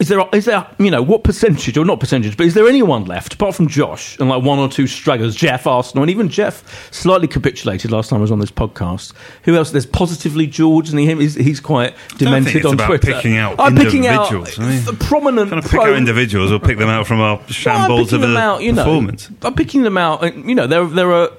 is 0.04 0.10
there 0.10 0.24
is 0.34 0.46
there 0.46 0.68
you 0.80 0.92
know 0.92 1.02
what 1.02 1.24
percentage 1.24 1.78
or 1.78 1.86
not 1.86 2.00
percentage, 2.00 2.36
but 2.36 2.46
is 2.46 2.54
there 2.54 2.68
anyone 2.68 3.06
left 3.06 3.34
apart 3.34 3.56
from 3.56 3.68
Josh 3.68 4.20
and 4.20 4.28
like 4.28 4.44
one 4.44 4.60
or 4.60 4.68
two 4.68 4.86
stragglers, 4.86 5.34
Jeff 5.36 5.66
Arsenal, 5.66 6.04
and 6.04 6.12
even 6.12 6.28
Jeff 6.28 6.92
slightly 6.94 7.28
capitulated 7.28 7.90
last 7.90 8.10
time 8.10 8.18
I 8.18 8.22
was 8.22 8.32
on 8.32 8.40
this 8.40 8.52
podcast. 8.52 9.14
Who 9.44 9.56
else? 9.56 9.72
There's 9.72 9.86
positively 9.86 10.46
George, 10.46 10.90
and 10.90 11.00
he, 11.00 11.14
he's, 11.16 11.36
he's 11.36 11.60
quite 11.62 11.96
demented 12.18 12.66
on 12.66 12.78
Twitter. 12.78 13.14
picking 13.14 13.38
out 13.38 13.56
I'm 13.60 13.76
picking 13.76 14.06
out 14.06 14.32
individuals, 14.32 14.60
I 14.60 14.70
mean, 14.70 14.98
prominent 14.98 15.50
Trying 15.50 15.62
to 15.62 15.70
pick 15.70 15.80
pro- 15.80 15.92
out 15.92 15.98
individuals 15.98 16.52
or 16.52 16.60
pick 16.60 16.78
them 16.78 16.90
out 16.90 17.08
from 17.08 17.22
our 17.22 17.38
well, 17.38 17.48
shambles 17.48 18.12
picking 18.12 18.24
of 18.26 18.36
a 18.36 18.38
out, 18.38 18.62
you 18.62 18.74
know, 18.74 18.84
performance. 18.84 19.30
I'm 19.42 19.56
picking 19.56 19.84
them 19.84 19.98
out. 19.98 20.24
and, 20.24 20.50
You 20.50 20.56
know, 20.56 20.68
there 20.68 20.86
there 20.86 21.12
are 21.14 21.30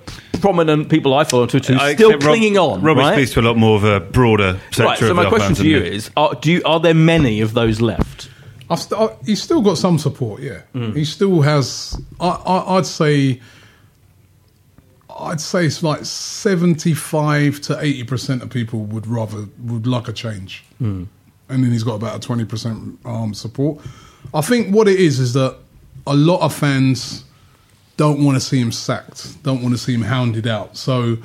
prominent 0.41 0.89
people 0.89 1.15
I 1.15 1.25
follow 1.25 1.43
on 1.43 1.49
Twitter 1.49 1.75
who 1.75 1.93
still 1.95 2.13
Rob- 2.13 2.21
clinging 2.21 2.57
on. 2.59 2.81
Robbie 2.83 3.01
right? 3.01 3.15
speaks 3.15 3.33
to 3.35 3.41
a 3.41 3.43
lot 3.43 3.57
more 3.57 3.77
of 3.77 3.85
a 3.85 4.01
broader 4.01 4.59
sector 4.73 4.85
Right. 4.85 4.99
So 4.99 5.11
of 5.11 5.17
my 5.17 5.29
question 5.29 5.55
to 5.55 5.69
you 5.69 5.79
is: 5.79 6.11
are, 6.17 6.35
do 6.35 6.51
you, 6.53 6.63
are 6.65 6.81
there 6.81 6.95
many 6.95 7.41
of 7.41 7.55
those 7.55 7.81
left? 7.81 8.31
I've 8.71 8.81
st- 8.81 9.01
I, 9.01 9.17
he's 9.25 9.43
still 9.43 9.61
got 9.63 9.77
some 9.79 9.99
support, 9.99 10.41
yeah. 10.41 10.63
He 10.95 11.05
still 11.05 11.43
has. 11.43 12.01
I, 12.21 12.29
I, 12.29 12.77
I'd 12.79 12.87
say. 12.87 13.41
I'd 15.17 15.41
say 15.41 15.67
it's 15.67 15.81
like 15.83 16.05
seventy-five 16.05 17.61
to 17.63 17.79
eighty 17.81 18.03
percent 18.05 18.43
of 18.43 18.51
people 18.51 18.81
would 18.81 19.07
rather 19.07 19.47
would 19.63 19.87
like 19.87 20.09
a 20.09 20.13
change, 20.13 20.65
and 20.81 21.09
then 21.49 21.71
he's 21.71 21.85
got 21.85 21.95
about 21.95 22.17
a 22.17 22.21
twenty 22.21 22.45
percent 22.45 22.99
um, 23.05 23.33
support. 23.33 23.81
I 24.33 24.41
think 24.41 24.75
what 24.75 24.89
it 24.89 24.99
is 24.99 25.21
is 25.21 25.33
that 25.35 25.57
a 26.07 26.15
lot 26.17 26.41
of 26.41 26.53
fans 26.55 27.25
don't 27.97 28.25
want 28.25 28.37
to 28.37 28.41
see 28.41 28.59
him 28.61 28.73
sacked, 28.73 29.41
don't 29.45 29.63
want 29.63 29.73
to 29.75 29.79
see 29.79 29.95
him 29.95 30.03
hounded 30.03 30.49
out. 30.49 30.77
So 30.77 31.19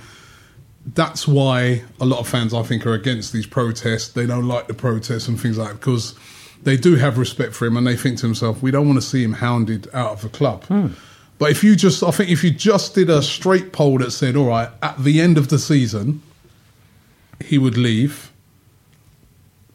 that's 0.94 1.28
why 1.28 1.84
a 2.00 2.06
lot 2.06 2.20
of 2.20 2.28
fans, 2.28 2.54
I 2.54 2.62
think, 2.62 2.86
are 2.86 2.94
against 2.94 3.34
these 3.34 3.48
protests. 3.48 4.10
They 4.10 4.28
don't 4.28 4.48
like 4.48 4.68
the 4.68 4.74
protests 4.76 5.28
and 5.28 5.40
things 5.40 5.58
like 5.58 5.70
that 5.70 5.80
because 5.80 6.14
they 6.64 6.78
do 6.78 6.96
have 6.96 7.18
respect 7.18 7.54
for 7.54 7.66
him 7.66 7.78
and 7.78 7.86
they 7.88 7.96
think 7.96 8.18
to 8.20 8.24
themselves, 8.28 8.62
we 8.62 8.72
don't 8.72 8.88
want 8.88 9.02
to 9.02 9.06
see 9.08 9.24
him 9.24 9.34
hounded 9.34 9.88
out 9.94 10.12
of 10.12 10.22
the 10.22 10.30
club. 10.30 10.64
Hmm. 10.66 10.88
But 11.38 11.52
if 11.52 11.64
you 11.64 11.76
just, 11.76 12.04
I 12.04 12.12
think 12.12 12.30
if 12.30 12.44
you 12.44 12.52
just 12.52 12.96
did 12.96 13.10
a 13.10 13.22
straight 13.22 13.72
poll 13.72 14.00
that 14.00 14.12
said, 14.12 14.36
all 14.36 14.48
right, 14.48 14.70
at 14.84 15.02
the 15.02 15.22
end 15.22 15.38
of 15.38 15.48
the 15.48 15.58
season, 15.58 16.22
he 17.42 17.58
would 17.58 17.78
leave. 17.78 18.30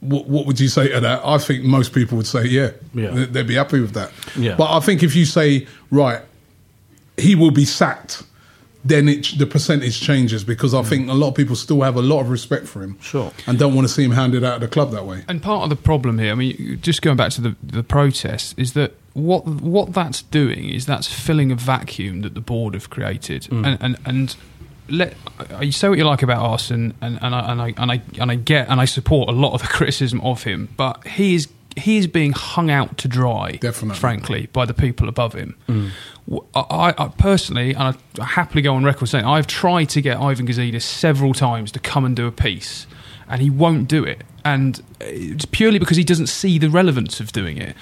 What, 0.01 0.29
what 0.29 0.45
would 0.47 0.61
you 0.61 0.69
say 0.69 0.89
to 0.89 1.01
that? 1.01 1.23
I 1.25 1.39
think 1.39 1.65
most 1.65 1.95
people 1.95 2.19
would 2.19 2.27
say, 2.27 2.45
yeah, 2.45 2.73
Yeah. 2.93 3.11
They- 3.13 3.25
they'd 3.25 3.47
be 3.47 3.55
happy 3.55 3.81
with 3.81 3.93
that. 3.95 4.13
Yeah. 4.37 4.57
But 4.57 4.71
I 4.77 4.81
think 4.81 5.03
if 5.03 5.17
you 5.17 5.25
say, 5.25 5.67
right, 5.91 6.21
he 7.17 7.35
will 7.35 7.51
be 7.51 7.65
sacked, 7.65 8.25
then 8.85 9.09
it, 9.09 9.39
the 9.39 9.47
percentage 9.47 10.01
changes 10.01 10.45
because 10.45 10.75
I 10.75 10.83
mm. 10.83 10.87
think 10.87 11.09
a 11.09 11.15
lot 11.15 11.29
of 11.29 11.35
people 11.35 11.57
still 11.57 11.81
have 11.81 11.97
a 11.97 12.03
lot 12.03 12.21
of 12.21 12.29
respect 12.29 12.67
for 12.67 12.83
him. 12.83 12.99
Sure. 13.01 13.33
And 13.47 13.59
don't 13.59 13.75
want 13.75 13.89
to 13.89 13.93
see 13.93 14.05
him 14.05 14.11
handed 14.11 14.45
out 14.45 14.57
of 14.57 14.61
the 14.61 14.69
club 14.69 14.91
that 14.91 15.07
way. 15.07 15.25
And 15.27 15.43
part 15.43 15.65
of 15.65 15.71
the 15.71 15.83
problem 15.83 16.19
here, 16.19 16.33
I 16.33 16.35
mean, 16.35 16.79
just 16.83 17.01
going 17.01 17.17
back 17.17 17.33
to 17.33 17.41
the 17.41 17.57
the 17.63 17.83
protest, 17.83 18.59
is 18.59 18.75
that 18.75 18.95
what 19.15 19.47
what 19.47 19.95
that's 19.95 20.23
doing 20.23 20.69
is 20.69 20.87
that's 20.87 21.07
filling 21.07 21.51
a 21.51 21.57
vacuum 21.57 22.21
that 22.23 22.35
the 22.35 22.41
board 22.41 22.75
have 22.75 22.91
created, 22.91 23.43
mm. 23.45 23.67
and 23.67 23.79
and 23.81 23.97
and. 24.05 24.37
Let 24.87 25.15
you 25.63 25.73
say 25.73 25.89
what 25.89 25.97
you 25.97 26.05
like 26.05 26.23
about 26.23 26.43
Arsene, 26.43 26.93
and, 27.01 27.19
and, 27.23 27.35
I, 27.35 27.53
and 27.53 27.63
I 27.63 27.75
and 27.79 27.91
I 27.91 28.03
and 28.21 28.31
I 28.31 28.35
get 28.35 28.69
and 28.69 28.83
I 28.83 28.85
support 28.85 29.31
a 29.31 29.33
lot 29.33 29.55
of 29.55 29.63
the 29.63 29.67
criticism 29.79 30.21
of 30.21 30.43
him, 30.43 30.69
but 30.77 31.07
he 31.07 31.35
is 31.35 31.49
he 31.77 31.97
is 31.99 32.07
being 32.07 32.33
hung 32.33 32.71
out 32.71 32.99
to 32.99 33.09
dry, 33.09 33.53
Definitely. 33.61 33.99
frankly, 33.99 34.49
by 34.53 34.65
the 34.65 34.75
people 34.75 35.09
above 35.09 35.33
him. 35.35 35.57
Mm. 35.69 35.91
W- 36.29 36.47
I, 36.55 36.95
I 36.97 37.09
personally, 37.19 37.75
and 37.75 37.97
I 38.21 38.25
happily 38.25 38.63
go 38.63 38.75
on 38.75 38.85
record 38.85 39.07
saying, 39.09 39.25
I've 39.25 39.47
tried 39.47 39.87
to 39.91 40.01
get 40.01 40.19
Ivan 40.19 40.47
Gazidis 40.47 40.83
several 40.83 41.35
times 41.35 41.73
to 41.73 41.81
come 41.81 42.05
and 42.05 42.15
do 42.15 42.27
a 42.27 42.33
piece, 42.33 42.87
and 43.29 43.43
he 43.43 43.51
won't 43.51 43.89
do 43.89 44.05
it. 44.05 44.23
and 44.45 44.81
uh, 45.01 45.07
it's 45.07 45.47
purely 45.47 45.79
because 45.79 45.97
he 45.97 46.05
doesn't 46.05 46.27
see 46.27 46.59
the 46.59 46.69
relevance 46.69 47.19
of 47.19 47.33
doing 47.33 47.57
it. 47.57 47.75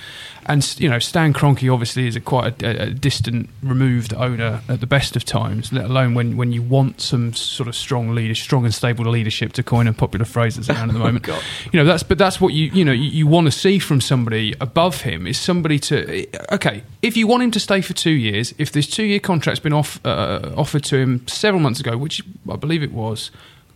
And 0.47 0.81
you 0.81 0.89
know, 0.89 0.99
Stan 0.99 1.33
Kroenke 1.33 1.73
obviously 1.73 2.09
is 2.09 2.17
a 2.17 2.21
quite 2.21 2.63
a, 2.63 2.83
a 2.83 2.91
distant, 2.91 3.49
removed 3.63 4.13
owner 4.15 4.61
at 4.69 4.81
the 4.81 4.87
best 4.87 5.15
of 5.15 5.25
times. 5.25 5.73
Let 5.73 5.85
alone 5.85 6.15
when, 6.15 6.37
when 6.37 6.53
you 6.53 6.63
want 6.63 7.01
some 7.01 7.33
sort 7.33 7.69
of 7.69 7.77
strong 7.77 8.15
leader, 8.15 8.35
strong 8.35 8.65
and 8.65 8.75
stable 8.75 9.05
leadership, 9.05 9.53
to 9.55 9.63
coin 9.63 9.87
a 9.87 9.93
popular 9.93 10.25
phrase 10.25 10.57
that's 10.57 10.69
around 10.69 10.91
at 10.91 10.95
the 10.95 11.01
oh, 11.03 11.05
moment. 11.05 11.27
you 11.27 11.79
know, 11.79 11.85
that's 11.85 12.03
but 12.03 12.19
that's 12.19 12.41
what 12.41 12.53
you 12.53 12.67
you 12.73 12.85
know 12.85 12.93
you, 12.93 13.11
you 13.11 13.27
want 13.27 13.47
to 13.47 13.53
see 13.53 13.79
from 13.79 14.01
somebody 14.01 14.55
above 14.61 15.03
him 15.03 15.27
is 15.27 15.39
somebody 15.39 15.79
to 15.79 16.23
eh, 16.23 16.27
okay. 16.53 16.83
If 17.03 17.17
you 17.17 17.27
want 17.27 17.43
him 17.43 17.51
to 17.53 17.61
stay 17.61 17.81
for 17.81 17.93
two 17.93 18.11
years, 18.11 18.55
if 18.59 18.73
this 18.73 18.87
two 18.89 19.05
year 19.05 19.21
contract's 19.21 19.61
been 19.61 19.73
off, 19.73 20.01
uh, 20.05 20.09
uh, 20.09 20.55
offered 20.57 20.85
to 20.85 20.97
him 20.97 21.27
several 21.27 21.61
months 21.61 21.81
ago, 21.81 21.97
which 21.97 22.23
I 22.51 22.57
believe 22.57 22.83
it 22.83 22.93
was, 22.93 23.31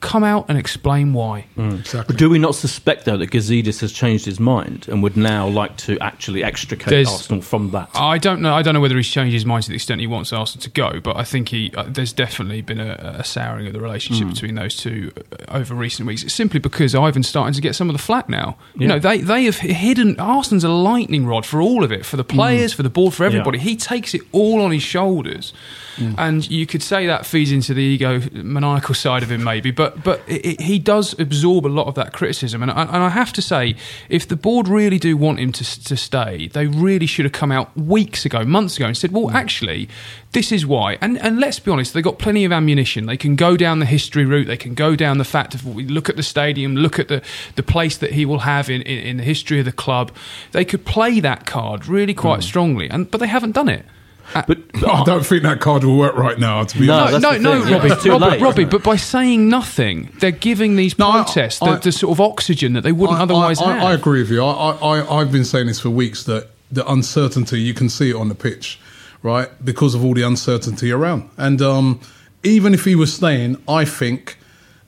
come 0.07 0.25
out 0.25 0.47
and 0.49 0.57
explain 0.57 1.12
why. 1.12 1.47
Exactly. 1.57 2.05
But 2.12 2.16
do 2.19 2.31
we 2.31 2.38
not 2.38 2.55
suspect, 2.55 3.05
though, 3.05 3.16
that 3.16 3.31
Gazidis 3.31 3.81
has 3.81 3.92
changed 3.92 4.25
his 4.25 4.38
mind 4.40 4.87
and 4.88 5.03
would 5.03 5.16
now 5.16 5.49
like 5.49 5.77
to 5.79 5.99
actually 6.01 6.42
extricate 6.45 6.88
There's- 6.88 7.12
Arsenal 7.12 7.42
from 7.42 7.71
that? 7.73 7.90
I 7.95 8.19
don't 8.19 8.40
know. 8.40 8.55
I 8.55 8.62
don't 8.62 8.75
know 8.75 8.81
whether 8.81 8.97
he's 8.97 9.09
changed 9.09 9.35
his 9.35 9.45
mind 9.45 9.64
to 9.64 9.69
the 9.71 9.75
extent 9.75 10.01
he 10.01 10.07
wants 10.07 10.33
Arsenal 10.33 10.62
to 10.62 10.71
go, 10.71 11.01
but 11.01 11.16
I 11.16 11.25
think 11.25 11.49
he. 11.49 11.73
Uh, 11.77 11.85
there's 11.88 12.12
definitely 12.12 12.62
been 12.62 12.81
a, 12.81 13.16
a 13.19 13.25
souring 13.25 13.66
of 13.66 13.73
the 13.73 13.81
relationship 13.81 14.29
between 14.29 14.55
those 14.55 14.77
two 14.77 15.12
uh, 15.16 15.57
over 15.59 15.75
recent 15.75 16.07
weeks. 16.07 16.23
It's 16.23 16.35
simply 16.35 16.61
because 16.61 16.95
Ivan's 16.95 17.29
starting 17.29 17.55
to 17.55 17.61
get 17.61 17.75
some 17.75 17.88
of 17.88 17.95
the 17.95 18.03
flack 18.03 18.29
now. 18.29 18.57
You 18.77 18.87
know, 18.88 18.99
they 18.99 19.19
they 19.19 19.45
have 19.45 19.57
hidden 19.59 20.19
Arsenal's 20.21 20.64
a 20.64 20.69
lightning 20.69 21.27
rod 21.27 21.45
for 21.45 21.61
all 21.61 21.83
of 21.85 21.90
it, 21.92 22.05
for 22.07 22.16
the 22.16 22.25
players, 22.25 22.73
for 22.73 22.83
the 22.83 22.90
board, 22.90 23.14
for 23.14 23.25
everybody. 23.25 23.59
He 23.59 23.77
takes 23.77 24.14
it 24.14 24.23
all 24.33 24.61
on 24.62 24.71
his 24.71 24.83
shoulders, 24.83 25.53
Mm. 25.97 26.15
and 26.19 26.51
you 26.51 26.67
could 26.67 26.83
say 26.83 27.07
that 27.07 27.25
feeds 27.25 27.53
into 27.53 27.73
the 27.73 27.83
ego 27.83 28.21
maniacal 28.33 28.95
side 28.95 29.23
of 29.23 29.31
him, 29.31 29.43
maybe. 29.43 29.71
But 29.71 30.03
but 30.05 30.23
it, 30.27 30.45
it, 30.45 30.61
he 30.61 30.79
does 30.79 31.19
absorb 31.19 31.67
a 31.67 31.69
lot 31.69 31.87
of 31.87 31.95
that 31.95 32.13
criticism, 32.13 32.63
and 32.63 32.71
I, 32.71 32.83
and 32.83 32.97
I 32.97 33.09
have 33.09 33.33
to 33.35 33.43
say, 33.43 33.77
if 34.09 34.29
the 34.29 34.37
board 34.37 34.69
really 34.69 34.99
do 34.99 35.17
want 35.17 35.39
him 35.39 35.53
to 35.53 35.85
to 35.85 35.97
stay, 35.97 36.49
they 36.49 36.67
really 36.67 37.07
should 37.07 37.25
have 37.25 37.33
come 37.33 37.51
out 37.51 37.75
weeks 37.77 38.25
ago, 38.25 38.45
months 38.45 38.77
ago, 38.77 38.87
and 38.87 38.97
said, 38.97 39.13
well, 39.13 39.29
mm. 39.29 39.35
actually, 39.35 39.89
this 40.33 40.53
is 40.53 40.67
why. 40.67 40.99
And 41.01 41.19
and 41.19 41.41
let's 41.41 41.59
be 41.59 41.71
honest, 41.71 41.95
they've 41.95 42.05
got 42.05 42.19
plenty 42.19 42.45
of 42.45 42.53
ammunition. 42.53 43.07
They 43.07 43.17
can 43.17 43.37
go 43.37 43.57
down 43.57 43.79
the 43.79 43.87
history 43.87 44.25
route. 44.27 44.47
They 44.47 44.57
can 44.57 44.75
go 44.75 44.97
down 44.97 45.19
the 45.19 45.25
fact 45.25 45.55
of 45.55 45.67
we 45.67 45.85
look 45.85 46.09
at 46.09 46.17
the 46.17 46.23
stadium, 46.23 46.77
look 46.77 46.99
at 46.99 47.09
the 47.09 47.23
the 47.55 47.63
place 47.63 47.97
that 47.99 48.13
he 48.13 48.27
will 48.27 48.41
have 48.41 48.69
in, 48.69 48.83
in, 48.83 48.99
in 48.99 49.17
the 49.17 49.23
history 49.23 49.59
of 49.59 49.65
the 49.65 49.73
club. 49.73 50.13
They 50.53 50.65
could 50.65 50.85
play 50.85 51.21
that 51.21 51.47
card 51.47 51.89
really 51.89 52.15
quite 52.15 52.41
mm. 52.41 52.45
strongly, 52.45 52.91
and 52.91 53.11
but 53.11 53.19
they 53.19 53.29
haven't 53.29 53.53
done 53.53 53.69
it. 53.69 53.87
But 54.35 54.59
I 54.87 55.05
don't 55.05 55.25
think 55.25 55.43
that 55.45 55.61
card 55.61 55.85
will 55.85 55.97
work 55.99 56.17
right 56.17 56.39
now. 56.39 56.65
To 56.65 56.79
be 56.79 56.87
No, 56.87 56.95
honest, 56.95 57.21
that's 57.23 57.41
no, 57.43 57.55
no, 57.59 57.65
thing. 57.65 57.73
Robbie, 57.75 58.03
too 58.03 58.11
Robbie, 58.11 58.25
late, 58.27 58.41
Robbie, 58.41 58.65
but 58.65 58.83
by 58.83 58.97
saying 58.97 59.49
nothing, 59.49 60.11
they're 60.21 60.31
giving 60.31 60.77
these 60.77 60.99
No, 60.99 61.11
protests 61.12 61.62
I- 61.62 61.75
the, 61.75 61.81
the 61.81 61.93
sort 61.93 62.12
of 62.12 62.21
oxygen 62.21 62.73
that 62.75 62.83
they 62.83 62.93
wouldn't 62.93 63.19
I- 63.19 63.23
otherwise 63.23 63.61
I, 63.61 63.73
have. 63.73 63.83
I, 63.83 63.87
I 63.91 63.95
agree 63.95 64.21
with 64.21 64.31
you. 64.31 64.43
I, 64.45 64.51
I, 64.73 64.99
I, 64.99 65.21
I've 65.21 65.33
been 65.33 65.45
saying 65.45 65.67
this 65.67 65.81
for 65.81 65.91
weeks 65.91 66.25
that 66.25 66.49
the 66.71 66.89
uncertainty, 66.91 67.61
you 67.61 67.75
can 67.75 67.89
see 67.89 68.11
it 68.11 68.17
on 68.17 68.29
the 68.29 68.35
pitch, 68.35 68.81
right? 69.23 69.49
Because 69.65 69.95
of 69.95 70.05
all 70.05 70.15
the 70.15 70.23
uncertainty 70.23 70.91
around. 70.91 71.31
And 71.37 71.62
um, 71.62 72.01
even 72.43 72.75
if 72.75 72.85
he 72.85 72.95
was 72.97 73.15
staying, 73.15 73.62
I 73.69 73.85
think 73.85 74.39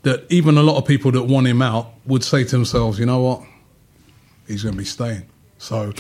that 0.03 0.25
even 0.31 0.59
a 0.59 0.63
lot 0.63 0.77
of 0.79 0.85
people 0.87 1.11
that 1.13 1.23
want 1.25 1.47
him 1.47 1.63
out 1.63 1.93
would 2.07 2.25
say 2.25 2.43
to 2.45 2.51
themselves, 2.51 2.99
you 2.99 3.07
know 3.07 3.21
what? 3.21 3.43
He's 4.47 4.63
going 4.63 4.75
to 4.75 4.79
be 4.79 4.85
staying. 4.85 5.27
So, 5.59 5.93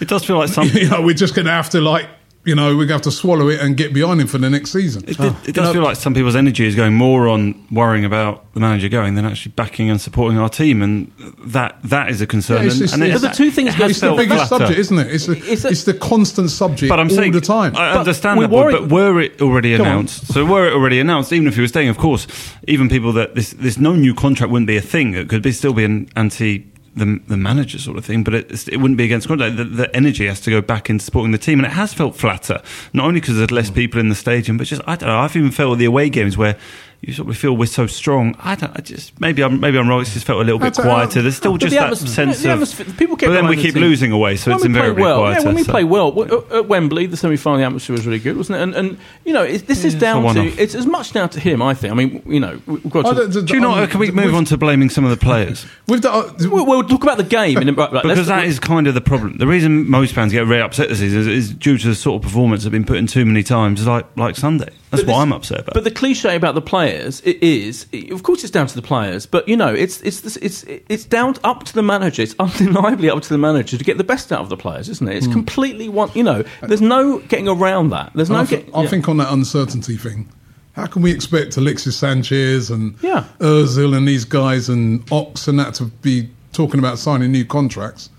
It 0.00 0.08
does 0.08 0.24
feel 0.24 0.38
like 0.38 0.48
something. 0.50 0.80
you 0.80 0.88
know, 0.88 1.02
we're 1.02 1.14
just 1.14 1.34
going 1.34 1.46
to 1.46 1.52
have 1.52 1.70
to, 1.70 1.80
like, 1.80 2.06
you 2.46 2.54
know, 2.54 2.68
we're 2.68 2.86
going 2.86 2.88
to 2.88 2.94
have 2.94 3.02
to 3.02 3.10
swallow 3.10 3.48
it 3.48 3.60
and 3.60 3.76
get 3.76 3.92
behind 3.92 4.20
him 4.20 4.26
for 4.28 4.38
the 4.38 4.48
next 4.48 4.70
season. 4.72 5.02
It, 5.06 5.18
did- 5.18 5.34
it 5.48 5.52
does 5.54 5.72
feel 5.72 5.82
like 5.82 5.96
some 5.96 6.14
people's 6.14 6.36
energy 6.36 6.64
is 6.64 6.74
going 6.76 6.94
more 6.94 7.28
on 7.28 7.66
worrying 7.70 8.04
about 8.04 8.52
the 8.54 8.60
manager 8.60 8.88
going 8.88 9.16
than 9.16 9.24
actually 9.26 9.52
backing 9.52 9.90
and 9.90 10.00
supporting 10.00 10.38
our 10.38 10.48
team, 10.48 10.80
and 10.80 11.10
that 11.44 11.76
that 11.82 12.08
is 12.08 12.20
a 12.20 12.26
concern. 12.26 12.58
Yeah, 12.62 12.66
it's 12.68 12.74
and, 12.74 12.80
just- 12.82 12.94
and 12.94 13.00
But 13.02 13.08
it's- 13.08 13.20
the 13.22 13.44
two 13.44 13.50
things 13.50 13.74
it 13.74 13.78
go 13.78 13.82
has 13.84 13.90
It's 13.90 14.00
the 14.00 14.14
biggest 14.14 14.48
flatter. 14.48 14.64
subject, 14.66 14.78
isn't 14.78 14.98
it? 14.98 15.06
It's, 15.14 15.26
the, 15.26 15.52
It's 15.52 15.64
it's, 15.64 15.84
the 15.84 15.94
constant 15.94 16.50
subject 16.50 16.88
But 16.88 17.00
I'm 17.00 17.10
all 17.10 17.16
saying 17.16 17.32
the 17.32 17.40
time. 17.40 17.76
I 17.76 17.92
understand 17.98 18.38
we 18.38 18.46
that, 18.46 18.50
but, 18.52 18.70
but 18.72 18.90
were 18.90 19.20
it 19.20 19.42
already 19.42 19.74
announced? 19.74 20.28
So 20.32 20.46
were 20.46 20.66
it 20.68 20.72
already 20.72 21.00
announced, 21.00 21.32
even 21.32 21.48
if 21.48 21.56
he 21.56 21.60
was 21.62 21.70
staying, 21.70 21.88
of 21.88 21.98
course, 21.98 22.26
even 22.68 22.88
people 22.88 23.12
that 23.14 23.34
this 23.34 23.50
this 23.54 23.76
no 23.76 23.94
new 23.96 24.14
contract 24.14 24.52
wouldn't 24.52 24.68
be 24.68 24.76
a 24.76 24.80
thing. 24.82 25.14
It 25.14 25.28
could 25.28 25.42
be 25.42 25.52
still 25.52 25.72
be 25.74 25.84
an 25.84 26.08
anti. 26.16 26.64
The, 26.96 27.20
the 27.28 27.36
manager 27.36 27.78
sort 27.78 27.98
of 27.98 28.06
thing, 28.06 28.24
but 28.24 28.32
it, 28.32 28.68
it 28.68 28.78
wouldn't 28.78 28.96
be 28.96 29.04
against. 29.04 29.28
The, 29.28 29.36
the 29.70 29.94
energy 29.94 30.26
has 30.28 30.40
to 30.40 30.50
go 30.50 30.62
back 30.62 30.88
into 30.88 31.04
supporting 31.04 31.30
the 31.32 31.36
team, 31.38 31.58
and 31.58 31.66
it 31.66 31.72
has 31.72 31.92
felt 31.92 32.16
flatter. 32.16 32.62
Not 32.94 33.04
only 33.06 33.20
because 33.20 33.36
there's 33.36 33.50
Mm. 33.50 33.52
less 33.56 33.70
people 33.70 34.00
in 34.00 34.08
the 34.08 34.14
stadium, 34.14 34.56
but 34.56 34.66
just 34.66 34.80
I 34.86 34.96
don't 34.96 35.08
know. 35.10 35.18
I've 35.18 35.36
even 35.36 35.50
felt 35.50 35.76
the 35.78 35.84
away 35.84 36.08
games 36.08 36.38
where 36.38 36.56
you 37.02 37.12
sort 37.12 37.28
of 37.28 37.36
feel 37.36 37.56
we're 37.56 37.66
so 37.66 37.86
strong. 37.86 38.34
I 38.40 38.54
don't. 38.54 38.76
I 38.76 38.80
just 38.80 39.20
maybe 39.20 39.42
I'm 39.42 39.60
maybe 39.60 39.78
I'm 39.78 39.88
wrong. 39.88 40.00
It's 40.00 40.14
just 40.14 40.26
felt 40.26 40.40
a 40.40 40.44
little 40.44 40.58
bit 40.58 40.74
quieter. 40.74 41.22
There's 41.22 41.36
still 41.36 41.56
just 41.56 41.70
the 41.74 41.78
that 41.80 41.96
sense 41.96 42.42
the 42.42 42.48
of 42.48 42.54
atmosphere- 42.54 42.86
people 42.98 43.16
get 43.16 43.26
But 43.28 43.34
then 43.34 43.44
we 43.46 43.56
behind 43.56 43.58
the 43.58 43.62
keep 43.62 43.74
team. 43.74 43.82
losing 43.82 44.12
away, 44.12 44.36
so 44.36 44.50
when 44.50 44.56
it's 44.56 44.64
we 44.66 44.72
play 44.72 44.78
invariably 44.78 45.02
well, 45.02 45.18
quieter. 45.20 45.40
yeah, 45.40 45.46
when 45.46 45.54
we 45.54 45.62
so- 45.62 45.70
play 45.72 45.84
well 45.84 46.22
at- 46.22 46.52
at 46.56 46.66
Wembley, 46.68 47.06
the 47.06 47.16
semi-final, 47.16 47.58
the 47.58 47.64
atmosphere 47.64 47.94
was 47.94 48.06
really 48.06 48.18
good, 48.18 48.36
wasn't 48.36 48.58
it? 48.58 48.62
And, 48.62 48.74
and 48.74 48.98
you 49.24 49.32
know, 49.32 49.42
it, 49.42 49.66
this 49.66 49.84
is 49.84 49.94
down 49.94 50.22
to 50.22 50.26
one-off. 50.26 50.58
it's 50.58 50.74
as 50.74 50.86
much 50.86 51.12
down 51.12 51.28
to 51.30 51.40
him. 51.40 51.62
I 51.62 51.74
think. 51.74 51.92
I 51.92 51.94
mean, 51.96 52.22
you 52.26 52.40
know, 52.40 52.60
we've 52.66 52.90
got 52.90 53.02
to. 53.06 53.14
don't- 53.14 53.32
don't- 53.32 53.44
Do 53.44 53.54
you 53.54 53.60
not? 53.60 53.78
um, 53.78 53.88
Can 53.88 54.00
we 54.00 54.10
move 54.10 54.34
on 54.34 54.44
to 54.46 54.56
blaming 54.56 54.90
some 54.90 55.04
of 55.04 55.10
the 55.10 55.16
players? 55.16 55.66
With 55.86 56.02
the, 56.02 56.10
uh, 56.12 56.32
We'll, 56.40 56.66
we'll 56.66 56.82
talk 56.84 57.02
about 57.02 57.16
the 57.18 57.24
game 57.24 57.58
in 57.58 57.68
a, 57.68 57.72
right, 57.72 57.92
right, 57.92 58.02
Because 58.02 58.26
that 58.28 58.44
is 58.44 58.58
kind 58.58 58.86
of 58.86 58.94
the 58.94 59.00
problem. 59.00 59.36
The 59.38 59.46
reason 59.46 59.88
most 59.88 60.14
fans 60.14 60.32
get 60.32 60.46
really 60.46 60.62
upset 60.62 60.88
this 60.88 60.98
season 60.98 61.20
is, 61.20 61.26
is 61.26 61.52
due 61.54 61.78
to 61.78 61.88
the 61.88 61.94
sort 61.94 62.16
of 62.16 62.22
performance 62.22 62.62
they've 62.64 62.72
been 62.72 62.84
put 62.84 62.96
in 62.96 63.06
too 63.06 63.24
many 63.24 63.42
times, 63.42 63.86
like 63.86 64.06
like 64.16 64.36
Sunday. 64.36 64.68
That's 64.90 65.02
But 65.02 65.12
what 65.12 65.20
I'm 65.22 65.32
upset 65.32 65.60
about. 65.60 65.74
But 65.74 65.84
the 65.84 65.90
cliche 65.90 66.36
about 66.36 66.54
the 66.54 66.60
players 66.62 66.85
it 66.86 67.42
is, 67.42 67.86
of 68.10 68.22
course, 68.22 68.42
it's 68.42 68.50
down 68.50 68.66
to 68.66 68.74
the 68.74 68.82
players. 68.82 69.26
But 69.26 69.48
you 69.48 69.56
know, 69.56 69.72
it's 69.72 70.00
it's 70.02 70.20
this- 70.20 70.36
it's 70.36 70.64
it's 70.64 71.04
down 71.04 71.36
up 71.44 71.64
to 71.64 71.74
the 71.74 71.82
manager. 71.82 72.22
It's 72.22 72.34
undeniably 72.38 73.10
up 73.10 73.22
to 73.22 73.28
the 73.28 73.38
manager 73.38 73.78
to 73.78 73.84
get 73.84 73.98
the 73.98 74.04
best 74.04 74.32
out 74.32 74.40
of 74.40 74.48
the 74.48 74.56
players, 74.56 74.88
isn't 74.88 75.08
it? 75.08 75.16
It's 75.16 75.26
hmm. 75.26 75.32
completely 75.32 75.88
one. 75.88 76.10
You 76.14 76.22
know, 76.22 76.44
uh, 76.62 76.66
there's 76.66 76.82
no 76.82 77.18
getting 77.20 77.48
around 77.48 77.90
that. 77.90 78.12
There's 78.14 78.30
no. 78.30 78.36
I, 78.36 78.44
Get, 78.46 78.68
I 78.74 78.82
yeah. 78.82 78.88
think 78.88 79.08
on 79.08 79.16
that 79.16 79.32
uncertainty 79.32 79.96
thing, 79.96 80.28
how 80.72 80.86
can 80.86 81.02
we 81.02 81.10
expect 81.12 81.56
Alexis 81.56 81.96
Sanchez 81.96 82.70
and 82.70 82.94
Yeah. 83.02 83.24
Ozil 83.38 83.96
and 83.96 84.06
these 84.06 84.24
guys 84.24 84.68
and 84.68 85.02
Ox 85.10 85.48
and 85.48 85.58
that 85.58 85.74
to 85.74 85.84
be 85.84 86.30
talking 86.52 86.78
about 86.78 86.98
signing 86.98 87.32
new 87.32 87.44
contracts 87.44 88.10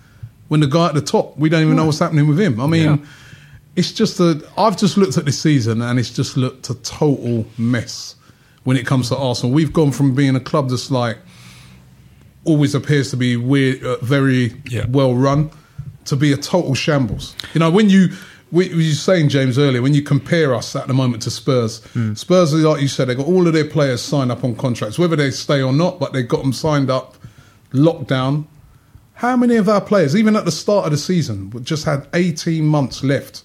when 0.47 0.60
the 0.60 0.67
guy 0.67 0.88
at 0.88 0.93
the 0.93 1.01
top, 1.01 1.38
we 1.38 1.49
don't 1.49 1.62
even 1.62 1.75
know 1.75 1.84
hmm. 1.84 1.88
what's 1.88 1.99
happening 1.99 2.27
with 2.27 2.39
him? 2.39 2.60
I 2.60 2.67
mean, 2.67 2.84
Yeah. 2.84 3.06
it's 3.75 3.91
just 3.91 4.19
a. 4.19 4.43
I've 4.58 4.77
just 4.77 4.97
looked 4.97 5.17
at 5.17 5.25
this 5.25 5.39
season 5.39 5.82
and 5.82 5.99
it's 5.99 6.10
just 6.10 6.38
looked 6.38 6.69
a 6.69 6.75
total 6.75 7.45
mess 7.58 8.15
when 8.67 8.75
it 8.75 8.86
comes 8.86 9.08
to 9.08 9.15
Arsenal. 9.15 9.53
We've 9.53 9.71
gone 9.71 9.93
from 9.93 10.13
being 10.13 10.36
a 10.36 10.41
club 10.41 10.69
that's 10.69 10.91
like 10.91 11.17
always 12.43 12.75
appears 12.75 13.10
to 13.12 13.15
be 13.15 13.38
weird, 13.38 13.82
uh, 13.82 13.95
very 14.01 14.62
Yeah. 14.69 14.86
well 14.89 15.15
run, 15.15 15.51
to 16.03 16.17
be 16.17 16.34
a 16.34 16.38
total 16.38 16.75
shambles. 16.75 17.34
You 17.53 17.60
know, 17.62 17.71
when 17.71 17.89
you 17.89 18.10
we, 18.51 18.67
we 18.75 18.89
were 18.89 18.93
saying 18.93 19.30
James 19.30 19.58
earlier, 19.58 19.82
when 19.82 19.93
you 19.93 20.01
compare 20.01 20.53
us 20.53 20.75
at 20.75 20.88
the 20.88 20.93
moment 20.93 21.23
to 21.23 21.32
Spurs, 21.32 21.82
Spurs, 22.15 22.53
are, 22.53 22.58
like 22.58 22.82
you 22.82 22.89
said, 22.89 23.08
they 23.08 23.15
got 23.15 23.25
all 23.25 23.47
of 23.47 23.53
their 23.53 23.63
players 23.69 24.01
signed 24.01 24.34
up 24.34 24.43
on 24.43 24.53
contracts, 24.58 24.99
whether 24.99 25.15
they 25.15 25.32
stay 25.32 25.62
or 25.62 25.71
not, 25.71 25.97
but 25.97 26.12
they 26.12 26.23
got 26.23 26.41
them 26.43 26.51
signed 26.51 26.89
up, 26.89 27.15
locked 27.71 28.08
down. 28.10 28.47
How 29.13 29.38
many 29.38 29.56
of 29.56 29.69
our 29.69 29.80
players, 29.82 30.13
even 30.13 30.36
at 30.36 30.43
the 30.43 30.51
start 30.51 30.84
of 30.86 30.91
the 30.91 30.97
season, 30.97 31.51
just 31.63 31.86
had 31.86 32.06
18 32.13 32.65
months 32.65 33.01
left 33.03 33.43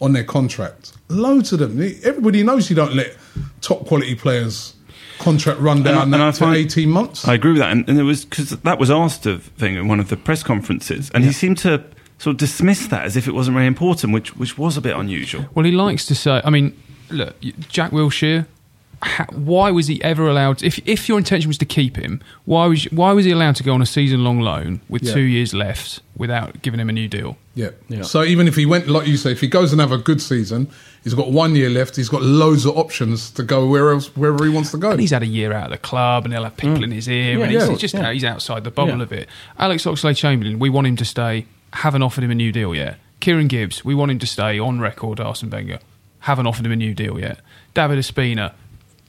on 0.00 0.12
their 0.12 0.24
contract? 0.24 0.92
Loads 1.08 1.52
of 1.52 1.58
them. 1.60 1.80
Everybody 2.04 2.42
knows 2.42 2.68
you 2.70 2.76
don't 2.76 2.94
let 2.94 3.16
top 3.60 3.86
quality 3.86 4.14
players 4.14 4.74
contract 5.18 5.60
run 5.60 5.78
And 5.78 5.88
I- 5.88 5.92
down 5.92 6.02
and 6.14 6.22
I 6.22 6.26
that 6.26 6.34
to 6.34 6.40
find- 6.40 6.56
18 6.56 6.90
months. 6.90 7.26
I 7.26 7.34
agree 7.34 7.52
with 7.52 7.60
that, 7.60 7.72
and, 7.72 7.88
and 7.88 7.98
it 7.98 8.02
was 8.02 8.24
because 8.24 8.50
that 8.50 8.78
was 8.78 8.90
asked 8.90 9.26
of 9.26 9.44
thing 9.58 9.76
in 9.76 9.88
one 9.88 10.00
of 10.00 10.08
the 10.08 10.16
press 10.16 10.42
conferences, 10.42 11.10
and 11.14 11.24
he 11.24 11.32
seemed 11.32 11.58
to 11.58 11.82
sort 12.18 12.34
of 12.34 12.38
dismiss 12.38 12.86
that 12.88 13.04
as 13.04 13.16
if 13.16 13.26
it 13.28 13.32
wasn't 13.32 13.54
very 13.54 13.66
important, 13.66 14.12
which 14.12 14.36
which 14.36 14.56
was 14.58 14.76
a 14.76 14.80
bit 14.80 14.96
unusual. 14.96 15.46
Well, 15.54 15.64
he 15.64 15.72
likes 15.72 16.04
to 16.06 16.14
say. 16.14 16.40
I 16.44 16.50
mean, 16.50 16.74
look, 17.10 17.34
Jack 17.68 17.90
Wilshere. 17.92 18.46
Ha, 19.04 19.26
why 19.32 19.70
was 19.70 19.86
he 19.86 20.02
ever 20.02 20.26
allowed? 20.26 20.62
If 20.62 20.78
if 20.88 21.10
your 21.10 21.18
intention 21.18 21.48
was 21.48 21.58
to 21.58 21.66
keep 21.66 21.96
him, 21.96 22.22
why 22.46 22.66
was 22.66 22.84
why 22.84 23.12
was 23.12 23.26
he 23.26 23.32
allowed 23.32 23.56
to 23.56 23.62
go 23.62 23.74
on 23.74 23.82
a 23.82 23.86
season 23.86 24.24
long 24.24 24.40
loan 24.40 24.80
with 24.88 25.02
Yeah. 25.02 25.12
two 25.12 25.20
years 25.20 25.52
left 25.52 26.00
without 26.16 26.62
giving 26.62 26.80
him 26.80 26.88
a 26.88 26.92
new 26.92 27.06
deal? 27.06 27.36
Yeah. 27.54 27.70
Yeah. 27.88 28.02
So 28.02 28.24
even 28.24 28.48
if 28.48 28.56
he 28.56 28.64
went, 28.64 28.88
like 28.88 29.06
you 29.06 29.18
say, 29.18 29.30
if 29.32 29.42
he 29.42 29.46
goes 29.46 29.72
and 29.72 29.80
have 29.80 29.92
a 29.92 29.98
good 29.98 30.22
season, 30.22 30.68
he's 31.02 31.12
got 31.12 31.30
one 31.30 31.54
year 31.54 31.68
left. 31.68 31.96
He's 31.96 32.08
got 32.08 32.22
loads 32.22 32.64
of 32.64 32.78
options 32.78 33.30
to 33.32 33.42
go 33.42 33.66
where 33.68 33.90
else, 33.90 34.06
wherever 34.16 34.42
he 34.42 34.50
wants 34.50 34.70
to 34.70 34.78
go. 34.78 34.92
And 34.92 35.00
he's 35.00 35.10
had 35.10 35.22
a 35.22 35.26
year 35.26 35.52
out 35.52 35.66
of 35.66 35.70
the 35.72 35.78
club, 35.78 36.24
and 36.24 36.32
he'll 36.32 36.44
have 36.44 36.56
people 36.56 36.78
mm. 36.78 36.84
in 36.84 36.90
his 36.92 37.06
ear, 37.06 37.36
Yeah, 37.36 37.44
and 37.44 37.52
he's, 37.52 37.62
yeah, 37.62 37.68
he's 37.68 37.78
just 37.78 37.94
yeah. 37.94 38.10
he's 38.10 38.24
outside 38.24 38.64
the 38.64 38.70
bubble 38.70 38.96
Yeah. 38.96 39.02
of 39.02 39.12
it. 39.12 39.28
Alex 39.58 39.84
Oxlade-Chamberlain, 39.84 40.58
we 40.58 40.70
want 40.70 40.86
him 40.86 40.96
to 40.96 41.04
stay. 41.04 41.44
Haven't 41.74 42.02
offered 42.02 42.24
him 42.24 42.30
a 42.30 42.34
new 42.34 42.52
deal 42.52 42.74
yet. 42.74 42.96
Kieran 43.20 43.48
Gibbs, 43.48 43.84
we 43.84 43.94
want 43.94 44.10
him 44.12 44.18
to 44.20 44.26
stay 44.26 44.58
on 44.58 44.80
record. 44.80 45.20
Arsene 45.20 45.50
Wenger, 45.50 45.78
haven't 46.20 46.46
offered 46.46 46.64
him 46.64 46.72
a 46.72 46.76
new 46.76 46.94
deal 46.94 47.20
yet. 47.20 47.40
David 47.74 47.98
Ospina, 47.98 48.52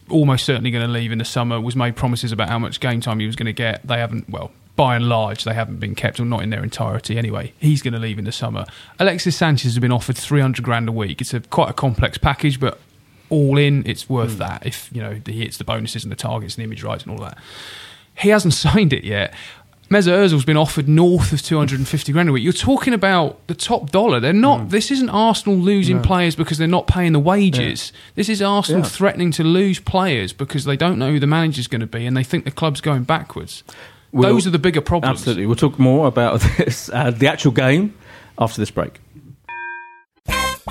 almost 0.09 0.45
certainly 0.45 0.71
going 0.71 0.85
to 0.85 0.91
leave 0.91 1.11
in 1.11 1.17
the 1.17 1.25
summer. 1.25 1.59
Was 1.59 1.75
made 1.75 1.95
promises 1.95 2.31
about 2.31 2.49
how 2.49 2.59
much 2.59 2.79
game 2.79 3.01
time 3.01 3.19
he 3.19 3.25
was 3.25 3.35
going 3.35 3.47
to 3.47 3.53
get. 3.53 3.85
They 3.87 3.97
haven't. 3.97 4.29
Well, 4.29 4.51
by 4.75 4.95
and 4.95 5.07
large, 5.07 5.43
they 5.43 5.53
haven't 5.53 5.79
been 5.79 5.95
kept, 5.95 6.19
or 6.19 6.25
not 6.25 6.43
in 6.43 6.49
their 6.49 6.63
entirety. 6.63 7.17
Anyway, 7.17 7.53
he's 7.59 7.81
going 7.81 7.93
to 7.93 7.99
leave 7.99 8.19
in 8.19 8.25
the 8.25 8.31
summer. 8.31 8.65
Alexis 8.99 9.35
Sanchez 9.35 9.73
has 9.73 9.79
been 9.79 9.91
offered 9.91 10.17
three 10.17 10.41
hundred 10.41 10.65
grand 10.65 10.89
a 10.89 10.91
week. 10.91 11.21
It's 11.21 11.33
a 11.33 11.39
quite 11.39 11.69
a 11.69 11.73
complex 11.73 12.17
package, 12.17 12.59
but 12.59 12.79
all 13.29 13.57
in, 13.57 13.83
it's 13.85 14.09
worth 14.09 14.33
hmm. 14.33 14.39
that. 14.39 14.65
If 14.65 14.89
you 14.91 15.01
know 15.01 15.19
he 15.25 15.39
hits 15.39 15.57
the 15.57 15.63
bonuses 15.63 16.03
and 16.03 16.11
the 16.11 16.17
targets 16.17 16.55
and 16.55 16.61
the 16.61 16.65
image 16.65 16.83
rights 16.83 17.03
and 17.03 17.11
all 17.11 17.23
that. 17.25 17.37
He 18.17 18.29
hasn't 18.29 18.53
signed 18.65 18.93
it 18.93 19.03
yet. 19.03 19.33
Mesut 19.89 20.11
Ozil's 20.13 20.45
been 20.45 20.57
offered 20.57 20.87
north 20.87 21.31
of 21.31 21.41
250 21.43 22.11
grand 22.11 22.27
a 22.27 22.31
week. 22.31 22.43
You're 22.43 22.53
talking 22.53 22.93
about 22.93 23.45
the 23.47 23.53
top 23.53 23.91
dollar. 23.91 24.19
They're 24.19 24.33
not. 24.33 24.61
Mm. 24.61 24.69
This 24.71 24.89
isn't 24.89 25.09
Arsenal 25.09 25.57
losing 25.57 26.01
players 26.01 26.35
because 26.35 26.57
they're 26.57 26.67
not 26.67 26.87
paying 26.87 27.13
the 27.13 27.19
wages. 27.19 27.93
This 28.15 28.27
is 28.27 28.41
Arsenal 28.41 28.81
Yeah. 28.81 28.87
threatening 28.87 29.29
to 29.31 29.43
lose 29.43 29.79
players 29.79 30.33
because 30.33 30.65
they 30.65 30.75
don't 30.75 30.97
know 30.97 31.11
who 31.11 31.19
the 31.19 31.27
manager's 31.27 31.67
going 31.67 31.81
to 31.81 31.87
be 31.87 32.05
and 32.07 32.17
they 32.17 32.23
think 32.23 32.45
the 32.45 32.51
club's 32.51 32.81
going 32.81 33.03
backwards. 33.03 33.63
We'll- 34.11 34.29
Those 34.33 34.47
are 34.47 34.51
the 34.51 34.59
bigger 34.59 34.81
problems. 34.81 35.19
Absolutely. 35.19 35.45
We'll 35.45 35.55
talk 35.55 35.77
more 35.77 36.07
about 36.07 36.39
this, 36.57 36.89
uh, 36.91 37.11
the 37.11 37.27
actual 37.27 37.51
game, 37.51 37.93
after 38.39 38.59
this 38.61 38.71
break. 38.71 38.99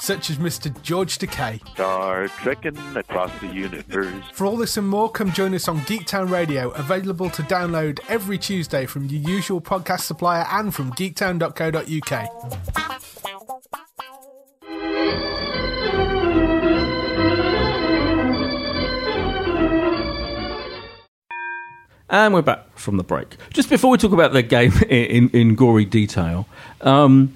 Such 0.00 0.30
as 0.30 0.38
Mr. 0.38 0.70
George 0.82 1.18
Takei. 1.18 1.60
Star 1.74 2.28
trekking 2.28 2.76
across 2.96 3.30
the 3.40 3.46
universe. 3.48 4.24
For 4.32 4.46
all 4.46 4.56
this 4.56 4.76
and 4.76 4.88
more, 4.88 5.10
come 5.10 5.32
join 5.32 5.54
us 5.54 5.68
on 5.68 5.80
Geektown 5.80 6.30
Radio, 6.30 6.70
available 6.70 7.30
to 7.30 7.42
download 7.42 8.00
every 8.08 8.38
Tuesday 8.38 8.86
from 8.86 9.06
your 9.06 9.20
usual 9.20 9.60
podcast 9.60 10.00
supplier 10.00 10.46
and 10.50 10.74
from 10.74 10.92
geektown.co.uk. 10.92 12.28
And 22.12 22.34
we're 22.34 22.42
back 22.42 22.78
from 22.78 22.98
the 22.98 23.02
break. 23.02 23.38
Just 23.54 23.70
before 23.70 23.90
we 23.90 23.96
talk 23.96 24.12
about 24.12 24.34
the 24.34 24.42
game 24.42 24.72
in, 24.88 25.06
in, 25.06 25.30
in 25.30 25.54
gory 25.54 25.86
detail, 25.86 26.46
um, 26.82 27.32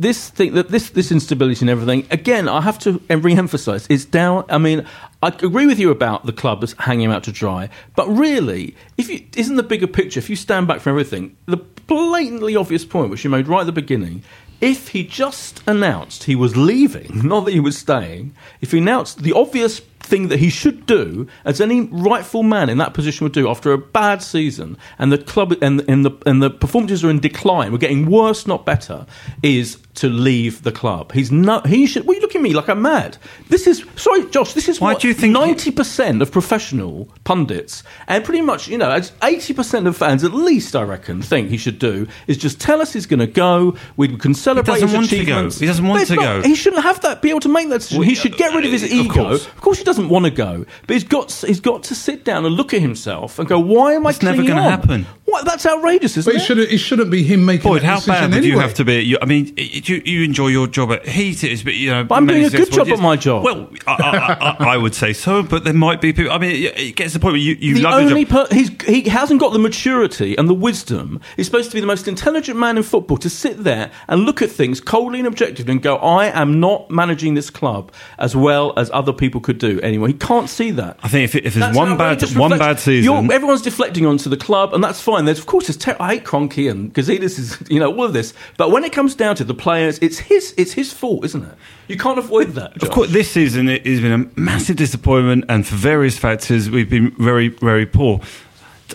this 0.00 0.30
thing 0.30 0.54
that 0.54 0.70
this 0.70 0.90
this 0.90 1.12
instability 1.12 1.60
and 1.60 1.70
everything. 1.70 2.06
Again, 2.10 2.48
I 2.48 2.60
have 2.62 2.78
to 2.80 3.00
re-emphasize. 3.10 3.86
It's 3.90 4.04
down. 4.04 4.44
I 4.48 4.58
mean, 4.58 4.86
I 5.22 5.28
agree 5.28 5.66
with 5.66 5.78
you 5.78 5.90
about 5.90 6.26
the 6.26 6.32
club 6.32 6.60
that's 6.60 6.72
hanging 6.78 7.12
out 7.12 7.24
to 7.24 7.32
dry, 7.32 7.68
but 7.94 8.08
really, 8.08 8.74
if 8.96 9.08
you 9.10 9.24
isn't 9.36 9.56
the 9.56 9.62
bigger 9.62 9.86
picture, 9.86 10.18
if 10.18 10.30
you 10.30 10.36
stand 10.36 10.66
back 10.66 10.80
from 10.80 10.90
everything, 10.90 11.36
the 11.46 11.58
blatantly 11.58 12.56
obvious 12.56 12.84
point 12.84 13.10
which 13.10 13.24
you 13.24 13.30
made 13.30 13.48
right 13.48 13.60
at 13.60 13.66
the 13.66 13.72
beginning. 13.72 14.22
If 14.60 14.88
he 14.88 15.04
just 15.04 15.62
announced 15.66 16.24
he 16.24 16.36
was 16.36 16.54
leaving, 16.54 17.20
not 17.26 17.46
that 17.46 17.52
he 17.52 17.60
was 17.60 17.78
staying, 17.78 18.34
if 18.60 18.72
he 18.72 18.78
announced 18.78 19.22
the 19.22 19.32
obvious 19.32 19.80
thing 20.10 20.28
that 20.28 20.38
he 20.38 20.50
should 20.50 20.86
do, 20.86 21.26
as 21.44 21.60
any 21.60 21.82
rightful 21.82 22.42
man 22.42 22.68
in 22.68 22.78
that 22.78 22.92
position 22.92 23.24
would 23.24 23.32
do 23.32 23.48
after 23.48 23.72
a 23.72 23.78
bad 23.78 24.22
season, 24.22 24.76
and 24.98 25.10
the 25.10 25.18
club 25.18 25.52
and, 25.62 25.82
and 25.88 26.04
the 26.04 26.10
and 26.26 26.42
the 26.42 26.50
performances 26.50 27.04
are 27.04 27.10
in 27.10 27.20
decline, 27.20 27.72
we're 27.72 27.78
getting 27.78 28.10
worse, 28.10 28.46
not 28.46 28.66
better, 28.66 29.06
is 29.42 29.78
to 29.94 30.08
leave 30.08 30.62
the 30.62 30.72
club. 30.72 31.12
He's 31.12 31.32
not. 31.32 31.66
He 31.66 31.86
should. 31.86 32.06
Well, 32.06 32.14
you 32.14 32.20
look 32.22 32.34
at 32.36 32.42
me 32.42 32.52
like 32.54 32.68
I'm 32.68 32.80
mad. 32.82 33.18
This 33.48 33.66
is 33.66 33.84
sorry, 33.96 34.24
Josh. 34.30 34.52
This 34.54 34.68
is 34.68 34.80
Why 34.80 34.92
what 34.92 35.02
do 35.02 35.08
you 35.08 35.14
think 35.14 35.32
ninety 35.32 35.70
percent 35.70 36.22
of 36.22 36.30
professional 36.30 37.08
pundits 37.24 37.82
and 38.06 38.24
pretty 38.24 38.40
much 38.40 38.68
you 38.68 38.78
know 38.78 39.00
eighty 39.22 39.52
percent 39.52 39.86
of 39.86 39.96
fans, 39.96 40.22
at 40.24 40.32
least 40.32 40.76
I 40.76 40.82
reckon, 40.82 41.22
think 41.22 41.48
he 41.50 41.56
should 41.56 41.78
do 41.78 42.06
is 42.26 42.36
just 42.36 42.60
tell 42.60 42.80
us 42.80 42.92
he's 42.92 43.06
going 43.06 43.20
to 43.20 43.26
go. 43.26 43.76
We 43.96 44.16
can 44.16 44.34
celebrate 44.34 44.74
he 44.76 44.80
doesn't 44.82 44.88
his 44.88 44.96
want 44.96 45.10
to 45.10 45.24
go. 45.24 45.50
He 45.50 45.66
doesn't 45.66 45.86
want 45.86 46.06
to 46.06 46.14
not- 46.14 46.22
go. 46.22 46.42
He 46.48 46.54
shouldn't 46.54 46.82
have 46.82 47.00
that. 47.02 47.20
Be 47.22 47.30
able 47.30 47.40
to 47.40 47.48
make 47.48 47.68
that 47.70 47.78
decision. 47.78 47.98
Well, 47.98 48.08
he 48.08 48.14
should 48.14 48.36
get 48.36 48.54
rid 48.54 48.64
of 48.64 48.72
his 48.72 48.82
uh, 48.82 48.86
of 48.86 48.92
ego. 48.92 49.12
course. 49.14 49.46
Of 49.46 49.60
course, 49.60 49.78
he 49.78 49.84
doesn't 49.84 50.08
want 50.08 50.24
to 50.26 50.30
go, 50.30 50.64
but 50.86 50.94
he's 50.94 51.04
got 51.04 51.32
he's 51.32 51.60
got 51.60 51.82
to 51.84 51.94
sit 51.94 52.24
down 52.24 52.46
and 52.46 52.54
look 52.54 52.72
at 52.72 52.80
himself 52.80 53.38
and 53.38 53.48
go, 53.48 53.58
"Why 53.58 53.94
am 53.94 54.06
I?" 54.06 54.10
It's 54.10 54.22
never 54.22 54.42
gonna 54.42 54.62
happen. 54.62 55.06
What? 55.30 55.44
That's 55.44 55.64
outrageous, 55.66 56.16
isn't 56.16 56.30
But 56.32 56.36
it 56.38 56.42
it? 56.42 56.46
shouldn't, 56.46 56.70
it 56.70 56.78
shouldn't 56.78 57.10
be 57.10 57.22
him 57.22 57.44
making 57.44 57.70
Boyd, 57.70 57.82
that 57.82 57.86
how 57.86 57.94
decision 57.96 58.30
bad 58.30 58.34
would 58.36 58.44
you 58.44 58.58
have 58.58 58.74
to 58.74 58.84
be? 58.84 59.00
You, 59.00 59.18
I 59.22 59.26
mean, 59.26 59.52
you, 59.56 60.02
you 60.04 60.24
enjoy 60.24 60.48
your 60.48 60.66
job 60.66 60.92
at 60.92 61.06
Heat, 61.06 61.44
it 61.44 61.52
is, 61.52 61.62
but 61.62 61.74
you 61.74 61.90
know. 61.90 62.04
But 62.04 62.16
I'm 62.16 62.26
many 62.26 62.40
doing 62.40 62.54
a 62.54 62.56
good 62.64 62.72
job 62.72 62.88
at 62.88 62.98
my 62.98 63.16
job. 63.16 63.44
Well, 63.44 63.70
I, 63.86 63.92
I, 63.92 64.64
I, 64.64 64.74
I 64.74 64.76
would 64.76 64.94
say 64.94 65.12
so, 65.12 65.42
but 65.42 65.64
there 65.64 65.72
might 65.74 66.00
be 66.00 66.12
people. 66.12 66.32
I 66.32 66.38
mean, 66.38 66.50
it 66.66 66.78
it 66.78 66.96
gets 66.96 67.12
to 67.12 67.18
the 67.18 67.22
point 67.22 67.32
where 67.32 67.40
you, 67.40 67.56
you 67.60 67.74
the 67.76 67.82
love 67.82 67.94
only 67.94 68.20
your 68.22 68.28
job. 68.28 68.48
per- 68.48 68.54
he's, 68.54 68.70
he 68.86 69.02
hasn't 69.08 69.40
got 69.40 69.52
the 69.52 69.58
maturity 69.58 70.36
and 70.36 70.48
the 70.48 70.54
wisdom. 70.54 71.20
He's 71.36 71.46
supposed 71.46 71.70
to 71.70 71.76
be 71.76 71.80
the 71.80 71.86
most 71.86 72.08
intelligent 72.08 72.58
man 72.58 72.76
in 72.76 72.82
football 72.82 73.16
to 73.18 73.30
sit 73.30 73.62
there 73.64 73.90
and 74.08 74.22
look 74.22 74.42
at 74.42 74.50
things 74.50 74.80
coldly 74.80 75.18
and 75.20 75.28
objectively 75.28 75.72
and 75.72 75.82
go, 75.82 75.96
"I 75.96 76.26
am 76.26 76.60
not 76.60 76.90
managing 76.90 77.34
this 77.34 77.50
club 77.50 77.92
as 78.18 78.34
well 78.34 78.72
as 78.76 78.90
other 78.92 79.12
people 79.12 79.40
could 79.40 79.58
do." 79.58 79.80
Anyway, 79.82 80.08
he 80.08 80.14
can't 80.18 80.48
see 80.48 80.70
that. 80.72 80.98
I 81.02 81.08
think 81.08 81.24
if, 81.24 81.34
if 81.36 81.54
there's 81.54 81.66
That's 81.66 81.76
one 81.76 81.96
bad 81.96 82.14
outrageous 82.14 82.36
one 82.36 82.50
reflection. 82.50 82.74
bad 82.74 82.80
season, 82.80 83.04
You're- 83.04 83.34
everyone's 83.34 83.62
deflecting 83.62 84.06
onto 84.06 84.28
the 84.28 84.36
club, 84.36 84.74
and 84.74 84.82
that's 84.82 85.00
fine. 85.00 85.19
There's, 85.24 85.38
of 85.38 85.46
course, 85.46 85.66
there's 85.66 85.76
ter- 85.76 85.96
I 86.00 86.14
hate 86.14 86.24
Kroenke 86.24 86.70
and 86.70 86.92
Gazidis 86.94 87.38
is, 87.38 87.62
you 87.70 87.80
know, 87.80 87.92
all 87.94 88.04
of 88.04 88.12
this. 88.12 88.34
But 88.56 88.70
when 88.70 88.84
it 88.84 88.92
comes 88.92 89.14
down 89.14 89.36
to 89.36 89.44
the 89.44 89.54
players, 89.54 89.98
it's 90.00 90.18
his, 90.18 90.54
it's 90.56 90.72
his 90.72 90.92
fault, 90.92 91.24
isn't 91.24 91.44
it? 91.44 91.54
You 91.88 91.96
can't 91.96 92.18
avoid 92.18 92.48
that. 92.50 92.82
Of 92.82 92.90
course, 92.90 93.10
this 93.10 93.30
season 93.30 93.68
it 93.68 93.86
has 93.86 94.00
been 94.00 94.12
a 94.12 94.40
massive 94.40 94.76
disappointment, 94.76 95.44
and 95.48 95.66
for 95.66 95.74
various 95.74 96.18
factors, 96.18 96.70
we've 96.70 96.90
been 96.90 97.10
very, 97.12 97.48
very 97.48 97.86
poor. 97.86 98.20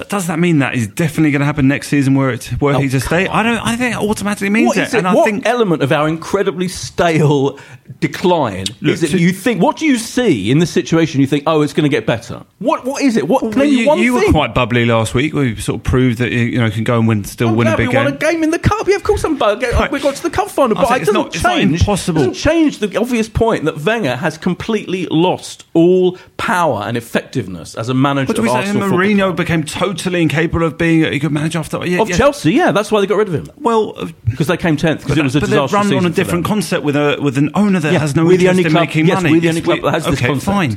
Does 0.09 0.27
that 0.27 0.39
mean 0.39 0.59
that 0.59 0.75
is 0.75 0.87
definitely 0.87 1.31
going 1.31 1.39
to 1.41 1.45
happen 1.45 1.67
next 1.67 1.87
season, 1.89 2.15
where 2.15 2.31
it, 2.31 2.45
where 2.59 2.75
Oh, 2.75 2.79
he's 2.79 2.93
a 2.93 2.99
stay? 2.99 3.27
I 3.27 3.43
don't. 3.43 3.57
I 3.57 3.75
think 3.75 3.95
it 3.95 3.99
automatically 4.01 4.49
means 4.49 4.67
What 4.67 4.77
it, 4.77 4.81
it? 4.93 4.93
and 4.95 5.07
I 5.07 5.13
think 5.23 5.45
element 5.45 5.81
of 5.83 5.91
our 5.91 6.07
incredibly 6.07 6.67
stale 6.67 7.59
decline 7.99 8.65
Look, 8.81 8.93
is 8.95 9.03
it? 9.03 9.09
to- 9.11 9.19
you 9.19 9.31
think? 9.31 9.61
What 9.61 9.77
do 9.77 9.85
you 9.85 9.97
see 9.97 10.51
in 10.51 10.59
this 10.59 10.71
situation? 10.71 11.21
You 11.21 11.27
think, 11.27 11.43
oh, 11.47 11.61
it's 11.61 11.73
going 11.73 11.89
to 11.89 11.95
get 11.95 12.05
better. 12.05 12.43
What? 12.59 12.85
What 12.85 13.01
is 13.01 13.17
it? 13.17 13.27
What? 13.27 13.43
Well, 13.55 13.65
you, 13.65 13.95
you 13.95 14.13
were 14.13 14.31
quite 14.31 14.53
bubbly 14.53 14.85
last 14.85 15.13
week. 15.13 15.33
We 15.33 15.55
sort 15.57 15.79
of 15.79 15.83
proved 15.83 16.17
that 16.19 16.31
you 16.31 16.39
you 16.39 16.57
know 16.59 16.69
can 16.69 16.83
go 16.83 16.97
and 16.99 17.07
win, 17.07 17.23
still 17.23 17.49
I'm 17.49 17.55
win 17.55 17.67
a 17.67 17.77
big 17.77 17.87
we 17.87 17.93
game. 17.93 18.05
won 18.05 18.13
a 18.13 18.17
game 18.17 18.43
in 18.43 18.51
the 18.51 18.59
cup. 18.59 18.87
Yeah, 18.87 18.95
of 18.95 19.03
course 19.03 19.23
I'm 19.23 19.37
bug. 19.37 19.61
Right. 19.63 19.73
Uh, 19.73 19.87
we 19.91 19.99
got 19.99 20.15
to 20.15 20.23
the 20.23 20.29
cup 20.29 20.49
final, 20.49 20.75
but 20.75 20.89
it 20.91 21.01
it's 21.01 21.05
doesn't 21.07 21.13
not- 21.13 21.35
it's 21.35 21.43
not 21.43 21.55
change. 21.57 21.79
impossible. 21.81 22.19
Doesn't 22.19 22.33
change 22.33 22.79
the 22.79 22.97
obvious 22.97 23.29
point 23.29 23.65
that 23.65 23.77
Wenger 23.83 24.15
has 24.15 24.37
completely 24.37 25.05
lost 25.09 25.65
all 25.73 26.17
power 26.37 26.83
and 26.85 26.97
effectiveness 26.97 27.75
as 27.75 27.89
a 27.89 27.93
manager 27.93 28.27
What 28.27 28.35
do 28.35 28.41
of 28.41 28.43
we 28.43 28.49
say? 28.49 28.55
Arsenal. 28.67 28.89
Mourinho 28.89 29.35
became 29.35 29.63
totally 29.63 29.84
incapable 29.89 30.63
of 30.63 30.77
being 30.77 31.03
a 31.05 31.19
good 31.19 31.31
manager 31.31 31.59
after 31.59 31.85
yeah, 31.85 32.01
of 32.01 32.09
yeah. 32.09 32.17
Chelsea. 32.17 32.53
Yeah, 32.53 32.71
that's 32.71 32.91
why 32.91 33.01
they 33.01 33.07
got 33.07 33.17
rid 33.17 33.27
of 33.27 33.33
him 33.33 33.47
Well, 33.57 33.93
uh, 33.97 34.07
because 34.25 34.47
they 34.47 34.57
came 34.57 34.77
tenth 34.77 35.01
because 35.01 35.15
but, 35.15 35.21
it 35.21 35.23
was 35.23 35.35
a 35.35 35.39
but 35.39 35.49
they've 35.49 35.59
disaster 35.61 35.75
run 35.95 36.05
on 36.05 36.11
a 36.11 36.13
different 36.15 36.45
concept 36.45 36.83
with 36.83 36.95
a 36.95 37.17
with 37.21 37.37
an 37.37 37.49
owner 37.55 37.79
that 37.79 37.93
Yeah, 37.93 37.99
has 37.99 38.15
no 38.15 38.25
we're 38.25 38.37
the 38.37 38.47
interest 38.47 38.49
only 38.51 38.63
in 38.65 38.71
club- 38.71 38.87
making 38.87 39.05
yes, 39.07 39.15
money. 39.23 39.31
we're 39.33 39.41
the 39.41 39.49
only 39.49 39.61
club 39.61 39.81
that 39.81 39.91
has 39.91 40.05
this 40.05 40.15
okay, 40.19 40.27
concept. 40.27 40.45
fine. 40.45 40.75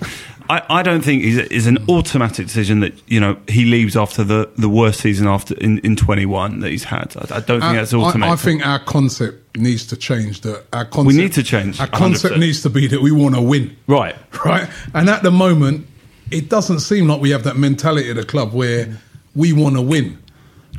I, 0.50 0.62
I 0.78 0.82
don't 0.82 1.02
think 1.02 1.22
he's, 1.24 1.36
it's 1.36 1.66
an 1.66 1.76
automatic 1.90 2.46
decision 2.46 2.80
that 2.80 2.94
you 3.06 3.20
know 3.20 3.36
he 3.48 3.66
leaves 3.66 3.96
after 3.98 4.24
the, 4.24 4.48
the 4.56 4.68
worst 4.68 5.00
season 5.00 5.26
after 5.26 5.54
in, 5.56 5.78
in 5.80 5.94
21 5.94 6.60
that 6.60 6.70
he's 6.70 6.84
had. 6.84 7.14
I, 7.18 7.36
I 7.36 7.40
don't 7.40 7.60
think 7.60 7.64
Uh, 7.64 7.72
that's 7.74 7.92
I- 7.92 7.98
automatic. 7.98 8.32
I, 8.32 8.36
think 8.36 8.66
our 8.66 8.78
concept 8.78 9.56
needs 9.58 9.86
to 9.88 9.96
change. 9.96 10.40
That 10.42 10.64
our 10.72 10.86
concept, 10.86 11.06
we 11.06 11.22
need 11.22 11.32
to 11.34 11.42
change, 11.42 11.78
Our 11.80 11.86
concept 11.88 12.34
100%. 12.34 12.38
needs 12.40 12.62
to 12.62 12.70
be 12.70 12.86
that 12.86 13.02
we 13.02 13.12
want 13.12 13.34
to 13.34 13.42
win, 13.42 13.76
Right. 13.86 14.16
right? 14.44 14.70
And 14.94 15.10
at 15.10 15.22
the 15.22 15.30
moment, 15.30 15.86
it 16.30 16.48
doesn't 16.48 16.80
seem 16.80 17.06
like 17.08 17.20
we 17.20 17.30
have 17.30 17.44
that 17.44 17.56
mentality 17.56 18.10
at 18.10 18.16
the 18.16 18.24
club 18.24 18.52
where 18.52 18.96
we 19.34 19.52
want 19.52 19.76
to 19.76 19.82
win. 19.82 20.18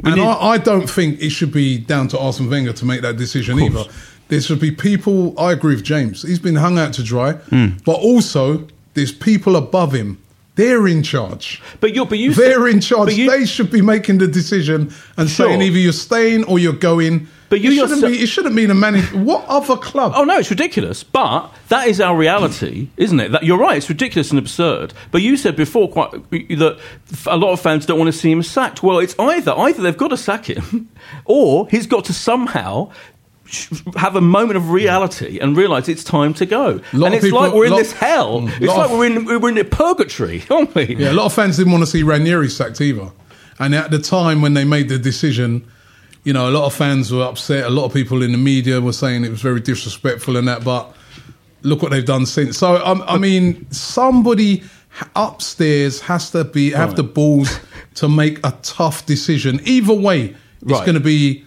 and 0.04 0.16
need- 0.16 0.22
I, 0.22 0.34
I 0.52 0.58
don't 0.58 0.90
think 0.90 1.22
it 1.22 1.30
should 1.32 1.52
be 1.52 1.78
down 1.78 2.08
to 2.10 2.20
Arsene 2.20 2.50
Wenger 2.50 2.74
to 2.74 2.86
make 2.86 3.02
that 3.02 3.18
decision 3.18 3.60
either. 3.60 3.84
There 4.28 4.40
should 4.42 4.60
be 4.60 4.72
people. 4.72 5.34
I 5.40 5.52
agree 5.54 5.76
with 5.76 5.84
James. 5.84 6.22
He's 6.22 6.40
been 6.40 6.56
hung 6.56 6.78
out 6.78 6.94
to 6.94 7.04
dry, 7.04 7.34
Hmm. 7.34 7.68
but 7.86 7.94
also 8.00 8.68
there's 8.94 9.12
people 9.12 9.56
above 9.56 9.92
him. 9.94 10.18
They're 10.56 10.88
in 10.88 11.04
charge. 11.04 11.62
But 11.80 11.96
you, 11.96 12.06
but 12.06 12.18
you, 12.20 12.34
They're 12.34 12.68
in 12.68 12.82
charge. 12.82 13.14
You, 13.14 13.30
they 13.32 13.46
should 13.46 13.72
be 13.72 13.82
making 13.82 14.18
the 14.18 14.28
decision 14.28 14.94
and 15.18 15.30
Sure. 15.30 15.48
saying 15.48 15.62
either 15.62 15.78
you're 15.78 15.94
staying 15.94 16.44
or 16.46 16.60
you're 16.60 16.74
going. 16.74 17.28
But 17.50 17.62
you 17.62 17.72
it 17.72 17.76
shouldn't 17.76 17.90
yourself- 18.02 18.12
be. 18.14 18.20
It 18.24 18.28
shouldn't 18.28 18.56
be 18.56 18.66
the 18.68 18.76
manager. 18.76 19.18
What 19.18 19.44
other 19.48 19.76
club? 19.76 20.14
Oh 20.16 20.24
no, 20.24 20.38
it's 20.38 20.50
ridiculous. 20.52 21.04
But 21.04 21.52
that 21.70 21.88
is 21.88 22.00
our 22.00 22.16
reality, 22.16 22.90
isn't 22.98 23.20
it? 23.20 23.32
That 23.32 23.44
you're 23.44 23.58
right. 23.58 23.78
It's 23.78 23.90
ridiculous 23.90 24.30
and 24.30 24.38
absurd. 24.40 24.94
But 25.12 25.22
you 25.22 25.36
said 25.36 25.56
before 25.56 25.90
quite 25.90 26.12
that 26.32 26.80
a 27.26 27.38
lot 27.38 27.52
of 27.54 27.60
fans 27.60 27.86
don't 27.86 27.98
want 28.00 28.12
to 28.14 28.18
see 28.18 28.32
him 28.32 28.44
sacked. 28.44 28.84
Well, 28.84 29.00
it's 29.00 29.16
either 29.18 29.52
either 29.58 29.82
they've 29.82 29.98
got 29.98 30.10
to 30.10 30.18
sack 30.18 30.46
him, 30.50 30.90
or 31.26 31.68
he's 31.70 31.88
got 31.88 32.06
to 32.06 32.14
somehow 32.14 32.92
have 33.96 34.16
a 34.16 34.22
moment 34.22 34.58
of 34.58 34.70
reality 34.70 35.40
and 35.40 35.58
realise 35.58 35.90
it's 35.90 36.04
time 36.04 36.36
to 36.36 36.46
go. 36.46 36.80
And 36.92 37.14
it's 37.16 37.26
people- 37.26 37.40
like 37.42 37.54
we're 37.54 37.66
in 37.66 37.72
lot- 37.72 37.80
this 37.80 37.94
hell. 37.94 38.42
Mm, 38.42 38.50
It's 38.62 38.68
like 38.68 38.92
of- 38.92 38.98
we're 38.98 39.06
in 39.08 39.26
we're 39.42 39.50
in 39.50 39.58
a 39.58 39.64
purgatory, 39.64 40.44
aren't 40.52 40.76
we? 40.76 40.96
Yeah, 40.96 41.12
a 41.12 41.14
lot 41.14 41.26
of 41.26 41.34
fans 41.34 41.58
didn't 41.58 41.72
want 41.72 41.82
to 41.84 41.88
see 41.90 42.04
Ranieri 42.04 42.48
sacked 42.50 42.80
either. 42.80 43.10
And 43.58 43.74
at 43.74 43.90
the 43.92 44.00
time 44.00 44.42
when 44.42 44.54
they 44.54 44.66
made 44.66 44.88
the 44.88 45.00
decision, 45.00 45.66
you 46.24 46.34
know, 46.34 46.50
a 46.50 46.52
lot 46.52 46.66
of 46.66 46.74
fans 46.74 47.12
were 47.12 47.24
upset. 47.24 47.66
A 47.66 47.70
lot 47.70 47.86
of 47.86 47.94
people 47.94 48.22
in 48.24 48.32
the 48.32 48.38
media 48.38 48.82
were 48.82 48.94
saying 48.94 49.24
it 49.24 49.30
was 49.32 49.42
very 49.42 49.60
disrespectful 49.62 50.38
and 50.38 50.48
that. 50.48 50.64
But 50.64 50.94
look 51.62 51.82
what 51.82 51.92
they've 51.92 52.06
done 52.06 52.26
since. 52.26 52.58
So 52.58 52.84
um, 52.86 53.04
I 53.08 53.18
mean, 53.18 53.70
somebody 53.72 54.64
upstairs 55.16 56.02
has 56.02 56.32
to 56.32 56.44
be 56.44 56.72
have 56.72 56.96
the 56.96 57.04
balls 57.04 57.60
to 57.96 58.08
make 58.10 58.40
a 58.46 58.52
tough 58.64 59.06
decision. 59.06 59.60
Either 59.64 59.94
way, 59.94 60.36
it's 60.62 60.72
Right. 60.72 60.86
going 60.86 60.96
to 60.96 61.00
be 61.00 61.46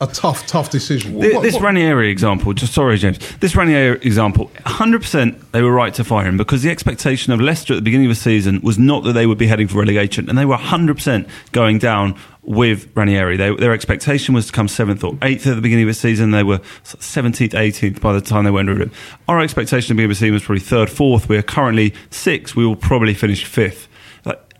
a 0.00 0.06
tough, 0.06 0.46
tough 0.46 0.70
decision. 0.70 1.20
Th- 1.20 1.42
this 1.42 1.60
Ranieri 1.60 2.10
example, 2.10 2.54
just 2.54 2.72
sorry, 2.72 2.96
James. 2.96 3.18
This 3.36 3.54
Ranieri 3.54 3.98
example, 4.02 4.50
100% 4.64 5.50
they 5.52 5.62
were 5.62 5.72
right 5.72 5.92
to 5.94 6.04
fire 6.04 6.26
him 6.26 6.38
because 6.38 6.62
the 6.62 6.70
expectation 6.70 7.32
of 7.32 7.40
Leicester 7.40 7.74
at 7.74 7.76
the 7.76 7.82
beginning 7.82 8.06
of 8.06 8.16
the 8.16 8.20
season 8.20 8.60
was 8.62 8.78
not 8.78 9.04
that 9.04 9.12
they 9.12 9.26
would 9.26 9.36
be 9.36 9.46
heading 9.46 9.68
for 9.68 9.78
relegation, 9.78 10.28
and 10.28 10.38
they 10.38 10.46
were 10.46 10.56
100% 10.56 11.28
going 11.52 11.78
down 11.78 12.18
with 12.42 12.90
Ranieri. 12.96 13.36
They, 13.36 13.54
their 13.54 13.72
expectation 13.72 14.34
was 14.34 14.46
to 14.46 14.52
come 14.52 14.68
seventh 14.68 15.04
or 15.04 15.18
eighth 15.20 15.46
at 15.46 15.54
the 15.54 15.60
beginning 15.60 15.84
of 15.84 15.88
the 15.88 15.94
season. 15.94 16.30
They 16.30 16.44
were 16.44 16.58
17th, 16.84 17.50
18th 17.50 18.00
by 18.00 18.14
the 18.14 18.22
time 18.22 18.44
they 18.44 18.50
went 18.50 18.70
of 18.70 18.80
him. 18.80 18.90
Our 19.28 19.40
expectation 19.40 19.98
of 19.98 20.08
the 20.08 20.14
season 20.14 20.32
was 20.32 20.44
probably 20.44 20.60
third, 20.60 20.88
fourth. 20.88 21.28
We 21.28 21.36
are 21.36 21.42
currently 21.42 21.94
sixth. 22.08 22.56
We 22.56 22.66
will 22.66 22.76
probably 22.76 23.12
finish 23.12 23.44
fifth. 23.44 23.88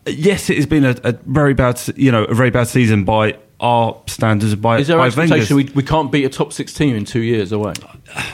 Yes, 0.06 0.48
it 0.48 0.56
has 0.56 0.66
been 0.66 0.84
a, 0.84 0.96
a 1.04 1.12
very 1.12 1.52
bad, 1.52 1.80
you 1.94 2.10
know, 2.10 2.24
a 2.24 2.34
very 2.34 2.50
bad 2.50 2.68
season 2.68 3.04
by 3.04 3.36
our 3.60 4.00
standards. 4.06 4.54
By 4.54 4.78
Is 4.78 4.88
there 4.88 4.96
by 4.96 5.06
expectation 5.06 5.56
we, 5.56 5.64
we 5.74 5.82
can't 5.82 6.10
beat 6.10 6.24
a 6.24 6.28
top 6.28 6.52
six 6.52 6.72
team 6.72 6.96
in 6.96 7.04
two 7.04 7.20
years 7.20 7.52
away? 7.52 7.74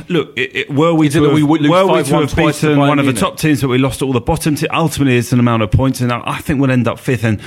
Look, 0.08 0.36
it, 0.38 0.56
it, 0.56 0.70
were 0.70 0.94
we 0.94 1.08
Is 1.08 1.14
to 1.14 1.24
have, 1.24 1.32
we 1.32 1.42
were 1.42 1.58
we 1.58 1.68
5-1 1.68 2.04
to 2.08 2.14
have 2.14 2.36
beaten 2.36 2.78
one 2.78 2.98
of 2.98 3.06
the 3.06 3.12
top 3.12 3.36
teams, 3.38 3.60
but 3.60 3.68
we 3.68 3.78
lost 3.78 4.02
all 4.02 4.12
the 4.12 4.20
bottom 4.20 4.54
teams? 4.54 4.70
Ultimately, 4.72 5.18
it's 5.18 5.32
an 5.32 5.40
amount 5.40 5.62
of 5.62 5.70
points, 5.70 6.00
and 6.00 6.12
I 6.12 6.22
I 6.24 6.38
think 6.38 6.60
we'll 6.60 6.70
end 6.70 6.88
up 6.88 6.98
fifth. 6.98 7.24
And 7.24 7.40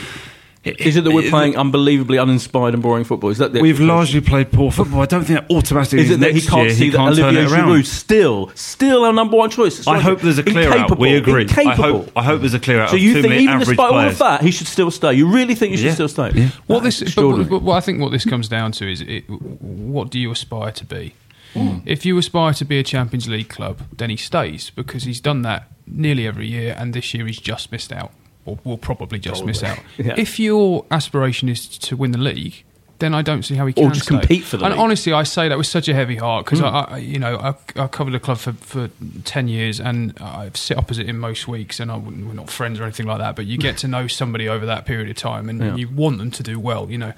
Is 0.65 0.97
it 0.97 1.05
that 1.05 1.11
we're 1.11 1.29
playing 1.29 1.55
unbelievably 1.55 2.19
uninspired 2.19 2.73
and 2.73 2.83
boring 2.83 3.05
football? 3.05 3.29
Is 3.29 3.37
that 3.37 3.53
the 3.53 3.61
We've 3.61 3.79
largely 3.79 4.19
played 4.19 4.51
poor 4.51 4.71
football. 4.71 4.99
I 5.01 5.05
don't 5.05 5.23
think 5.23 5.39
that 5.47 5.53
automatically 5.55 6.01
Is 6.01 6.11
it 6.11 6.19
that 6.19 6.33
he 6.35 6.41
can't 6.41 6.63
year 6.67 6.71
see 6.75 6.83
he 6.85 6.89
that 6.89 6.97
can't 6.97 7.15
turn 7.15 7.35
Olivier 7.37 7.59
it. 7.59 7.63
Giroud 7.63 7.85
still, 7.85 8.51
still 8.55 9.05
our 9.05 9.13
number 9.13 9.37
one 9.37 9.49
choice? 9.49 9.87
I 9.87 9.99
hope 9.99 10.19
there's 10.19 10.37
a 10.37 10.43
clear 10.43 10.71
out. 10.73 10.97
We 10.99 11.15
agree. 11.15 11.47
I 11.49 11.73
hope, 11.75 12.11
I 12.13 12.23
hope 12.23 12.41
there's 12.41 12.53
a 12.53 12.59
clear 12.59 12.81
out 12.81 12.89
so 12.89 12.97
of 12.97 13.01
you 13.01 13.13
too 13.13 13.21
think, 13.21 13.29
many 13.31 13.43
even 13.43 13.53
average 13.55 13.67
despite 13.69 13.91
all 13.91 13.97
of 13.99 14.03
players. 14.03 14.19
that, 14.19 14.41
he 14.41 14.51
should 14.51 14.67
still 14.67 14.91
stay? 14.91 15.13
You 15.13 15.31
really 15.31 15.55
think 15.55 15.71
he 15.71 15.77
should 15.77 15.85
Yeah. 15.87 15.93
still 15.93 16.09
stay? 16.09 16.31
Yeah. 16.35 16.49
What 16.67 16.83
this, 16.83 16.99
but, 16.99 17.07
extraordinary. 17.07 17.49
but 17.49 17.61
what 17.61 17.75
I 17.77 17.79
think 17.79 18.01
what 18.01 18.11
this 18.11 18.25
comes 18.25 18.49
down 18.49 18.73
to 18.73 18.91
is, 18.91 18.99
it, 19.01 19.29
what 19.29 20.09
do 20.09 20.19
you 20.19 20.29
aspire 20.29 20.71
to 20.73 20.85
be? 20.85 21.13
Hmm. 21.53 21.77
If 21.85 22.05
you 22.05 22.17
aspire 22.17 22.53
to 22.55 22.65
be 22.65 22.77
a 22.79 22.83
Champions 22.83 23.27
League 23.29 23.49
club, 23.49 23.79
then 23.97 24.09
he 24.09 24.17
stays 24.17 24.71
because 24.71 25.03
he's 25.03 25.21
done 25.21 25.41
that 25.43 25.67
nearly 25.87 26.27
every 26.27 26.47
year, 26.47 26.75
and 26.77 26.93
this 26.93 27.13
year 27.13 27.25
he's 27.25 27.39
just 27.39 27.71
missed 27.71 27.91
out, 27.93 28.11
or 28.45 28.57
will 28.63 28.77
probably 28.77 29.19
just 29.19 29.45
miss 29.45 29.63
out. 29.63 29.79
Yeah. 29.97 30.15
If 30.17 30.39
your 30.39 30.85
aspiration 30.91 31.49
is 31.49 31.67
to 31.79 31.95
win 31.97 32.11
the 32.11 32.17
league, 32.17 32.63
then 32.99 33.13
I 33.13 33.21
don't 33.21 33.43
see 33.43 33.55
how 33.55 33.65
he 33.65 33.71
can 33.73 33.85
Or 33.85 33.91
just 33.91 34.05
stay. 34.07 34.17
compete 34.19 34.43
for 34.43 34.57
the 34.57 34.65
And 34.65 34.73
league. 34.73 34.81
Honestly, 34.81 35.13
I 35.13 35.23
say 35.23 35.47
that 35.47 35.57
with 35.57 35.67
such 35.67 35.87
a 35.87 35.93
heavy 35.93 36.17
heart 36.17 36.43
because 36.45 36.59
I, 36.61 36.67
I, 36.67 36.97
you 36.97 37.17
know, 37.19 37.37
I, 37.37 37.55
I 37.81 37.87
covered 37.87 38.11
the 38.11 38.19
club 38.19 38.37
for, 38.39 38.51
for 38.53 38.89
ten 39.23 39.47
years, 39.47 39.79
and 39.79 40.13
I've 40.19 40.57
sit 40.57 40.77
opposite 40.77 41.07
him 41.07 41.17
most 41.17 41.47
weeks, 41.47 41.79
and 41.79 41.89
I, 41.91 41.97
we're 41.97 42.33
not 42.33 42.49
friends 42.49 42.77
or 42.79 42.83
anything 42.83 43.05
like 43.05 43.19
that. 43.19 43.35
But 43.37 43.45
you 43.45 43.57
get 43.57 43.77
to 43.83 43.87
know 43.87 44.07
somebody 44.07 44.49
over 44.49 44.65
that 44.65 44.85
period 44.85 45.09
of 45.09 45.15
time, 45.15 45.47
and 45.49 45.59
Yeah. 45.61 45.75
you 45.75 45.87
want 45.87 46.17
them 46.17 46.29
to 46.31 46.43
do 46.43 46.59
well, 46.59 46.89
you 46.91 46.97
know. 46.97 47.13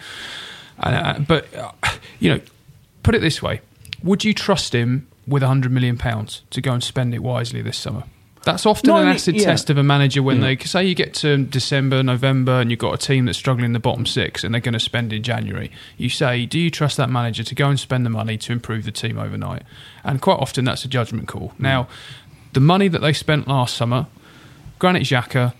And, 0.77 0.95
uh, 0.95 1.19
but 1.27 1.51
uh, 1.55 1.71
you 2.19 2.29
know, 2.29 2.41
put 3.01 3.15
it 3.15 3.21
this 3.21 3.41
way: 3.41 3.61
Would 4.03 4.23
you 4.23 4.33
trust 4.35 4.73
him 4.75 5.07
with 5.27 5.41
a 5.41 5.47
hundred 5.47 5.71
million 5.71 5.97
pounds 5.97 6.43
to 6.51 6.61
go 6.61 6.73
and 6.73 6.83
spend 6.83 7.13
it 7.15 7.23
wisely 7.23 7.61
this 7.63 7.77
summer? 7.77 8.03
That's 8.43 8.65
often 8.65 8.89
No, 8.89 8.97
an 8.97 9.07
acid 9.07 9.35
yeah. 9.35 9.43
test 9.43 9.69
of 9.69 9.77
a 9.77 9.83
manager 9.83 10.23
when 10.23 10.37
Yeah. 10.41 10.55
they 10.55 10.57
say 10.63 10.83
you 10.83 10.95
get 10.95 11.13
to 11.15 11.37
December, 11.45 12.01
November, 12.01 12.59
and 12.59 12.71
you've 12.71 12.79
got 12.79 12.93
a 12.93 12.97
team 12.97 13.25
that's 13.25 13.37
struggling 13.37 13.65
in 13.65 13.73
the 13.73 13.79
bottom 13.79 14.05
six, 14.05 14.43
and 14.43 14.53
they're 14.53 14.61
going 14.61 14.73
to 14.73 14.79
spend 14.79 15.13
in 15.13 15.21
January. 15.21 15.69
You 15.97 16.09
say, 16.09 16.47
do 16.47 16.57
you 16.59 16.71
trust 16.71 16.97
that 16.97 17.09
manager 17.09 17.43
to 17.43 17.53
go 17.55 17.69
and 17.69 17.79
spend 17.79 18.03
the 18.05 18.09
money 18.09 18.37
to 18.39 18.51
improve 18.51 18.85
the 18.85 18.91
team 18.91 19.19
overnight? 19.19 19.61
And 20.03 20.21
quite 20.21 20.39
often, 20.39 20.65
that's 20.65 20.83
a 20.83 20.87
judgment 20.87 21.27
call. 21.27 21.49
Hmm. 21.49 21.63
Now, 21.63 21.87
the 22.53 22.59
money 22.59 22.87
that 22.87 22.99
they 23.01 23.13
spent 23.13 23.47
last 23.47 23.77
summer, 23.77 24.07
Granit 24.79 25.03
Xhaka, 25.03 25.53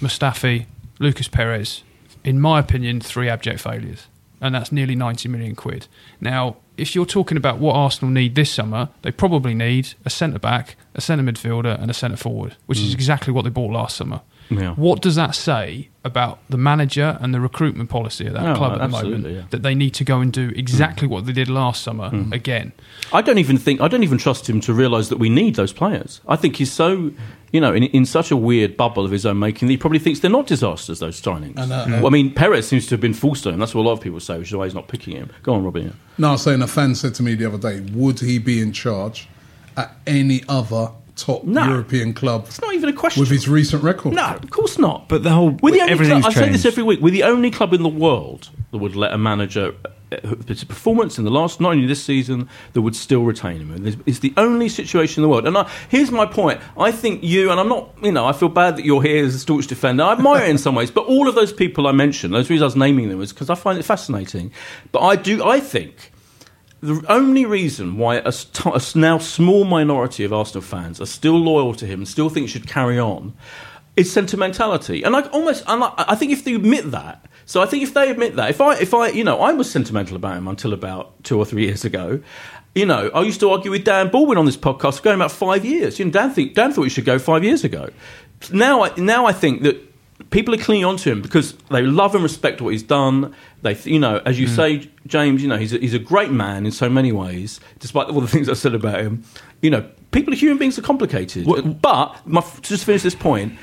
Mustafi, 0.00 0.66
Lucas 0.98 1.28
Perez, 1.28 1.82
in 2.24 2.40
my 2.40 2.58
opinion, 2.58 3.00
three 3.00 3.28
abject 3.28 3.60
failures. 3.60 4.08
And 4.40 4.54
that's 4.54 4.70
nearly 4.72 4.94
90 4.96 5.28
million 5.28 5.54
quid. 5.54 5.86
Now, 6.20 6.56
if 6.78 6.94
you're 6.94 7.06
talking 7.06 7.36
about 7.36 7.58
what 7.58 7.74
Arsenal 7.74 8.10
need 8.10 8.34
this 8.34 8.50
summer, 8.50 8.88
they 9.02 9.10
probably 9.10 9.52
need 9.52 9.94
a 10.04 10.10
centre 10.10 10.38
back, 10.38 10.76
a 10.94 11.00
centre 11.00 11.24
midfielder, 11.24 11.80
and 11.80 11.90
a 11.90 11.94
centre 11.94 12.16
forward, 12.16 12.56
which 12.66 12.78
is 12.78 12.90
mm. 12.90 12.94
exactly 12.94 13.32
what 13.32 13.42
they 13.42 13.50
bought 13.50 13.72
last 13.72 13.96
summer. 13.96 14.20
Yeah. 14.50 14.74
What 14.74 15.02
does 15.02 15.16
that 15.16 15.34
say 15.34 15.88
about 16.04 16.38
the 16.48 16.56
manager 16.56 17.18
and 17.20 17.34
the 17.34 17.40
recruitment 17.40 17.90
policy 17.90 18.26
of 18.26 18.32
that 18.32 18.42
No, 18.42 18.54
club 18.54 18.72
at 18.72 18.78
the 18.78 18.88
moment? 18.88 19.26
yeah. 19.26 19.42
That 19.50 19.62
they 19.62 19.74
need 19.74 19.90
to 19.94 20.04
go 20.04 20.20
and 20.20 20.32
do 20.32 20.50
mm. 20.50 20.58
exactly 20.58 21.06
what 21.06 21.26
they 21.26 21.32
did 21.32 21.48
last 21.48 21.82
summer 21.82 22.10
mm. 22.10 22.32
again. 22.32 22.72
I 23.12 23.20
don't 23.22 23.38
even 23.38 23.58
think 23.58 23.80
I 23.80 23.88
don't 23.88 24.02
even 24.02 24.18
trust 24.18 24.48
him 24.48 24.60
to 24.62 24.72
realise 24.72 25.08
that 25.08 25.18
we 25.18 25.28
need 25.28 25.56
those 25.56 25.72
players. 25.72 26.20
I 26.26 26.36
think 26.36 26.56
he's 26.56 26.72
so 26.72 27.12
you 27.52 27.60
know 27.60 27.74
in, 27.74 27.84
in 27.84 28.06
such 28.06 28.30
a 28.30 28.36
weird 28.36 28.76
bubble 28.76 29.04
of 29.04 29.10
his 29.10 29.26
own 29.26 29.38
making 29.38 29.68
that 29.68 29.72
he 29.72 29.78
probably 29.78 29.98
thinks 29.98 30.20
they're 30.20 30.30
not 30.30 30.46
disasters. 30.46 30.98
Those 30.98 31.20
signings. 31.20 31.58
I 31.58 31.66
know. 31.66 31.96
Well, 31.96 32.06
I 32.06 32.10
mean, 32.10 32.32
Perez 32.32 32.66
seems 32.66 32.86
to 32.86 32.94
have 32.94 33.00
been 33.00 33.14
forced 33.14 33.46
on 33.46 33.54
him. 33.54 33.60
That's 33.60 33.74
what 33.74 33.82
a 33.82 33.86
lot 33.88 33.92
of 33.92 34.00
people 34.00 34.20
say, 34.20 34.38
which 34.38 34.48
is 34.48 34.56
why 34.56 34.64
he's 34.64 34.74
not 34.74 34.88
picking 34.88 35.16
him. 35.16 35.30
Go 35.42 35.54
on, 35.54 35.64
Robbie. 35.64 35.92
No, 36.16 36.28
I 36.28 36.32
was 36.32 36.42
saying 36.42 36.62
a 36.62 36.66
fan 36.66 36.94
said 36.94 37.14
to 37.16 37.22
me 37.22 37.34
the 37.34 37.46
other 37.46 37.58
day, 37.58 37.80
would 37.92 38.20
he 38.20 38.38
be 38.38 38.60
in 38.60 38.72
charge 38.72 39.28
at 39.76 39.94
any 40.06 40.42
other 40.48 40.90
top 41.18 41.44
No. 41.44 41.64
European 41.68 42.14
club 42.14 42.44
It's 42.46 42.60
not 42.60 42.74
even 42.74 42.88
a 42.88 42.92
question. 42.92 43.20
with 43.20 43.30
his 43.30 43.48
recent 43.48 43.82
record? 43.82 44.14
no, 44.14 44.24
of 44.42 44.50
course 44.50 44.78
not. 44.78 45.08
But 45.08 45.22
the 45.22 45.30
whole 45.30 45.50
We're 45.62 45.72
the 45.72 45.80
only 45.82 45.92
everything's 45.92 46.24
club, 46.24 46.36
I 46.36 46.40
say 46.46 46.48
this 46.50 46.64
every 46.64 46.82
week. 46.82 47.00
We're 47.00 47.10
the 47.10 47.24
only 47.24 47.50
club 47.50 47.72
in 47.74 47.82
the 47.82 47.88
world 47.88 48.50
that 48.70 48.78
would 48.78 48.94
let 48.96 49.12
a 49.12 49.18
manager, 49.18 49.74
uh, 50.12 50.16
his 50.46 50.64
performance 50.64 51.18
in 51.18 51.24
the 51.24 51.30
last, 51.30 51.60
not 51.60 51.72
only 51.72 51.86
this 51.86 52.02
season, 52.04 52.48
that 52.72 52.82
would 52.82 52.94
still 52.96 53.22
retain 53.24 53.58
him. 53.60 53.74
It's- 53.86 53.96
It's 54.06 54.18
the 54.20 54.32
only 54.36 54.68
situation 54.68 55.22
in 55.22 55.22
the 55.22 55.28
world. 55.30 55.46
And 55.46 55.56
I, 55.56 55.68
here's 55.88 56.10
my 56.10 56.26
point. 56.26 56.60
I 56.78 56.90
think 56.92 57.22
you, 57.22 57.50
and 57.50 57.58
I'm 57.60 57.68
not, 57.68 57.90
you 58.02 58.12
know, 58.12 58.26
I 58.26 58.32
feel 58.32 58.48
bad 58.48 58.76
that 58.76 58.84
you're 58.84 59.02
here 59.02 59.24
as 59.24 59.34
a 59.34 59.38
staunch 59.38 59.66
defender. 59.66 60.02
I 60.04 60.12
admire 60.12 60.44
it 60.44 60.50
in 60.50 60.58
some 60.58 60.74
ways, 60.74 60.90
but 60.90 61.04
all 61.06 61.28
of 61.28 61.34
those 61.34 61.52
people 61.52 61.86
I 61.86 61.92
mentioned, 61.92 62.32
those 62.34 62.48
reasons 62.50 62.62
I 62.62 62.66
was 62.66 62.76
naming 62.76 63.08
them 63.08 63.18
was 63.18 63.32
because 63.32 63.50
I 63.50 63.54
find 63.54 63.78
it 63.78 63.84
fascinating. 63.84 64.50
But 64.92 65.00
I 65.00 65.16
do, 65.16 65.44
I 65.44 65.60
think 65.60 66.12
the 66.80 67.04
only 67.08 67.44
reason 67.44 67.96
why 67.96 68.16
a, 68.16 68.32
now 68.94 69.18
small 69.18 69.64
minority 69.64 70.24
of 70.24 70.32
Arsenal 70.32 70.62
fans 70.62 71.00
are 71.00 71.06
still 71.06 71.38
loyal 71.38 71.74
to 71.74 71.86
him 71.86 72.00
and 72.00 72.08
still 72.08 72.28
think 72.28 72.44
he 72.44 72.52
should 72.52 72.68
carry 72.68 72.98
on 72.98 73.34
is 73.96 74.12
sentimentality. 74.12 75.02
And 75.02 75.16
I 75.16 75.22
almost, 75.28 75.64
and 75.66 75.82
I, 75.82 75.92
I 75.96 76.14
think 76.14 76.30
if 76.32 76.44
they 76.44 76.54
admit 76.54 76.90
that, 76.92 77.26
so 77.46 77.62
I 77.62 77.66
think 77.66 77.82
if 77.82 77.94
they 77.94 78.10
admit 78.10 78.36
that, 78.36 78.50
if 78.50 78.60
I, 78.60 78.76
if 78.78 78.94
I, 78.94 79.08
you 79.08 79.24
know, 79.24 79.40
I 79.40 79.52
was 79.52 79.70
sentimental 79.70 80.16
about 80.16 80.36
him 80.36 80.46
until 80.46 80.72
about 80.72 81.24
two 81.24 81.38
or 81.38 81.44
three 81.44 81.64
years 81.64 81.84
ago. 81.84 82.20
You 82.74 82.86
know, 82.86 83.10
I 83.12 83.22
used 83.22 83.40
to 83.40 83.50
argue 83.50 83.72
with 83.72 83.84
Dan 83.84 84.08
Baldwin 84.08 84.38
on 84.38 84.44
this 84.44 84.56
podcast 84.56 85.02
going 85.02 85.16
about 85.16 85.32
five 85.32 85.64
years. 85.64 85.98
You 85.98 86.04
know, 86.04 86.10
Dan, 86.12 86.30
think, 86.30 86.54
Dan 86.54 86.72
thought 86.72 86.82
he 86.82 86.90
should 86.90 87.06
go 87.06 87.18
five 87.18 87.42
years 87.42 87.64
ago. 87.64 87.90
Now, 88.52 88.84
I, 88.84 88.94
now 88.96 89.24
I 89.26 89.32
think 89.32 89.62
that 89.62 89.87
people 90.30 90.54
are 90.54 90.58
clinging 90.58 90.84
on 90.84 90.96
to 90.98 91.10
him 91.10 91.22
because 91.22 91.54
they 91.70 91.82
love 91.82 92.14
and 92.14 92.22
respect 92.22 92.60
what 92.60 92.70
he's 92.70 92.82
done. 92.82 93.34
They, 93.62 93.74
you 93.76 93.98
know, 93.98 94.20
as 94.24 94.38
you 94.38 94.46
mm. 94.46 94.56
say, 94.56 94.90
James, 95.06 95.42
you 95.42 95.48
know, 95.48 95.56
he's 95.56 95.72
a, 95.72 95.78
he's 95.78 95.94
a 95.94 95.98
great 95.98 96.30
man 96.30 96.66
in 96.66 96.72
so 96.72 96.88
many 96.88 97.12
ways, 97.12 97.60
despite 97.78 98.08
all 98.08 98.20
the 98.20 98.28
things 98.34 98.48
I 98.48 98.54
said 98.54 98.74
about 98.74 99.00
him. 99.00 99.24
You 99.60 99.70
know, 99.70 99.88
people, 100.10 100.34
human 100.34 100.58
beings 100.58 100.78
are 100.78 100.82
complicated. 100.82 101.46
but 101.80 102.26
my, 102.26 102.40
to 102.40 102.62
just 102.62 102.84
finish 102.84 103.02
this 103.02 103.14
point, 103.14 103.58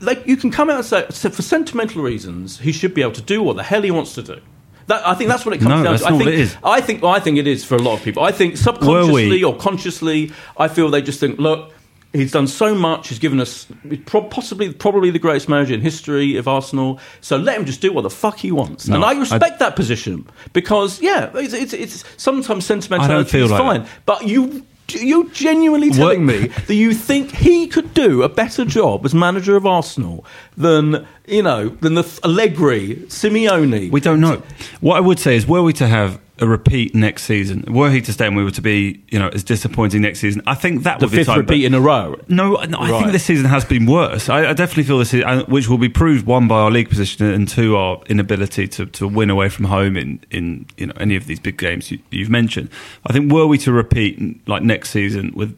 like 0.00 0.26
you 0.26 0.36
can 0.36 0.50
come 0.50 0.70
out 0.70 0.76
and 0.76 0.84
say, 0.84 1.06
so 1.10 1.30
for 1.30 1.42
sentimental 1.42 2.02
reasons, 2.02 2.58
he 2.58 2.72
should 2.72 2.94
be 2.94 3.02
able 3.02 3.12
to 3.12 3.22
do 3.22 3.42
what 3.42 3.56
the 3.56 3.62
hell 3.62 3.82
he 3.82 3.90
wants 3.90 4.14
to 4.14 4.22
do. 4.22 4.40
That, 4.86 5.06
I 5.06 5.14
think 5.14 5.30
that's 5.30 5.46
what 5.46 5.54
it 5.54 5.58
comes 5.58 5.68
No, 5.68 5.82
down 5.84 5.92
that's 5.92 6.02
to. 6.02 6.08
I 6.08 6.10
think, 6.10 6.24
what 6.24 6.34
it 6.34 6.40
is. 6.40 6.56
I 6.64 6.80
think, 6.80 7.02
well, 7.02 7.12
I 7.12 7.20
think 7.20 7.38
it 7.38 7.46
is 7.46 7.64
for 7.64 7.76
a 7.76 7.82
lot 7.82 7.98
of 7.98 8.02
people. 8.02 8.24
I 8.24 8.32
think 8.32 8.56
subconsciously 8.56 9.44
or 9.44 9.56
consciously, 9.56 10.32
I 10.56 10.66
feel 10.66 10.90
they 10.90 11.02
just 11.02 11.20
think, 11.20 11.38
look, 11.38 11.72
he's 12.12 12.32
done 12.32 12.46
so 12.46 12.74
much. 12.74 13.08
He's 13.08 13.18
given 13.18 13.40
us 13.40 13.66
possibly, 14.06 14.72
probably 14.72 15.10
the 15.10 15.18
greatest 15.18 15.48
manager 15.48 15.74
in 15.74 15.80
history 15.80 16.36
of 16.36 16.48
Arsenal. 16.48 16.98
So 17.20 17.36
let 17.36 17.56
him 17.58 17.64
just 17.64 17.80
do 17.80 17.92
what 17.92 18.02
the 18.02 18.10
fuck 18.10 18.38
he 18.38 18.52
wants. 18.52 18.88
No, 18.88 18.96
and 18.96 19.04
I 19.04 19.10
I- 19.10 19.18
respect 19.18 19.58
that 19.60 19.76
position 19.76 20.26
because, 20.52 21.00
yeah, 21.00 21.30
it's, 21.34 21.54
it's, 21.54 21.72
it's 21.72 22.04
sometimes 22.16 22.66
sentimentality 22.66 23.30
feel 23.30 23.44
is 23.46 23.50
like 23.50 23.60
fine, 23.60 23.86
but 24.06 24.26
you. 24.26 24.64
You're 24.92 25.28
genuinely 25.28 25.90
telling 25.90 26.26
me 26.26 26.48
that 26.48 26.74
you 26.74 26.94
think 26.94 27.30
he 27.30 27.68
could 27.68 27.94
do 27.94 28.24
a 28.24 28.28
better 28.28 28.64
job 28.64 29.04
as 29.06 29.14
manager 29.14 29.54
of 29.54 29.64
Arsenal 29.64 30.24
than 30.56 31.06
you 31.28 31.44
know 31.44 31.68
than 31.68 31.94
the 31.94 32.02
Allegri, 32.24 32.96
Simeone. 33.06 33.92
We 33.92 34.00
don't 34.00 34.20
know. 34.20 34.42
What 34.80 34.96
I 34.96 35.00
would 35.00 35.20
say 35.20 35.36
is, 35.36 35.46
were 35.46 35.62
we 35.62 35.72
to 35.74 35.86
have 35.86 36.18
a 36.40 36.46
repeat 36.46 36.94
next 36.94 37.24
season, 37.24 37.64
were 37.68 37.90
he 37.90 38.00
to 38.00 38.12
stay 38.12 38.26
and 38.26 38.34
we 38.36 38.42
were 38.42 38.50
to 38.50 38.62
be, 38.62 39.02
you 39.10 39.18
know, 39.18 39.28
as 39.28 39.44
disappointing 39.44 40.00
next 40.02 40.20
season, 40.20 40.40
I 40.46 40.54
think 40.54 40.84
that 40.84 40.98
the 40.98 41.06
would 41.06 41.10
be 41.12 41.16
fifth 41.18 41.26
time. 41.26 41.38
repeat 41.38 41.64
in 41.64 41.74
a 41.74 41.80
row. 41.80 42.16
No, 42.28 42.54
no 42.64 42.78
I 42.78 42.90
Right. 42.90 43.00
think 43.00 43.12
this 43.12 43.24
season 43.24 43.46
has 43.46 43.64
been 43.64 43.86
worse. 43.86 44.28
I, 44.28 44.48
I 44.50 44.52
definitely 44.54 44.84
feel 44.84 44.98
this, 44.98 45.12
is, 45.14 45.22
uh, 45.24 45.44
which 45.48 45.68
will 45.68 45.78
be 45.78 45.88
proved 45.88 46.26
one 46.26 46.48
by 46.48 46.58
our 46.60 46.70
league 46.70 46.88
position 46.88 47.26
and 47.26 47.46
two 47.48 47.76
our 47.76 48.00
inability 48.08 48.66
to, 48.68 48.86
to 48.86 49.06
win 49.06 49.30
away 49.30 49.48
from 49.48 49.66
home 49.66 49.96
in, 49.96 50.20
in 50.30 50.66
you 50.76 50.86
know 50.86 50.94
any 50.98 51.16
of 51.16 51.26
these 51.26 51.38
big 51.40 51.58
games 51.58 51.90
you, 51.90 51.98
you've 52.10 52.30
mentioned. 52.30 52.70
I 53.06 53.12
think 53.12 53.30
were 53.32 53.46
we 53.46 53.58
to 53.58 53.72
repeat 53.72 54.18
like 54.48 54.62
next 54.62 54.90
season 54.90 55.32
with 55.34 55.56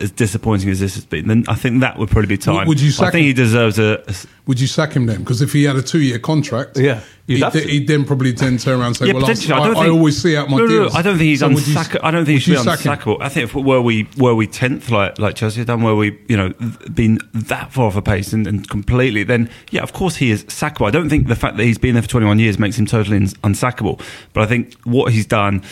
as 0.00 0.10
disappointing 0.10 0.68
as 0.70 0.80
this 0.80 0.94
has 0.94 1.04
been, 1.04 1.28
then 1.28 1.44
I 1.48 1.54
think 1.54 1.80
that 1.80 1.98
would 1.98 2.10
probably 2.10 2.28
be 2.28 2.38
time. 2.38 2.66
Would 2.66 2.80
you 2.80 2.88
I 2.88 2.92
sack 2.92 3.12
think 3.12 3.22
him? 3.22 3.26
he 3.28 3.32
deserves 3.32 3.78
a. 3.78 4.02
a 4.08 4.14
Would 4.46 4.60
you 4.60 4.66
sack 4.66 4.92
him 4.92 5.06
then? 5.06 5.18
Because 5.20 5.40
if 5.42 5.52
he 5.52 5.64
had 5.64 5.76
a 5.76 5.82
two-year 5.82 6.18
contract, 6.18 6.76
Yeah, 6.76 7.00
he'd, 7.26 7.42
he'd 7.52 7.86
then 7.88 8.04
probably 8.04 8.32
then 8.32 8.58
turn 8.58 8.78
around 8.80 8.88
and 8.88 8.96
say, 8.96 9.06
yeah, 9.06 9.12
"Well, 9.14 9.24
I. 9.24 9.30
I, 9.30 9.34
don't 9.34 9.76
I, 9.76 9.82
think, 9.84 9.94
always 9.94 10.20
see 10.20 10.36
out 10.36 10.50
my 10.50 10.58
no, 10.58 10.66
no, 10.66 10.82
no. 10.84 10.90
I 10.94 11.02
don't 11.02 11.16
think 11.18 11.28
he's 11.28 11.40
So 11.40 11.48
would 11.48 11.66
you- 11.66 11.74
unsackable. 11.74 12.00
I 12.02 12.10
don't 12.10 12.24
think 12.24 12.34
he 12.34 12.40
should 12.40 12.50
be 12.52 12.62
sack 12.62 12.80
him? 12.80 12.92
unsackable. 12.92 13.16
I 13.20 13.28
think 13.28 13.44
if 13.44 13.54
were 13.54 13.80
we 13.80 14.08
were 14.18 14.34
we 14.34 14.46
tenth 14.46 14.90
like 14.90 15.18
like 15.18 15.36
Chelsea 15.36 15.58
have 15.60 15.66
done, 15.68 15.82
where 15.82 15.94
we 15.94 16.18
you 16.28 16.36
know 16.36 16.52
been 16.92 17.18
that 17.32 17.72
far 17.72 17.86
off 17.86 17.96
a 17.96 18.02
pace 18.02 18.32
and, 18.32 18.46
and 18.46 18.68
completely, 18.68 19.22
then 19.22 19.48
yeah, 19.70 19.82
of 19.82 19.92
course 19.92 20.16
he 20.16 20.30
is 20.30 20.44
sackable. 20.46 20.86
I 20.86 20.90
don't 20.90 21.08
think 21.08 21.28
the 21.28 21.36
fact 21.36 21.56
that 21.56 21.64
he's 21.64 21.78
been 21.78 21.94
there 21.94 22.02
for 22.02 22.08
twenty 22.08 22.26
one 22.26 22.38
years 22.38 22.58
makes 22.58 22.78
him 22.78 22.86
totally 22.86 23.18
unsackable. 23.18 24.00
But 24.32 24.42
I 24.42 24.46
think 24.46 24.74
what 24.84 25.12
he's 25.12 25.26
done. 25.26 25.62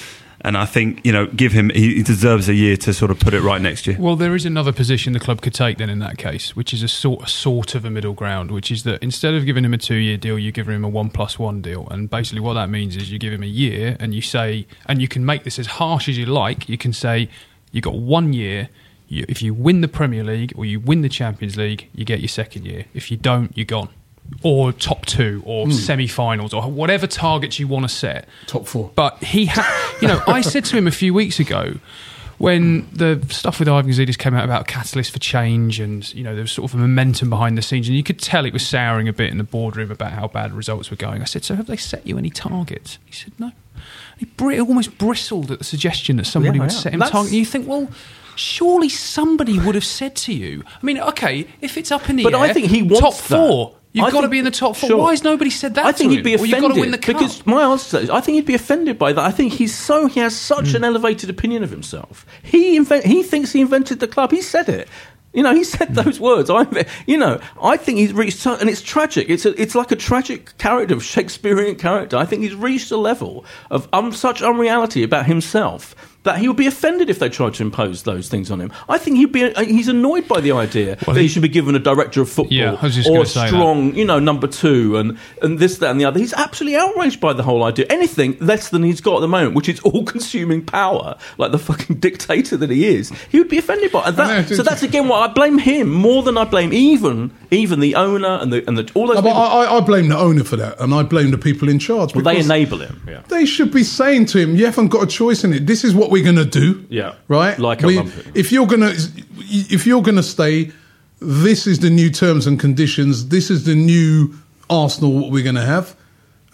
And 0.45 0.57
I 0.57 0.67
think 0.67 1.01
you 1.05 1.13
know, 1.13 1.27
give 1.27 1.53
him. 1.53 1.71
He 1.71 2.03
deserves 2.03 2.49
a 2.49 2.55
year 2.55 2.77
to 2.79 2.93
sort 2.93 3.11
of 3.11 3.21
put 3.21 3.33
it 3.33 3.43
right 3.43 3.61
next 3.61 3.87
year. 3.87 3.97
Well, 3.99 4.17
there 4.17 4.35
is 4.35 4.45
another 4.45 4.73
position 4.73 5.13
the 5.13 5.21
club 5.21 5.41
could 5.41 5.55
take 5.55 5.79
then 5.79 5.89
in 5.89 6.01
that 6.01 6.19
case, 6.19 6.57
which 6.57 6.75
is 6.75 6.83
a 6.83 6.89
sort, 6.89 7.29
sort 7.29 7.75
of 7.77 7.85
a 7.85 7.91
middle 7.91 8.13
ground, 8.13 8.51
which 8.51 8.71
is 8.71 8.83
that 8.83 9.03
instead 9.03 9.35
of 9.35 9.47
giving 9.47 9.65
him 9.65 9.73
a 9.73 9.79
two-year 9.79 10.17
deal, 10.17 10.39
you 10.39 10.51
give 10.51 10.69
him 10.69 10.85
a 10.85 10.89
one 10.89 11.11
plus 11.11 11.39
one 11.39 11.63
deal, 11.63 11.87
and 11.91 12.11
basically 12.11 12.41
what 12.41 12.55
that 12.55 12.69
means 12.69 12.97
is 12.97 13.13
you 13.13 13.19
give 13.19 13.33
him 13.33 13.45
a 13.45 13.47
year, 13.47 13.97
and 14.01 14.15
you 14.15 14.21
say, 14.21 14.67
and 14.87 15.01
you 15.01 15.07
can 15.07 15.25
make 15.25 15.45
this 15.45 15.59
as 15.59 15.67
harsh 15.67 16.09
as 16.09 16.19
you 16.19 16.27
like. 16.27 16.69
You 16.69 16.77
can 16.77 16.93
say 16.93 17.29
you 17.71 17.81
got 17.81 17.95
one 17.95 18.33
year. 18.33 18.69
If 19.09 19.43
you 19.43 19.53
win 19.53 19.83
the 19.83 19.89
Premier 19.89 20.25
League 20.25 20.55
or 20.57 20.65
you 20.65 20.81
win 20.81 21.03
the 21.03 21.09
Champions 21.09 21.57
League, 21.57 21.89
you 21.95 22.05
get 22.05 22.21
your 22.21 22.29
second 22.29 22.65
year. 22.65 22.87
If 22.95 23.11
you 23.11 23.19
don't, 23.19 23.55
you're 23.57 23.67
gone. 23.67 23.91
Or 24.43 24.73
top 24.73 25.07
two, 25.07 25.43
or 25.45 25.67
hmm. 25.67 25.73
semi-finals, 25.73 26.53
or 26.53 26.63
whatever 26.63 27.07
targets 27.07 27.61
you 27.61 27.69
want 27.69 27.85
to 27.85 27.89
set. 27.89 28.27
Top 28.47 28.67
four. 28.67 28.91
But 28.95 29.23
he 29.23 29.47
had, 29.47 29.65
you 30.01 30.09
know, 30.09 30.21
I 30.27 30.41
said 30.41 30.65
to 30.67 30.77
him 30.77 30.87
a 30.87 30.91
few 30.93 31.15
weeks 31.15 31.39
ago 31.39 31.75
when 32.39 32.89
the 32.93 33.25
stuff 33.29 33.61
with 33.61 33.69
Ivan 33.69 33.89
Gazidis 33.89 34.19
came 34.19 34.35
out 34.35 34.45
about 34.45 34.67
catalyst 34.67 35.13
for 35.13 35.21
change 35.21 35.79
and, 35.79 36.13
you 36.13 36.25
know, 36.25 36.35
there 36.35 36.43
was 36.43 36.51
sort 36.51 36.69
of 36.69 36.75
a 36.75 36.81
momentum 36.83 37.31
behind 37.31 37.57
the 37.57 37.63
scenes 37.63 37.87
and 37.87 37.97
you 37.97 38.03
could 38.03 38.19
tell 38.19 38.45
it 38.45 38.53
was 38.53 38.67
souring 38.67 39.07
a 39.07 39.13
bit 39.13 39.31
in 39.31 39.39
the 39.39 39.45
boardroom 39.45 39.93
about 39.93 40.11
how 40.11 40.27
bad 40.27 40.53
results 40.53 40.91
were 40.91 40.97
going. 40.97 41.23
I 41.23 41.25
said, 41.25 41.45
so 41.45 41.55
have 41.55 41.69
they 41.69 41.77
set 41.77 42.05
you 42.05 42.19
any 42.19 42.31
targets? 42.31 42.99
He 43.05 43.13
said, 43.13 43.33
no. 43.39 43.53
He 44.19 44.25
br- 44.25 44.59
almost 44.59 44.99
bristled 44.99 45.53
at 45.53 45.59
the 45.59 45.65
suggestion 45.65 46.17
that 46.17 46.25
somebody 46.27 46.59
Yeah, 46.59 46.65
would 46.65 46.73
yeah. 46.73 46.79
set 46.79 46.93
him 46.95 46.99
That's- 46.99 47.13
targets. 47.13 47.31
And 47.31 47.39
you 47.39 47.47
think, 47.47 47.69
well, 47.69 47.89
surely 48.35 48.89
somebody 48.89 49.61
would 49.61 49.77
have 49.77 49.85
said 49.85 50.17
to 50.17 50.33
you, 50.33 50.65
I 50.67 50.85
mean, 50.85 50.99
okay, 50.99 51.47
if 51.61 51.79
it's 51.79 51.93
up 51.93 52.11
in 52.11 52.17
the 52.17 52.25
But 52.25 52.35
air, 52.35 52.41
I 52.41 52.53
think 52.53 52.67
he 52.67 52.83
wants 52.83 53.01
top 53.01 53.15
that. 53.15 53.23
four. 53.37 53.75
You've 53.95 54.07
I 54.07 54.11
got 54.11 54.23
to 54.23 54.29
be 54.29 54.39
in 54.39 54.45
the 54.47 54.51
top 54.51 54.77
four. 54.77 54.89
sure. 54.89 54.99
Why 54.99 55.11
has 55.11 55.23
nobody 55.23 55.51
said 55.51 55.75
that 55.75 55.85
I 55.85 55.93
think 55.93 56.11
to 56.13 56.17
he'd 56.17 56.25
be? 56.25 56.37
Well, 56.37 56.45
offended 56.45 56.51
you've 56.63 56.69
got 56.71 56.75
to 56.75 56.81
win 56.81 56.91
the 56.93 56.99
cup. 56.99 57.17
because 57.19 57.47
my 57.47 57.63
answer 57.63 57.91
to 57.91 57.97
that 57.97 58.03
is 58.05 58.11
I 58.11 58.21
think 58.23 58.37
he'd 58.37 58.47
be 58.47 58.55
offended 58.55 58.99
by 58.99 59.13
that. 59.13 59.23
I 59.23 59.31
think 59.31 59.53
he's 59.53 59.75
so 59.77 60.07
he 60.07 60.21
has 60.21 60.35
such 60.35 60.71
Hmm. 60.71 60.77
an 60.77 60.85
elevated 60.85 61.29
opinion 61.29 61.63
of 61.63 61.71
himself. 61.71 62.25
He 62.43 62.77
invent, 62.77 63.05
he 63.05 63.23
thinks 63.23 63.53
he 63.53 63.61
invented 63.61 64.01
the 64.01 64.09
club. 64.09 64.31
He 64.31 64.41
said 64.41 64.69
it. 64.71 64.89
You 65.35 65.43
know, 65.43 65.55
he 65.55 65.65
said 65.65 65.89
Hmm. 65.89 65.95
those 65.95 66.21
words. 66.21 66.49
I, 66.51 66.67
you 67.07 67.17
know, 67.19 67.39
I 67.63 67.77
think 67.77 67.99
he's 67.99 68.13
reached, 68.15 68.47
and 68.47 68.69
it's 68.71 68.81
tragic. 68.83 69.29
It's 69.29 69.45
a, 69.47 69.61
it's 69.61 69.75
like 69.75 69.91
a 69.93 69.97
tragic 69.97 70.57
character, 70.59 70.95
of 70.95 71.03
Shakespearean 71.05 71.77
character. 71.77 72.17
I 72.17 72.25
think 72.25 72.43
he's 72.43 72.55
reached 72.55 72.91
a 72.91 72.97
level 72.99 73.45
of 73.71 73.89
um, 73.93 74.13
such 74.13 74.41
unreality 74.43 75.03
about 75.03 75.27
himself 75.27 75.95
that 76.25 76.39
he 76.39 76.49
would 76.49 76.57
be 76.57 76.67
offended 76.67 77.11
if 77.11 77.19
they 77.19 77.29
tried 77.29 77.55
to 77.55 77.63
impose 77.63 78.03
those 78.05 78.29
things 78.29 78.51
on 78.51 78.61
him. 78.61 78.73
I 78.89 78.99
think 78.99 79.17
he'd 79.17 79.33
be, 79.33 79.45
uh, 79.45 79.65
he's 79.65 79.89
annoyed 79.89 80.29
by 80.29 80.41
the 80.41 80.53
idea 80.53 80.97
that 80.97 81.17
he 81.17 81.29
should 81.29 81.43
be 81.43 81.49
given 81.49 81.75
a 81.75 81.79
director 81.81 82.21
of 82.23 82.29
football 82.29 82.53
Yeah, 82.53 82.77
I 82.81 82.85
was 82.87 82.95
just 82.95 83.09
or 83.09 83.23
a 83.23 83.27
say 83.27 83.41
that. 83.41 83.49
strong, 83.49 83.95
you 83.95 84.05
know, 84.05 84.19
number 84.19 84.47
two, 84.47 84.97
and 84.97 85.19
and 85.43 85.59
this, 85.59 85.79
that, 85.79 85.91
and 85.91 86.01
the 86.01 86.05
other. 86.05 86.19
He's 86.21 86.33
absolutely 86.33 86.79
outraged 86.79 87.21
by 87.21 87.33
the 87.33 87.43
whole 87.43 87.65
idea. 87.65 87.87
Anything 87.91 88.37
less 88.41 88.69
than 88.71 88.83
he's 88.83 89.01
got 89.01 89.17
at 89.17 89.21
the 89.21 89.29
moment, 89.29 89.55
which 89.55 89.69
is 89.69 89.81
all-consuming 89.85 90.65
power, 90.65 91.17
like 91.39 91.53
the 91.53 91.59
fucking 91.59 91.97
dictator 92.01 92.57
that 92.57 92.71
he 92.71 92.87
is, 92.87 93.11
he 93.31 93.39
would 93.39 93.49
be 93.49 93.59
offended 93.59 93.91
by. 93.93 94.11
That, 94.11 94.49
so 94.49 94.63
that's 94.63 94.83
again 94.83 95.09
why 95.09 95.21
I 95.21 95.29
blame 95.29 95.59
him 95.59 95.91
more 95.93 96.23
than 96.23 96.39
I 96.39 96.45
blame 96.45 96.73
even 96.73 97.31
even 97.53 97.79
the 97.81 97.95
owner 97.95 98.39
and 98.41 98.53
the 98.53 98.67
and 98.67 98.77
the 98.77 98.91
all 98.95 99.07
those. 99.07 99.17
No, 99.17 99.23
people. 99.23 99.37
I, 99.37 99.67
I- 99.67 99.81
blame 99.81 100.09
the 100.09 100.19
owner 100.19 100.43
for 100.43 100.57
that, 100.57 100.81
and 100.81 100.93
I 100.95 101.03
blame 101.03 101.31
the 101.31 101.39
people 101.39 101.69
in 101.69 101.79
charge. 101.79 102.15
well, 102.15 102.25
they 102.25 102.39
enable 102.41 102.79
him. 102.79 103.01
Yeah. 103.07 103.23
They 103.29 103.45
should 103.47 103.73
be 103.73 103.85
saying 103.85 104.27
to 104.27 104.39
him, 104.39 104.57
"You 104.57 104.65
haven't 104.67 104.89
got 104.89 105.03
a 105.03 105.07
choice 105.07 105.45
in 105.45 105.53
it. 105.53 105.67
This 105.67 105.85
is 105.85 105.95
what 105.95 106.11
we're 106.11 106.25
going 106.25 106.37
to 106.37 106.45
do." 106.45 106.85
Yeah. 106.89 107.15
right. 107.29 107.59
Like 107.59 107.83
a 107.83 107.87
We- 107.87 107.99
if 108.35 108.51
you're 108.53 108.67
gonna 108.67 108.93
if 109.75 109.87
you're 109.87 110.03
gonna 110.03 110.23
stay, 110.23 110.73
this 111.21 111.67
is 111.67 111.79
the 111.81 111.91
new 111.91 112.11
terms 112.11 112.47
and 112.47 112.59
conditions. 112.59 113.29
This 113.29 113.51
is 113.51 113.65
the 113.65 113.75
new 113.75 114.35
Arsenal. 114.71 115.13
What 115.13 115.31
we're 115.31 115.45
going 115.45 115.55
to 115.57 115.61
have. 115.77 115.95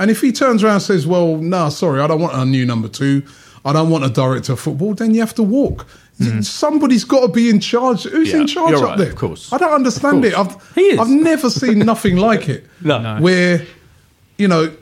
And 0.00 0.10
if 0.10 0.20
he 0.20 0.30
turns 0.32 0.62
around 0.62 0.74
and 0.74 0.82
says, 0.82 1.06
"Well, 1.06 1.36
no, 1.36 1.68
sorry, 1.70 2.00
I 2.00 2.06
don't 2.06 2.20
want 2.20 2.34
a 2.34 2.44
new 2.44 2.64
number 2.66 2.88
two. 2.88 3.22
I 3.64 3.72
don't 3.72 3.90
want 3.90 4.04
a 4.04 4.08
director 4.10 4.52
of 4.54 4.60
football," 4.60 4.94
then 4.94 5.12
you 5.14 5.20
have 5.20 5.34
to 5.36 5.42
walk. 5.42 5.86
Mm. 6.20 6.44
Somebody's 6.44 7.04
got 7.04 7.20
to 7.20 7.28
be 7.28 7.48
in 7.48 7.60
charge. 7.60 8.02
Who's. 8.02 8.32
Yeah, 8.32 8.40
in 8.40 8.46
charge 8.48 8.70
you're 8.72 8.80
up 8.82 8.88
right, 8.90 8.98
there? 8.98 9.10
of 9.10 9.16
course. 9.16 9.52
I 9.52 9.58
don't 9.58 9.72
understand 9.72 10.24
it. 10.24 10.34
I've 10.36 10.74
He 10.74 10.80
is. 10.82 10.98
I've 10.98 11.08
never 11.08 11.48
seen 11.48 11.78
nothing 11.80 12.16
like 12.28 12.48
it. 12.48 12.66
No. 12.82 13.00
No. 13.00 13.20
where 13.20 13.64
you 14.36 14.48
know 14.48 14.72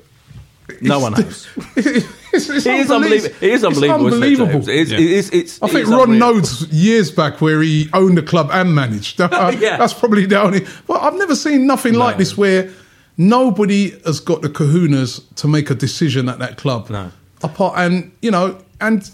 No 0.81 0.99
one 0.99 1.13
has. 1.13 1.47
it's, 1.77 2.07
it's 2.33 2.67
It 2.67 2.75
is 2.75 2.89
unbelie- 2.89 2.95
unbelievable. 2.95 3.37
It 3.41 3.43
is 3.43 3.63
it's 3.63 3.65
unbelievable. 3.65 4.07
isn't 4.09 4.23
it, 4.23 4.41
unbelievable. 4.41 4.69
It 4.69 4.77
is, 4.77 4.93
it 4.93 5.01
is, 5.01 5.31
it's, 5.31 5.63
I 5.63 5.67
think 5.69 5.81
is 5.83 5.89
Ron 5.91 6.13
unreal. 6.13 6.21
Noades 6.41 6.67
years 6.71 7.11
back 7.11 7.41
where 7.43 7.61
he 7.61 7.89
owned 7.93 8.17
the 8.17 8.23
club 8.23 8.49
and 8.53 8.75
managed. 8.75 9.19
That- 9.19 9.33
uh, 9.35 9.53
Yeah. 9.59 9.77
That's 9.77 9.93
probably 9.95 10.25
the 10.27 10.41
only. 10.41 10.67
But 10.87 11.03
I've 11.03 11.15
never 11.17 11.37
seen 11.37 11.67
nothing 11.67 11.95
like 11.95 12.17
this 12.17 12.37
where 12.39 12.71
nobody 13.17 13.91
has 14.05 14.21
got 14.21 14.43
the 14.43 14.49
kahunas 14.49 15.23
to 15.37 15.49
make 15.49 15.71
a 15.71 15.75
decision 15.75 16.29
at 16.29 16.39
that 16.39 16.57
club. 16.57 16.89
No. 16.91 17.11
Apart 17.43 17.75
and 17.77 18.13
you 18.23 18.31
know 18.31 18.59
and 18.81 19.11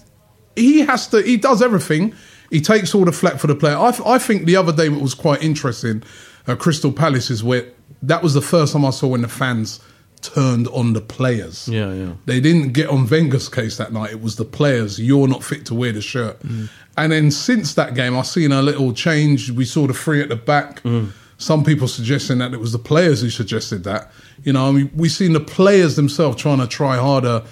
he 0.56 0.80
has 0.80 1.06
to. 1.08 1.22
He 1.22 1.36
does 1.36 1.62
everything. 1.62 2.14
He 2.50 2.60
takes 2.60 2.94
all 2.94 3.04
the 3.04 3.12
flack 3.12 3.38
for 3.38 3.46
the 3.46 3.54
player. 3.54 3.76
I, 3.76 3.92
I 4.04 4.18
think 4.18 4.44
the 4.44 4.56
other 4.56 4.72
day 4.72 4.86
it 4.86 5.00
was 5.00 5.14
quite 5.14 5.42
interesting. 5.42 6.02
Uh, 6.46 6.56
Crystal 6.56 6.92
Palace 6.92 7.30
is 7.30 7.42
where 7.42 7.66
that 8.02 8.22
was 8.22 8.34
the 8.34 8.42
first 8.42 8.72
time 8.72 8.84
I 8.84 8.90
saw 8.90 9.08
when 9.08 9.22
the 9.22 9.28
fans 9.28 9.80
turned 10.22 10.68
on 10.68 10.92
the 10.92 11.00
players. 11.00 11.68
Yeah, 11.68 11.92
yeah. 11.92 12.12
They 12.26 12.40
didn't 12.40 12.72
get 12.72 12.88
on 12.88 13.06
Wenger's 13.06 13.48
case 13.48 13.76
that 13.76 13.92
night. 13.92 14.12
It 14.12 14.20
was 14.20 14.36
the 14.36 14.44
players. 14.44 14.98
You're 14.98 15.28
not 15.28 15.42
fit 15.42 15.66
to 15.66 15.74
wear 15.74 15.92
the 15.92 16.00
shirt. 16.00 16.40
Mm. 16.40 16.68
And 16.96 17.12
then 17.12 17.30
since 17.30 17.74
that 17.74 17.94
game, 17.94 18.16
I've 18.16 18.26
seen 18.26 18.52
a 18.52 18.62
little 18.62 18.92
change. 18.92 19.50
We 19.50 19.64
saw 19.64 19.86
the 19.86 19.94
three 19.94 20.20
at 20.20 20.28
the 20.28 20.36
back. 20.36 20.82
Mm. 20.82 21.12
Some 21.38 21.64
people 21.64 21.88
suggesting 21.88 22.38
that 22.38 22.54
it 22.54 22.60
was 22.60 22.72
the 22.72 22.78
players 22.78 23.20
who 23.20 23.30
suggested 23.30 23.84
that. 23.84 24.12
You 24.44 24.52
know, 24.52 24.68
I 24.68 24.72
mean, 24.72 24.90
we've 24.94 25.10
seen 25.10 25.32
the 25.32 25.40
players 25.40 25.96
themselves 25.96 26.40
trying 26.40 26.58
to 26.58 26.68
try 26.68 26.96
harder. 26.96 27.42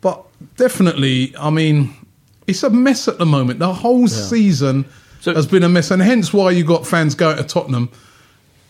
But 0.00 0.24
definitely, 0.56 1.34
I 1.36 1.50
mean, 1.50 1.94
it's 2.46 2.62
a 2.62 2.70
mess 2.70 3.08
at 3.08 3.18
the 3.18 3.26
moment. 3.26 3.58
The 3.58 3.72
whole 3.74 4.08
season 4.08 4.84
So- 5.20 5.34
has 5.34 5.46
been 5.46 5.62
a 5.62 5.68
mess. 5.68 5.90
And 5.90 6.02
hence 6.02 6.32
why 6.32 6.50
you 6.52 6.64
got 6.64 6.86
fans 6.86 7.14
going 7.14 7.36
to 7.36 7.44
Tottenham. 7.44 7.90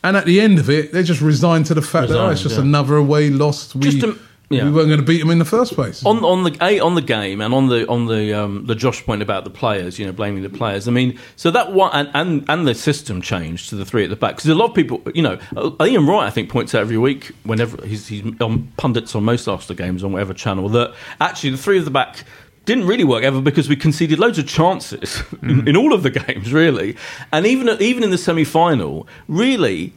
And 0.05 0.17
at 0.17 0.25
the 0.25 0.41
end 0.41 0.59
of 0.59 0.71
it, 0.71 0.93
they 0.93 1.03
just 1.03 1.21
resigned 1.21 1.67
to 1.67 1.75
the 1.75 1.83
fact 1.83 2.09
that 2.11 2.19
oh, 2.19 2.31
it's 2.31 2.43
just 2.43 2.57
yeah. 2.57 2.63
another 2.63 2.97
away 2.97 3.29
lost. 3.29 3.75
We, 3.75 3.81
Just 3.81 4.01
to- 4.03 4.19
yeah. 4.51 4.65
we 4.65 4.71
weren't 4.71 4.87
going 4.87 5.01
to 5.01 5.05
beat 5.07 5.19
them 5.19 5.31
in 5.31 5.41
the 5.41 5.45
first 5.45 5.75
place. 5.75 6.05
on 6.07 6.25
on 6.25 6.45
the 6.45 6.57
a 6.63 6.79
on 6.79 6.95
the 6.95 7.03
game 7.03 7.41
and 7.41 7.53
on 7.53 7.69
the 7.69 7.89
on 7.89 8.07
the 8.07 8.33
um, 8.33 8.67
the 8.67 8.77
Josh 8.77 9.05
point 9.05 9.21
about 9.21 9.43
the 9.43 9.51
players, 9.51 9.99
you 9.99 10.07
know, 10.07 10.13
blaming 10.13 10.45
the 10.45 10.49
players. 10.49 10.87
I 10.87 10.93
mean, 10.93 11.19
so 11.35 11.51
that 11.51 11.73
one 11.73 11.91
and 11.93 12.09
and, 12.15 12.45
and 12.49 12.69
the 12.69 12.75
system 12.75 13.21
changed 13.21 13.71
to 13.71 13.75
the 13.75 13.85
three 13.85 14.05
at 14.05 14.11
the 14.11 14.15
back 14.17 14.37
because 14.37 14.49
a 14.49 14.55
lot 14.55 14.69
of 14.69 14.75
people, 14.77 15.03
you 15.13 15.23
know, 15.23 15.39
uh, 15.57 15.85
Ian 15.85 16.07
Wright, 16.07 16.27
I 16.27 16.31
think, 16.31 16.51
points 16.51 16.73
out 16.75 16.83
every 16.83 16.99
week 16.99 17.33
whenever 17.43 17.85
he's 17.85 18.07
he's 18.07 18.23
on 18.41 18.73
pundits 18.77 19.17
on 19.17 19.25
most 19.25 19.49
Arsenal 19.49 19.77
games 19.77 20.05
on 20.05 20.13
whatever 20.13 20.35
channel 20.35 20.69
that 20.69 20.95
actually 21.21 21.51
the 21.51 21.59
three 21.59 21.81
at 21.81 21.85
the 21.85 21.91
back. 21.91 22.23
Didn't 22.67 22.87
really 22.87 23.05
work 23.05 23.25
ever 23.25 23.41
because 23.41 23.69
we 23.69 23.77
conceded 23.77 24.19
loads 24.19 24.39
of 24.39 24.47
chances 24.47 25.21
in, 25.43 25.49
mm-hmm. 25.49 25.69
in 25.69 25.77
all 25.77 25.95
of 25.95 26.03
the 26.03 26.11
games, 26.27 26.53
really, 26.53 26.97
and 27.33 27.47
even 27.47 27.69
even 27.81 28.05
in 28.05 28.11
the 28.11 28.19
semi 28.19 28.45
final, 28.45 29.09
really, 29.27 29.95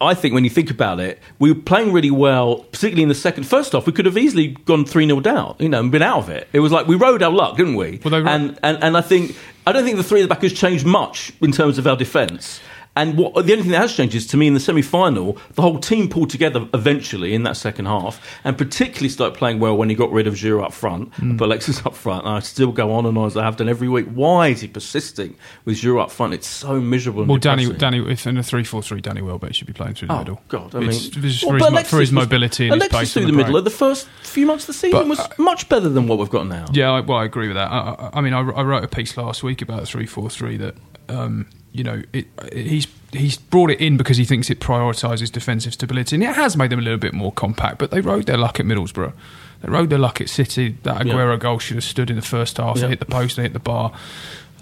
I 0.00 0.14
think 0.14 0.34
when 0.34 0.44
you 0.44 0.50
think 0.50 0.70
about 0.70 0.98
it, 0.98 1.18
we 1.38 1.52
were 1.52 1.60
playing 1.60 1.92
really 1.92 2.10
well, 2.10 2.64
particularly 2.72 3.02
in 3.02 3.08
the 3.08 3.14
second. 3.14 3.44
First 3.44 3.74
off, 3.74 3.86
we 3.86 3.92
could 3.92 4.06
have 4.06 4.16
easily 4.16 4.48
gone 4.48 4.84
3 4.84 5.06
0 5.06 5.20
down, 5.20 5.56
you 5.58 5.68
know, 5.68 5.80
and 5.80 5.92
been 5.92 6.02
out 6.02 6.18
of 6.18 6.30
it. 6.30 6.48
It 6.52 6.60
was 6.60 6.72
like 6.72 6.86
we 6.86 6.96
rode 6.96 7.22
our 7.22 7.30
luck, 7.30 7.56
didn't 7.56 7.76
we? 7.76 8.00
Well, 8.04 8.14
and, 8.14 8.58
and, 8.62 8.82
and 8.82 8.96
I 8.96 9.00
think, 9.00 9.36
I 9.66 9.72
don't 9.72 9.84
think 9.84 9.96
the 9.96 10.02
three 10.02 10.20
at 10.20 10.22
the 10.22 10.34
back 10.34 10.42
has 10.42 10.52
changed 10.52 10.86
much 10.86 11.32
in 11.42 11.52
terms 11.52 11.78
of 11.78 11.86
our 11.86 11.96
defence. 11.96 12.60
And 12.98 13.16
what 13.16 13.34
the 13.46 13.52
only 13.52 13.62
thing 13.62 13.70
that 13.72 13.78
has 13.80 13.94
changed 13.94 14.14
is 14.16 14.26
to 14.28 14.36
me 14.36 14.46
in 14.48 14.54
the 14.54 14.60
semi 14.60 14.82
final, 14.82 15.38
the 15.54 15.62
whole 15.62 15.78
team 15.78 16.08
pulled 16.08 16.30
together 16.30 16.68
eventually 16.74 17.32
in 17.32 17.44
that 17.44 17.56
second 17.56 17.86
half 17.86 18.20
and 18.44 18.58
particularly 18.58 19.08
started 19.08 19.38
playing 19.38 19.60
well 19.60 19.76
when 19.76 19.88
he 19.88 19.94
got 19.94 20.10
rid 20.10 20.26
of 20.26 20.34
Giroud 20.34 20.64
up 20.64 20.72
front, 20.72 21.12
Mm. 21.12 21.38
put 21.38 21.44
Alexis 21.46 21.84
up 21.86 21.94
front. 21.94 22.24
And 22.26 22.34
I 22.34 22.40
still 22.40 22.72
go 22.72 22.92
on 22.92 23.06
and 23.06 23.16
on 23.16 23.26
as 23.26 23.36
I 23.36 23.44
have 23.44 23.56
done 23.56 23.68
every 23.68 23.88
week. 23.88 24.06
Why 24.12 24.48
is 24.48 24.60
he 24.62 24.68
persisting 24.68 25.36
with 25.64 25.76
Giroud 25.76 26.02
up 26.02 26.10
front? 26.10 26.34
It's 26.34 26.48
so 26.48 26.80
miserable. 26.80 27.24
Well, 27.24 27.38
Danny, 27.38 27.64
depressing. 27.66 27.78
Danny, 27.98 28.12
if 28.12 28.26
in 28.26 28.36
a 28.36 28.42
three-four-three, 28.42 29.00
Danny 29.00 29.22
Welbeck 29.22 29.54
should 29.54 29.66
be 29.68 29.72
playing 29.72 29.94
through 29.94 30.08
the 30.08 30.14
Oh 30.14 30.18
middle. 30.18 30.40
God! 30.48 30.74
I 30.74 30.80
mean, 30.80 30.88
It's- 30.88 31.06
it's 31.16 31.44
Well, 31.44 31.52
for, 31.52 31.58
but 31.60 31.64
his, 31.64 31.72
mo- 31.72 31.82
for 31.82 31.82
his 31.82 31.92
Alexis 31.92 32.00
was- 32.00 32.12
mobility 32.12 32.64
and 32.68 32.74
his 32.74 32.90
Alexis 32.90 32.98
pace 32.98 33.12
through 33.12 33.26
the 33.26 33.30
the 33.32 33.36
middle 33.38 33.56
of 33.56 33.64
the 33.64 33.70
first 33.70 34.08
few 34.22 34.44
months 34.44 34.64
of 34.64 34.68
the 34.68 34.72
season 34.74 34.98
But, 34.98 35.06
was 35.08 35.20
uh, 35.20 35.28
much 35.38 35.68
better 35.68 35.88
than 35.88 36.08
what 36.08 36.18
we've 36.18 36.28
got 36.30 36.48
now. 36.48 36.66
Yeah, 36.72 36.90
I, 36.90 37.00
well, 37.00 37.18
I 37.18 37.24
agree 37.24 37.46
with 37.46 37.54
that. 37.56 37.70
I, 37.70 37.78
I- 37.78 38.10
I 38.14 38.20
mean, 38.20 38.32
I, 38.32 38.40
I 38.40 38.62
wrote 38.62 38.82
a 38.82 38.88
piece 38.88 39.16
last 39.16 39.44
week 39.44 39.62
about 39.62 39.86
three 39.86 40.06
four 40.06 40.28
three 40.30 40.56
that 40.56 40.74
um, 41.08 41.46
you 41.72 41.84
know, 41.84 42.02
it, 42.12 42.26
he's 42.52 42.86
he's 43.12 43.36
brought 43.36 43.70
it 43.70 43.80
in 43.80 43.96
because 43.96 44.16
he 44.16 44.24
thinks 44.24 44.50
it 44.50 44.60
prioritises 44.60 45.30
defensive 45.30 45.72
stability, 45.72 46.16
and 46.16 46.22
it 46.24 46.34
has 46.34 46.56
made 46.56 46.70
them 46.70 46.78
a 46.78 46.82
little 46.82 46.98
bit 46.98 47.14
more 47.14 47.32
compact. 47.32 47.78
But 47.78 47.90
they 47.90 48.00
rode 48.00 48.26
their 48.26 48.36
luck 48.38 48.58
at 48.60 48.66
Middlesbrough. 48.66 49.12
They 49.62 49.70
rode 49.70 49.90
their 49.90 49.98
luck 49.98 50.20
at 50.20 50.28
City. 50.28 50.76
That 50.82 51.04
Yeah. 51.06 51.14
Aguero 51.14 51.38
goal 51.38 51.58
should 51.58 51.76
have 51.76 51.84
stood 51.84 52.10
in 52.10 52.16
the 52.16 52.22
first 52.22 52.56
half. 52.58 52.76
Yeah. 52.76 52.82
They 52.82 52.88
hit 52.90 53.00
the 53.00 53.06
post, 53.06 53.36
they 53.36 53.42
hit 53.42 53.52
the 53.52 53.58
bar. 53.58 53.92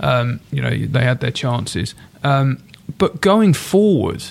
Um, 0.01 0.40
you 0.53 0.61
know, 0.61 0.70
they 0.76 1.05
had 1.05 1.20
their 1.20 1.30
chances. 1.30 1.94
Um, 2.22 2.62
but 2.99 3.20
going 3.20 3.53
forward, 3.55 4.22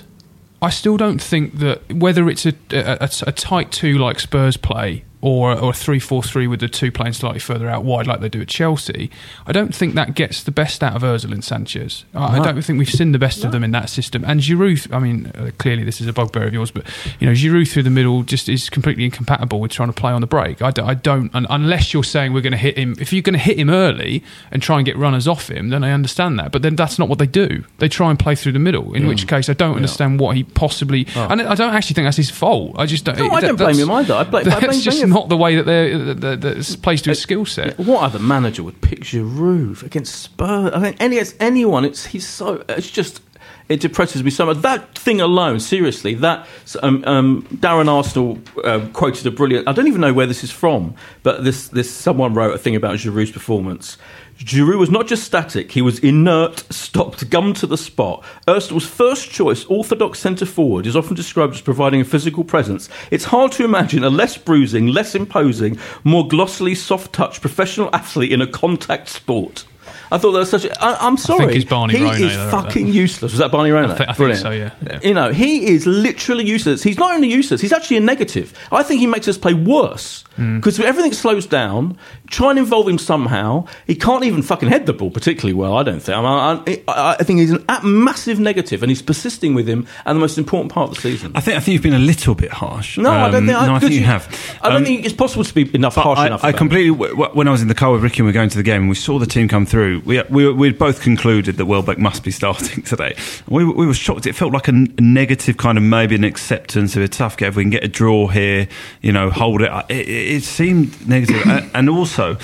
I 0.62 0.70
still 0.70 0.98
don't 0.98 1.22
think 1.22 1.60
that 1.60 1.92
whether 1.94 2.30
it's 2.30 2.46
a, 2.46 2.54
a, 2.72 2.98
a, 3.02 3.10
a 3.28 3.32
tight 3.32 3.72
two 3.72 3.98
like 3.98 4.20
Spurs 4.20 4.58
play 4.58 5.04
or 5.26 5.58
or 5.60 5.72
a 5.72 5.74
three 5.74 6.00
four 6.00 6.22
three 6.22 6.46
with 6.48 6.60
the 6.60 6.68
two 6.68 6.92
playing 6.92 7.14
slightly 7.14 7.40
further 7.40 7.68
out 7.68 7.84
wide 7.84 8.06
like 8.08 8.20
they 8.22 8.30
do 8.30 8.42
at 8.42 8.48
Chelsea, 8.48 9.10
I 9.48 9.52
don't 9.52 9.74
think 9.74 9.96
that 9.96 10.14
gets 10.14 10.44
the 10.44 10.52
best 10.52 10.84
out 10.84 10.96
of 10.96 11.02
Özil 11.02 11.32
and 11.32 11.44
Sanchez. 11.44 12.06
I, 12.14 12.40
I 12.40 12.40
don't 12.44 12.62
think 12.62 12.78
we've 12.80 12.90
seen 12.90 13.12
the 13.12 13.20
best 13.20 13.44
of 13.44 13.52
them 13.52 13.64
in 13.64 13.72
that 13.72 13.90
system. 13.90 14.24
And 14.26 14.40
Giroud, 14.40 14.94
I 14.94 15.00
mean, 15.00 15.28
uh, 15.36 15.50
clearly 15.58 15.84
this 15.84 16.00
is 16.00 16.08
a 16.08 16.14
bugbear 16.14 16.46
of 16.48 16.54
yours, 16.54 16.70
but 16.72 16.86
you 17.20 17.26
know, 17.28 17.34
Giroud 17.34 17.70
through 17.72 17.84
the 17.84 17.90
middle 17.90 18.24
just 18.24 18.48
is 18.50 18.70
completely 18.70 19.06
incompatible 19.06 19.60
with 19.60 19.72
trying 19.72 19.90
to 19.90 19.94
play 19.94 20.12
on 20.12 20.22
the 20.22 20.28
break. 20.28 20.62
I, 20.62 20.72
d- 20.72 20.82
I 20.84 20.94
don't, 20.94 21.34
un 21.34 21.48
unless 21.50 21.94
you're 21.94 22.04
saying 22.04 22.32
we're 22.34 22.42
going 22.42 22.52
to 22.52 22.58
hit 22.58 22.78
him. 22.78 22.96
If 23.00 23.12
you're 23.12 23.22
going 23.24 23.34
to 23.34 23.40
hit 23.40 23.58
him 23.58 23.70
early 23.70 24.24
and 24.52 24.62
try 24.62 24.78
and 24.78 24.86
get 24.86 24.96
runners 24.98 25.28
off 25.28 25.50
him, 25.50 25.70
then 25.70 25.84
I 25.84 25.92
understand 25.92 26.38
that. 26.40 26.52
But 26.52 26.62
then 26.62 26.76
that's 26.76 27.00
not 27.00 27.10
what 27.10 27.18
they 27.20 27.28
do. 27.28 27.64
They 27.80 27.90
try 27.90 28.10
and 28.12 28.20
play 28.20 28.36
through 28.36 28.52
the 28.52 28.60
middle. 28.60 28.94
In 28.94 29.08
which 29.08 29.28
case, 29.28 29.50
I 29.50 29.54
don't 29.54 29.76
understand 29.76 30.20
what 30.20 30.36
he 30.36 30.44
possibly. 30.44 31.08
And 31.16 31.42
I 31.42 31.56
don't 31.56 31.74
actually 31.74 31.96
think 31.96 32.06
that's 32.06 32.18
his 32.18 32.30
fault. 32.30 32.76
I 32.78 32.86
just 32.86 33.06
don't. 33.06 33.20
Oh. 33.20 33.28
No, 33.28 33.34
I 33.34 33.42
don't 33.42 33.56
blame 33.56 33.78
him 33.78 33.90
either. 33.92 34.14
I 34.14 34.24
blame- 34.30 34.48
I 34.48 34.50
blame 34.50 34.62
That's 34.68 34.82
just 34.84 35.00
Wenger. 35.00 35.15
Not 35.16 35.30
the 35.30 35.38
way 35.38 35.56
that 35.56 35.66
they're 35.66 35.98
that, 35.98 36.22
that, 36.22 36.42
that's 36.42 36.76
plays 36.76 37.02
to 37.04 37.10
his 37.10 37.22
skill 37.22 37.46
set. 37.46 37.80
What 37.80 38.04
other 38.04 38.20
manager 38.20 38.62
would 38.62 38.82
pick 38.82 39.00
Giroud 39.00 39.82
against 39.82 40.22
Spurs? 40.22 40.72
I 40.74 40.80
think 40.80 40.98
any 41.00 41.20
anyone. 41.40 41.86
It's 41.86 42.06
he's 42.08 42.28
so. 42.28 42.64
It's 42.70 42.92
just. 42.92 43.22
It 43.68 43.80
depresses 43.80 44.24
me 44.24 44.30
so 44.30 44.46
much. 44.46 44.58
That 44.58 44.96
thing 44.96 45.20
alone, 45.20 45.60
seriously, 45.60 46.14
that 46.16 46.46
um, 46.84 47.04
um, 47.08 47.48
Darren 47.52 47.88
Arsenal 47.88 48.38
uh, 48.64 48.88
quoted 48.94 49.26
a 49.26 49.32
brilliant. 49.32 49.68
I 49.68 49.72
don't 49.72 49.88
even 49.88 50.02
know 50.02 50.14
where 50.14 50.28
this 50.28 50.44
is 50.44 50.52
from, 50.52 50.94
but 51.24 51.44
this 51.44 51.70
this 51.70 51.90
someone 51.90 52.36
wrote 52.36 52.54
a 52.54 52.60
thing 52.60 52.76
about 52.76 52.98
Giroud's 52.98 53.32
performance. 53.32 53.98
Giroud 54.40 54.78
was 54.78 54.92
not 54.92 55.08
just 55.08 55.24
static; 55.24 55.72
he 55.72 55.82
was 55.82 56.00
inert, 56.00 56.66
stopped, 56.70 57.30
gummed 57.30 57.56
to 57.58 57.68
the 57.68 57.78
spot. 57.78 58.22
Arsenal's 58.46 58.86
first 58.86 59.32
choice 59.32 59.64
orthodox 59.66 60.20
centre 60.20 60.46
forward 60.46 60.86
is 60.86 60.96
often 60.96 61.16
described 61.16 61.56
as 61.56 61.62
providing 61.62 62.02
a 62.02 62.06
physical 62.06 62.44
presence. 62.44 62.90
It's 63.12 63.26
hard 63.26 63.54
to 63.54 63.64
imagine 63.64 64.04
a 64.04 64.10
less 64.10 64.38
bruising, 64.38 64.88
less 64.88 65.16
imposing, 65.16 65.80
more 66.04 66.28
glossily 66.28 66.76
soft 66.76 67.14
touch 67.14 67.40
professional 67.40 67.90
athlete 67.94 68.34
in 68.34 68.42
a 68.42 68.48
contact 68.48 69.08
sport. 69.08 69.64
I 70.12 70.18
thought 70.18 70.32
that 70.34 70.40
was 70.40 70.50
such. 70.50 70.66
A, 70.66 70.84
I, 70.84 70.98
I'm 71.08 71.18
sorry. 71.18 71.56
it's 71.56 71.66
Barney 71.66 71.96
he 71.98 72.04
Ronay 72.04 72.20
is 72.22 72.36
that 72.36 72.52
wrote 72.54 72.64
fucking 72.64 72.86
that. 72.88 72.92
useless. 72.94 73.32
Was 73.32 73.40
that 73.40 73.52
Barney 73.52 73.70
Ronay? 73.72 73.92
I 73.92 73.96
thi- 73.96 74.06
I 74.08 74.14
think 74.14 74.36
so, 74.36 74.52
yeah. 74.52 74.72
Yeah. 74.86 75.00
You 75.04 75.14
know, 75.14 75.32
he 75.32 75.68
is 75.74 75.86
literally 75.88 76.46
useless. 76.46 76.84
He's 76.84 76.98
not 76.98 77.14
only 77.14 77.30
useless; 77.32 77.62
he's 77.62 77.74
actually 77.74 77.98
a 77.98 78.02
negative. 78.02 78.54
I 78.72 78.84
think 78.84 79.00
he 79.02 79.08
makes 79.08 79.28
us 79.28 79.38
play 79.38 79.54
worse 79.54 80.24
because 80.38 80.80
everything 80.80 81.14
slows 81.14 81.46
down. 81.46 81.98
Try 82.28 82.50
and 82.50 82.60
involve 82.60 82.88
him 82.90 82.98
somehow. 82.98 83.68
He 83.88 83.96
can't 83.96 84.24
even 84.26 84.42
fucking 84.42 84.68
head 84.70 84.86
the 84.86 84.94
ball 84.94 85.12
particularly 85.12 85.54
well. 85.54 85.78
I 85.78 85.84
don't 85.84 86.00
think. 86.02 86.18
I, 86.18 86.22
mean, 86.22 86.84
I, 86.88 86.92
I 86.92 87.16
I 87.20 87.24
think 87.24 87.40
he's 87.40 87.52
a 87.54 87.82
massive 87.84 88.40
negative, 88.40 88.84
and 88.84 88.90
he's 88.90 89.02
persisting 89.02 89.54
with 89.54 89.68
him 89.68 89.88
And 90.06 90.16
the 90.18 90.20
most 90.20 90.38
important 90.38 90.72
part 90.74 90.90
of 90.90 90.96
the 90.96 91.02
season. 91.02 91.32
I 91.36 91.40
think 91.42 91.58
I 91.58 91.60
think 91.62 91.74
you've 91.74 91.84
been 91.84 91.94
a 91.94 92.00
little 92.00 92.36
bit 92.36 92.52
harsh. 92.52 92.98
No, 92.98 93.12
I 93.12 93.30
don't 93.32 93.36
Um, 93.44 93.46
think. 93.48 93.58
I, 93.58 93.68
no, 93.68 93.76
I 93.76 93.80
think 93.80 93.94
you 93.94 94.04
have. 94.04 94.28
I 94.62 94.70
don't 94.70 94.78
Um, 94.80 94.86
think 94.86 95.06
it's 95.06 95.14
possible 95.14 95.44
to 95.44 95.54
be 95.54 95.74
enough 95.76 95.96
harsh 95.96 96.20
I, 96.20 96.28
enough. 96.28 96.44
I 96.44 96.52
completely. 96.52 96.92
w- 96.92 97.12
w- 97.16 97.32
When 97.34 97.48
I 97.48 97.52
was 97.52 97.62
in 97.62 97.68
the 97.68 97.76
car 97.76 97.92
with 97.92 98.04
Ricky 98.04 98.20
and 98.20 98.26
we 98.26 98.30
were 98.30 98.34
going 98.34 98.50
to 98.50 98.58
the 98.58 98.64
game, 98.64 98.82
and 98.82 98.90
we 98.90 98.96
saw 98.96 99.20
the 99.20 99.26
team 99.26 99.48
come 99.48 99.66
through. 99.66 99.95
We 100.00 100.22
we 100.30 100.52
we 100.52 100.72
both 100.72 101.02
concluded 101.02 101.58
that 101.58 101.66
Welbeck 101.66 101.98
must 101.98 102.24
be 102.24 102.32
starting 102.32 102.84
today. 102.92 103.16
We 103.48 103.64
were- 103.64 103.74
we 103.74 103.86
were 103.86 103.94
shocked. 103.94 104.26
It 104.26 104.34
felt 104.36 104.54
like 104.54 104.68
a, 104.68 104.72
negative 104.72 105.58
kind 105.58 105.78
of 105.78 105.84
maybe 105.84 106.16
an 106.16 106.24
acceptance 106.24 106.96
of 106.96 107.04
a 107.04 107.08
tough 107.08 107.38
game. 107.38 107.50
If 107.50 107.56
we 107.56 107.64
can 107.64 107.70
get 107.70 107.84
a 107.84 107.88
draw 107.88 108.28
here, 108.28 108.68
you 109.02 109.12
know, 109.12 109.30
hold 109.30 109.62
it. 109.62 109.72
It, 109.90 110.08
it, 110.08 110.36
it 110.38 110.44
seemed 110.44 111.08
negative, 111.08 111.46
and, 111.74 111.90
also, 111.90 112.38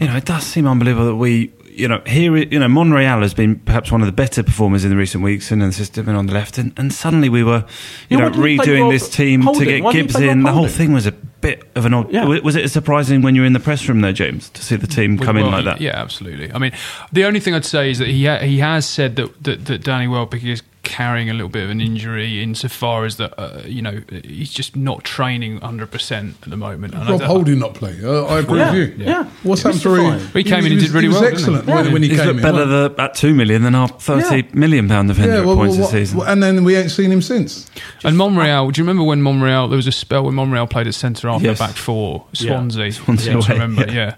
you 0.00 0.06
know, 0.06 0.16
it 0.16 0.24
does 0.24 0.44
seem 0.44 0.66
unbelievable 0.66 1.06
that 1.06 1.16
we. 1.16 1.52
You 1.74 1.88
know, 1.88 2.02
here, 2.06 2.36
you 2.36 2.58
know, 2.58 2.68
Monreal 2.68 3.22
has 3.22 3.32
been 3.32 3.58
perhaps 3.60 3.90
one 3.90 4.02
of 4.02 4.06
the 4.06 4.12
better 4.12 4.42
performers 4.42 4.84
in 4.84 4.90
the 4.90 4.96
recent 4.96 5.24
weeks, 5.24 5.50
and 5.50 5.62
the 5.62 5.72
system 5.72 6.06
and 6.06 6.18
on 6.18 6.26
the 6.26 6.34
left, 6.34 6.58
and, 6.58 6.70
and 6.76 6.92
suddenly 6.92 7.30
we 7.30 7.42
were, 7.42 7.64
you 8.10 8.18
Yeah, 8.18 8.28
know, 8.28 8.30
why 8.30 8.30
didn't 8.32 8.44
he 8.50 8.56
play 8.58 8.66
redoing 8.66 8.80
Rob 8.82 8.92
this 8.92 9.08
team 9.08 9.40
to 9.40 9.64
get 9.64 9.92
Gibbs 9.92 10.20
in. 10.20 10.42
The 10.42 10.52
whole 10.52 10.68
thing 10.68 10.92
was 10.92 11.06
a 11.06 11.14
bit 11.42 11.68
of 11.74 11.84
an 11.84 11.92
odd. 11.92 12.10
Yeah. 12.10 12.24
Was 12.24 12.56
it 12.56 12.70
surprising 12.70 13.20
when 13.20 13.34
you 13.34 13.42
were 13.42 13.46
in 13.46 13.52
the 13.52 13.60
press 13.60 13.86
room 13.88 14.00
there, 14.00 14.14
James, 14.14 14.48
to 14.50 14.62
see 14.62 14.76
the 14.76 14.86
team 14.86 15.18
come 15.18 15.36
in 15.36 15.50
like 15.50 15.66
that? 15.66 15.80
Yeah, 15.80 16.00
absolutely. 16.00 16.50
I 16.52 16.58
mean, 16.58 16.72
the 17.12 17.24
only 17.24 17.40
thing 17.40 17.52
I'd 17.54 17.66
say 17.66 17.90
is 17.90 17.98
that 17.98 18.08
he 18.08 18.24
ha- 18.24 18.38
he 18.38 18.58
has 18.58 18.86
said 18.86 19.16
that, 19.16 19.44
that 19.44 19.66
that 19.66 19.84
Danny 19.84 20.08
Welbeck 20.08 20.42
is 20.42 20.62
carrying 20.82 21.30
a 21.30 21.32
little 21.32 21.48
bit 21.48 21.62
of 21.64 21.70
an 21.70 21.80
injury 21.80 22.42
insofar 22.42 23.04
as 23.04 23.16
that 23.16 23.32
uh, 23.40 23.62
you 23.64 23.80
know 23.82 24.00
he's 24.24 24.50
just 24.52 24.74
not 24.76 25.04
training 25.04 25.60
100% 25.60 26.34
at 26.42 26.50
the 26.50 26.56
moment. 26.56 26.94
And 26.94 27.04
I 27.04 27.10
Rob 27.12 27.20
Holding 27.22 27.58
not 27.60 27.74
play. 27.74 27.96
Uh, 28.02 28.24
I 28.24 28.40
agree 28.40 28.58
Yeah, 28.58 28.72
with 28.72 28.98
you. 28.98 29.04
yeah. 29.04 29.24
What's 29.42 29.62
happened 29.62 29.84
was 29.84 29.98
to 29.98 30.10
him? 30.10 30.32
He 30.32 30.44
came 30.44 30.66
in 30.66 30.72
and 30.72 30.80
did 30.80 30.90
really 30.90 31.02
he 31.02 31.08
was 31.08 31.20
well, 31.20 31.30
didn't 31.30 31.38
he? 31.38 31.42
excellent 31.44 31.66
when, 31.66 31.92
when 31.92 32.02
he 32.02 32.08
He's 32.08 32.18
came 32.18 32.26
looked 32.28 32.38
in. 32.38 32.42
better 32.42 32.64
the, 32.66 32.94
at 32.98 33.14
two 33.14 33.34
million 33.34 33.62
than 33.62 33.74
our 33.74 33.88
thirty 33.88 34.48
million 34.52 34.88
pound 34.88 35.08
defender 35.08 35.34
yeah, 35.34 35.40
at 35.40 35.46
well, 35.46 35.56
points 35.56 35.76
well, 35.76 35.82
this 35.90 35.92
season. 35.92 36.18
what- 36.18 36.28
and 36.28 36.42
then 36.42 36.64
we 36.64 36.74
ain't 36.76 36.90
seen 36.90 37.10
him 37.12 37.22
since. 37.22 37.70
And 38.04 38.16
Monreal, 38.18 38.70
do 38.70 38.80
you 38.80 38.84
remember 38.84 39.04
when 39.04 39.22
Monreal? 39.22 39.68
There 39.68 39.76
was 39.76 39.86
a 39.86 39.92
spell 39.92 40.24
when 40.24 40.34
Monreal 40.34 40.66
played 40.66 40.86
at 40.88 40.94
centre 40.94 41.28
half 41.28 41.42
Yes. 41.42 41.58
their 41.58 41.68
back 41.68 41.76
four, 41.76 42.26
Swansea. 42.32 42.90
Swansea 42.92 43.32
I 43.32 43.36
away, 43.36 43.46
remember, 43.50 43.86
yeah. 43.92 44.16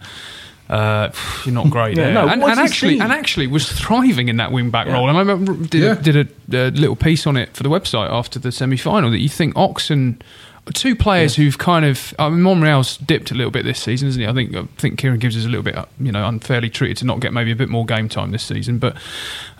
Uh, 0.69 1.11
you're 1.45 1.55
not 1.55 1.69
great 1.69 1.97
Yeah, 1.99 2.13
no, 2.13 2.27
and, 2.27 2.41
what's 2.41 2.59
and 2.59 2.67
actually, 2.67 2.99
and 2.99 3.13
actually 3.13 3.47
was 3.47 3.71
thriving 3.71 4.29
in 4.29 4.39
that 4.39 4.51
wing 4.51 4.71
back 4.71 4.87
role. 4.87 5.09
And 5.09 5.17
I 5.17 5.21
remember 5.21 5.55
did, 5.67 5.83
a, 5.83 5.95
did 5.97 6.17
a, 6.17 6.69
a 6.69 6.71
little 6.71 6.97
piece 6.97 7.27
on 7.27 7.37
it 7.37 7.55
for 7.55 7.63
the 7.63 7.69
website 7.69 8.11
after 8.11 8.39
the 8.39 8.51
semi 8.51 8.77
final 8.77 9.11
that 9.11 9.19
you 9.19 9.29
think 9.29 9.57
Oxen, 9.57 10.23
two 10.73 10.97
players 10.97 11.37
who've 11.37 11.59
kind 11.59 11.85
of, 11.85 12.15
I 12.19 12.29
mean, 12.31 12.43
Monreal's 12.43 12.97
dipped 12.97 13.31
a 13.31 13.35
little 13.35 13.51
bit 13.51 13.65
this 13.65 13.79
season, 13.83 14.09
isn't 14.09 14.21
he? 14.21 14.27
I 14.27 14.33
think 14.33 14.55
I 14.57 14.63
think 14.79 14.99
Kieran 14.99 15.19
Gibbs 15.19 15.37
is 15.37 15.45
a 15.45 15.49
little 15.49 15.63
bit, 15.63 15.77
you 16.01 16.11
know, 16.11 16.27
unfairly 16.27 16.71
treated 16.71 16.97
to 16.99 17.05
not 17.07 17.21
get 17.21 17.33
maybe 17.33 17.53
a 17.53 17.57
bit 17.57 17.69
more 17.69 17.85
game 17.85 18.09
time 18.09 18.31
this 18.31 18.43
season. 18.45 18.79
But 18.79 18.97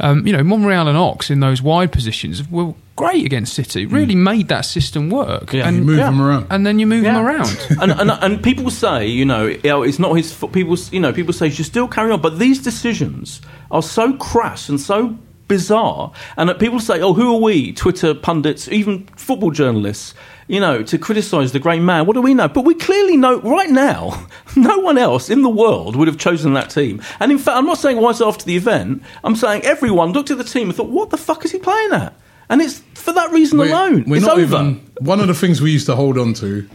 um, 0.01 0.27
you 0.27 0.33
know, 0.33 0.43
Monreal 0.43 0.89
and 0.89 0.97
Ox 0.97 1.31
in 1.31 1.41
those 1.41 1.61
wide 1.61 1.93
positions 1.93 2.49
were 2.49 2.75
great 2.97 3.27
against 3.27 3.53
City. 3.55 3.87
Really 3.87 4.15
made 4.15 4.49
that 4.49 4.63
system 4.63 5.11
work. 5.11 5.53
Yeah. 5.53 5.69
and 5.69 5.79
You 5.79 5.83
move 5.83 5.99
Yeah. 5.99 6.09
him 6.09 6.23
around. 6.23 6.47
and 6.51 6.65
then 6.67 6.79
you 6.79 6.87
move 6.87 7.05
Yeah. 7.05 7.15
them 7.15 7.27
around. 7.27 7.67
and, 7.81 7.93
and 7.93 8.11
and 8.11 8.43
people 8.43 8.71
say, 8.71 9.07
you 9.07 9.25
know, 9.25 9.47
it's 9.47 9.99
not 9.99 10.15
his. 10.15 10.33
fault. 10.33 10.53
People, 10.53 10.77
you 10.91 11.01
know, 11.01 11.13
people 11.13 11.33
say 11.35 11.47
you 11.47 11.53
should 11.53 11.67
still 11.67 11.89
carry 11.89 12.13
on, 12.13 12.21
but 12.23 12.39
these 12.39 12.63
decisions 12.63 13.41
are 13.71 13.83
so 13.83 14.15
crass 14.15 14.69
and 14.69 14.81
so 14.81 15.19
bizarre, 15.49 16.11
and 16.39 16.49
that 16.49 16.59
people 16.59 16.81
say, 16.81 17.01
oh, 17.03 17.13
who 17.13 17.35
are 17.35 17.41
we, 17.41 17.71
Twitter 17.73 18.15
pundits, 18.15 18.67
even 18.69 19.07
football 19.17 19.51
journalists, 19.51 20.15
you 20.49 20.61
know, 20.61 20.83
to 20.83 20.99
criticise 20.99 21.53
the 21.53 21.59
great 21.59 21.81
man? 21.81 22.07
What 22.07 22.15
do 22.15 22.23
we 22.23 22.35
know? 22.35 22.49
But 22.49 22.65
we 22.65 22.75
clearly 22.75 23.17
know 23.17 23.41
right 23.41 23.71
now, 23.71 24.27
no 24.57 24.79
one 24.79 24.99
else 24.99 25.31
in 25.31 25.43
the 25.43 25.49
world 25.49 25.97
would 25.97 26.09
have 26.09 26.19
chosen 26.19 26.53
that 26.55 26.71
team. 26.71 27.01
And 27.21 27.33
in 27.33 27.39
fact, 27.39 27.57
I'm 27.57 27.67
not 27.67 27.79
saying 27.79 28.01
once 28.01 28.21
after 28.21 28.45
the 28.45 28.57
event. 28.57 29.03
I'm 29.23 29.37
saying 29.37 29.63
everyone 29.65 30.13
looked 30.13 30.31
at 30.31 30.39
the 30.39 30.45
team 30.45 30.69
and 30.69 30.77
thought, 30.77 30.91
what 30.91 31.11
the 31.11 31.17
fuck 31.19 31.45
is 31.45 31.53
he 31.53 31.59
playing 31.59 31.93
at? 31.93 32.15
And 32.51 32.61
it's 32.61 32.81
for 32.95 33.13
that 33.13 33.31
reason 33.33 33.59
We're- 33.59 33.71
alone. 33.73 34.05
we're 34.07 34.17
it's 34.17 34.27
not 34.27 34.39
over. 34.39 34.43
even. 34.57 34.91
One 35.01 35.21
of 35.21 35.29
the 35.29 35.35
things 35.35 35.61
we 35.63 35.71
used 35.73 35.87
to 35.87 35.97
hold 35.97 36.19
on 36.19 36.35
to 36.35 36.69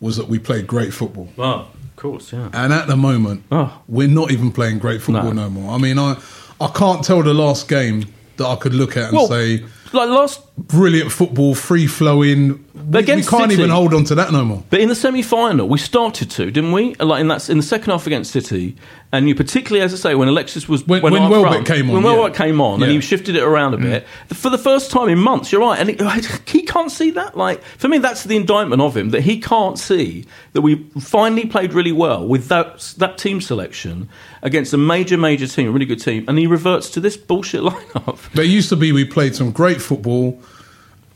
was 0.00 0.16
that 0.16 0.28
we 0.28 0.38
played 0.38 0.66
great 0.66 0.92
football. 0.92 1.28
Oh, 1.38 1.68
of 1.68 1.96
course, 1.96 2.32
yeah. 2.32 2.48
And 2.52 2.72
at 2.72 2.88
the 2.88 2.96
moment, 2.96 3.44
Oh. 3.52 3.72
we're 3.86 4.08
not 4.08 4.30
even 4.32 4.50
playing 4.50 4.78
great 4.78 5.00
football 5.02 5.32
No. 5.32 5.44
no, 5.44 5.50
more. 5.50 5.74
I 5.74 5.78
mean, 5.78 5.98
I 5.98 6.16
I 6.60 6.68
can't 6.68 7.04
tell 7.04 7.22
the 7.22 7.32
last 7.34 7.68
game 7.68 8.04
that 8.36 8.46
I 8.46 8.56
could 8.56 8.74
look 8.74 8.96
at 8.96 9.04
and 9.10 9.16
Well, 9.16 9.28
say 9.28 9.62
like 9.92 10.08
last 10.08 10.40
brilliant 10.56 11.12
football, 11.12 11.54
free 11.54 11.86
flowing. 11.86 12.64
We, 12.80 13.00
we 13.00 13.04
can't 13.04 13.26
City. 13.26 13.54
even 13.54 13.70
hold 13.70 13.94
on 13.94 14.04
to 14.04 14.14
that 14.16 14.32
no 14.32 14.44
more. 14.44 14.62
But 14.70 14.80
in 14.80 14.88
the 14.88 14.94
semi-final, 14.94 15.68
we 15.68 15.78
started 15.78 16.30
to, 16.32 16.50
didn't 16.50 16.72
we? 16.72 16.94
Like 16.96 17.20
in 17.20 17.28
that 17.28 17.48
in 17.48 17.56
the 17.56 17.62
second 17.62 17.90
half 17.90 18.06
against 18.06 18.32
City, 18.32 18.76
and 19.12 19.28
you 19.28 19.34
particularly, 19.34 19.84
as 19.84 19.92
I 19.92 19.96
say, 19.96 20.14
when 20.14 20.28
Alexis 20.28 20.68
was 20.68 20.86
When- 20.86 21.02
went 21.02 21.12
when 21.12 21.28
Welbeck 21.28 21.66
came 21.66 21.88
on, 21.90 21.96
when 21.96 22.04
yeah. 22.04 22.18
Welbeck 22.18 22.34
came 22.36 22.60
on, 22.60 22.82
and 22.82 22.92
Yeah. 22.92 22.96
he 22.96 23.00
shifted 23.00 23.36
it 23.36 23.42
around 23.42 23.74
a 23.74 23.78
mm. 23.78 23.82
bit 23.82 24.06
for 24.28 24.50
the 24.50 24.58
first 24.58 24.90
time 24.90 25.08
in 25.08 25.18
months. 25.18 25.50
You're 25.52 25.60
right, 25.60 25.78
and 25.78 25.90
he, 25.90 26.58
he 26.58 26.62
can't 26.62 26.90
see 26.90 27.10
that. 27.12 27.36
Like 27.36 27.62
for 27.62 27.88
me, 27.88 27.98
that's 27.98 28.24
the 28.24 28.36
indictment 28.36 28.80
of 28.80 28.96
him 28.96 29.10
that 29.10 29.22
he 29.22 29.40
can't 29.40 29.78
see 29.78 30.26
that 30.52 30.62
we 30.62 30.76
finally 31.00 31.46
played 31.46 31.72
really 31.72 31.92
well 31.92 32.26
with 32.26 32.48
that 32.48 32.94
that 32.98 33.18
team 33.18 33.40
selection 33.40 34.08
against 34.42 34.72
a 34.72 34.78
major, 34.78 35.16
major 35.18 35.46
team, 35.46 35.68
a 35.68 35.70
really 35.72 35.86
good 35.86 36.00
team, 36.00 36.24
and 36.28 36.38
he 36.38 36.46
reverts 36.46 36.90
to 36.90 37.00
this 37.00 37.16
bullshit 37.16 37.60
lineup. 37.62 38.32
There 38.32 38.44
used 38.44 38.68
to 38.70 38.76
be 38.76 38.92
we 38.92 39.04
played 39.04 39.34
some 39.34 39.50
great 39.50 39.80
football, 39.82 40.40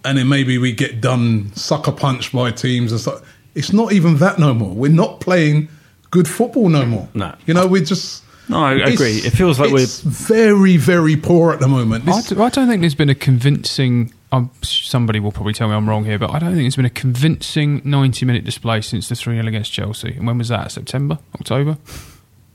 and 0.05 0.18
then 0.18 0.28
maybe 0.28 0.59
we 0.59 0.72
get 0.72 1.00
done 1.00 1.52
sucker 1.55 1.92
punched 1.92 2.32
by 2.32 2.50
teams 2.50 2.92
and 2.92 3.00
stuff. 3.00 3.22
It's 3.55 3.72
not 3.72 3.92
even 3.92 4.16
that 4.18 4.38
no 4.38 4.52
more. 4.55 4.74
We're 4.74 4.90
not 4.90 5.20
playing 5.20 5.68
good 6.11 6.28
football 6.28 6.68
no 6.68 6.84
more. 6.86 7.09
No. 7.14 7.34
you 7.46 7.55
know 7.55 7.66
we're 7.66 7.84
just. 7.84 8.22
No, 8.48 8.59
I 8.62 8.74
it's- 8.74 8.92
agree. 8.94 9.12
It 9.18 9.30
feels 9.30 9.59
like 9.59 9.72
we're. 9.72 9.86
very, 9.86 10.76
very 10.76 11.16
poor 11.16 11.52
at 11.52 11.61
the 11.61 11.68
moment. 11.68 12.07
I, 12.09 12.16
This- 12.16 12.28
d- 12.28 12.36
I 12.36 12.48
don't 12.50 12.68
think 12.68 12.80
there's 12.82 12.94
been 12.94 13.09
a 13.09 13.14
convincing. 13.14 14.12
Um, 14.32 14.50
somebody 14.62 15.20
will 15.20 15.30
probably 15.32 15.52
tell 15.55 15.68
me 15.68 15.74
I'm 15.74 15.88
wrong 15.88 16.05
here, 16.05 16.18
but 16.18 16.30
I 16.30 16.40
don't 16.40 16.50
think 16.50 16.64
there's 16.64 16.76
been 16.76 16.84
a 16.84 16.90
convincing 16.90 17.80
90 17.84 18.26
minute 18.26 18.44
display 18.44 18.80
since 18.80 19.09
the 19.09 19.14
3 19.14 19.36
0 19.36 19.46
against 19.46 19.72
Chelsea. 19.72 20.14
And 20.16 20.26
when 20.26 20.36
was 20.38 20.48
that? 20.48 20.72
September? 20.72 21.18
October? 21.36 21.78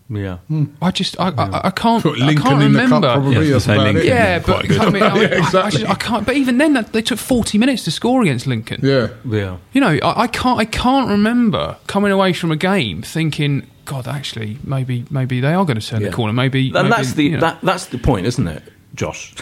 Yeah. 0.10 0.38
Hmm. 0.47 0.66
I 0.82 0.89
just, 0.91 1.20
I, 1.20 1.30
I, 1.30 1.68
I 1.68 1.70
can't, 1.72 2.01
Put 2.01 2.20
I 2.20 2.34
can't 2.34 2.64
in 2.64 2.74
the 2.74 2.80
cup, 2.80 3.03
remember. 3.03 3.14
probably. 3.14 3.45
Yeah, 3.47 3.51
that's 3.53 3.68
Lincoln. 3.68 4.05
Yeah, 4.05 4.39
but. 4.39 4.72
I, 4.80 4.89
mean, 4.89 5.03
I, 5.03 5.22
Yeah, 5.22 5.49
I- 5.53 5.62
I 5.66 5.70
just- 5.70 5.86
I 5.89 5.93
can't. 5.95 6.26
But 6.26 6.36
even 6.36 6.57
then, 6.57 6.74
they 6.91 7.01
took 7.03 7.20
forty 7.20 7.57
minutes 7.60 7.84
to 7.84 7.91
score 7.91 8.22
against 8.24 8.47
Lincoln. 8.47 8.80
Yeah. 8.84 9.10
Yeah. 9.26 9.57
You 9.74 9.82
know, 9.82 9.99
I, 10.01 10.22
I 10.24 10.28
can't. 10.28 10.60
I 10.60 10.66
can't 10.66 11.10
remember 11.10 11.78
coming 11.88 12.12
away 12.12 12.34
from 12.34 12.51
a 12.51 12.55
game 12.55 13.01
thinking, 13.03 13.68
God, 13.86 14.07
actually, 14.07 14.57
maybe, 14.64 15.05
maybe 15.12 15.39
they 15.41 15.53
are 15.53 15.64
going 15.66 15.80
to 15.80 15.86
turn 15.86 16.01
Yeah. 16.01 16.10
the 16.10 16.16
corner. 16.16 16.34
Maybe, 16.34 16.66
and 16.68 16.74
maybe, 16.74 16.89
that's 16.89 17.14
the 17.14 17.24
you 17.24 17.32
know. 17.32 17.39
that, 17.41 17.62
that's 17.62 17.86
the 17.88 17.97
point, 17.99 18.26
isn't 18.26 18.47
it, 18.47 18.64
Josh? 18.95 19.34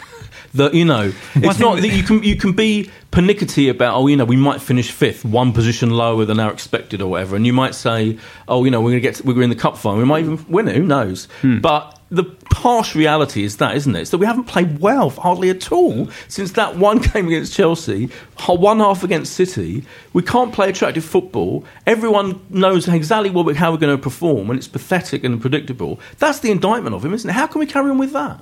That 0.53 0.73
you 0.73 0.85
know, 0.85 1.11
it's 1.35 1.59
not 1.59 1.81
that 1.81 1.89
you 1.89 2.03
can 2.03 2.23
you 2.23 2.35
can 2.35 2.53
be 2.53 2.89
pernickety 3.11 3.69
about 3.69 3.95
oh 3.95 4.07
you 4.07 4.15
know 4.15 4.25
we 4.25 4.35
might 4.35 4.61
finish 4.61 4.91
fifth, 4.91 5.25
one 5.25 5.53
position 5.53 5.89
lower 5.89 6.25
than 6.25 6.39
our 6.39 6.51
expected 6.51 7.01
or 7.01 7.09
whatever, 7.09 7.35
and 7.35 7.45
you 7.45 7.53
might 7.53 7.75
say 7.75 8.17
oh 8.47 8.63
you 8.63 8.71
know 8.71 8.81
we're 8.81 8.91
going 8.91 9.01
to 9.01 9.09
get 9.11 9.23
we're 9.25 9.41
in 9.41 9.49
the 9.49 9.55
cup 9.55 9.77
final, 9.77 9.99
we 9.99 10.05
might 10.05 10.23
even 10.23 10.43
win 10.49 10.67
it, 10.67 10.75
who 10.75 10.83
knows? 10.83 11.25
Hmm. 11.41 11.59
But 11.59 11.97
the 12.09 12.23
harsh 12.53 12.95
reality 12.95 13.43
is 13.43 13.57
that, 13.57 13.75
isn't 13.75 13.95
it? 13.95 14.01
It's 14.01 14.11
that 14.11 14.17
we 14.17 14.25
haven't 14.25 14.45
played 14.45 14.79
well 14.79 15.09
hardly 15.09 15.49
at 15.49 15.71
all 15.71 16.09
since 16.27 16.53
that 16.53 16.77
one 16.77 16.97
game 17.13 17.27
against 17.27 17.53
Chelsea, 17.53 18.09
one 18.47 18.79
half 18.79 19.03
against 19.03 19.33
City. 19.33 19.83
We 20.13 20.21
can't 20.21 20.53
play 20.53 20.69
attractive 20.69 21.03
football. 21.03 21.65
Everyone 21.85 22.39
knows 22.49 22.87
exactly 22.87 23.29
what 23.29 23.55
how 23.55 23.71
we're 23.71 23.77
going 23.77 23.95
to 23.95 24.01
perform, 24.01 24.49
and 24.49 24.57
it's 24.57 24.67
pathetic 24.67 25.23
and 25.23 25.39
predictable. 25.41 25.99
That's 26.19 26.39
the 26.39 26.51
indictment 26.51 26.95
of 26.95 27.03
him, 27.03 27.13
isn't 27.13 27.29
it? 27.29 27.33
How 27.33 27.47
can 27.47 27.59
we 27.59 27.65
carry 27.65 27.89
on 27.89 27.97
with 27.97 28.13
that? 28.13 28.41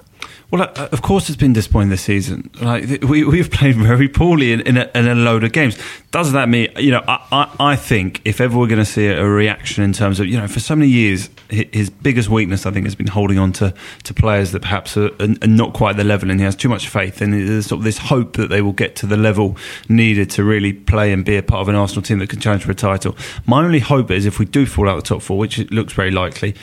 Well, 0.51 0.61
uh, 0.61 0.89
of 0.91 1.01
course, 1.01 1.27
it's 1.27 1.37
been 1.37 1.53
disappointing 1.53 1.89
this 1.89 2.03
season. 2.03 2.49
Like 2.61 3.01
we, 3.01 3.23
we've 3.23 3.49
played 3.49 3.75
very 3.75 4.07
poorly 4.07 4.53
in, 4.53 4.61
in, 4.61 4.77
a, 4.77 4.89
in 4.93 5.07
a 5.07 5.15
load 5.15 5.43
of 5.43 5.51
games. 5.51 5.77
Does 6.11 6.31
that 6.33 6.47
mean 6.47 6.69
you 6.77 6.91
know? 6.91 7.03
I, 7.07 7.25
I, 7.31 7.71
I 7.71 7.75
think 7.75 8.21
if 8.25 8.39
ever 8.39 8.57
we're 8.57 8.67
going 8.67 8.79
to 8.79 8.85
see 8.85 9.07
a, 9.07 9.25
reaction 9.25 9.83
in 9.83 9.91
terms 9.91 10.19
of 10.19 10.27
you 10.27 10.37
know, 10.37 10.47
for 10.47 10.59
so 10.59 10.75
many 10.75 10.89
years, 10.89 11.29
his 11.49 11.89
biggest 11.89 12.29
weakness 12.29 12.65
I 12.65 12.71
think 12.71 12.85
has 12.85 12.95
been 12.95 13.07
holding 13.07 13.39
on 13.39 13.51
to, 13.53 13.73
to 14.03 14.13
players 14.13 14.51
that 14.51 14.61
perhaps 14.61 14.95
are, 14.95 15.07
are 15.19 15.35
are 15.41 15.47
not 15.47 15.73
quite 15.73 15.97
the 15.97 16.03
level, 16.03 16.29
and 16.29 16.39
he 16.39 16.45
has 16.45 16.55
too 16.55 16.69
much 16.69 16.87
faith, 16.87 17.21
and 17.21 17.33
there's 17.33 17.65
sort 17.65 17.79
of 17.79 17.83
this 17.83 17.97
hope 17.97 18.33
that 18.33 18.49
they 18.49 18.61
will 18.61 18.71
get 18.71 18.95
to 18.97 19.05
the 19.07 19.17
level 19.17 19.57
needed 19.89 20.29
to 20.31 20.43
really 20.43 20.73
play 20.73 21.11
and 21.11 21.25
be 21.25 21.35
a 21.37 21.43
part 21.43 21.61
of 21.61 21.69
an 21.69 21.75
Arsenal 21.75 22.03
team 22.03 22.19
that 22.19 22.29
can 22.29 22.39
challenge 22.39 22.63
for 22.63 22.71
a 22.71 22.75
title. 22.75 23.17
My 23.45 23.63
only 23.63 23.79
hope 23.79 24.11
is 24.11 24.25
if 24.25 24.39
we 24.39 24.45
do 24.45 24.65
fall 24.65 24.87
out 24.87 24.97
of 24.97 25.03
the 25.03 25.09
top 25.09 25.21
four, 25.21 25.37
which 25.37 25.59
it 25.59 25.71
looks 25.71 25.93
very 25.93 26.11
likely. 26.11 26.55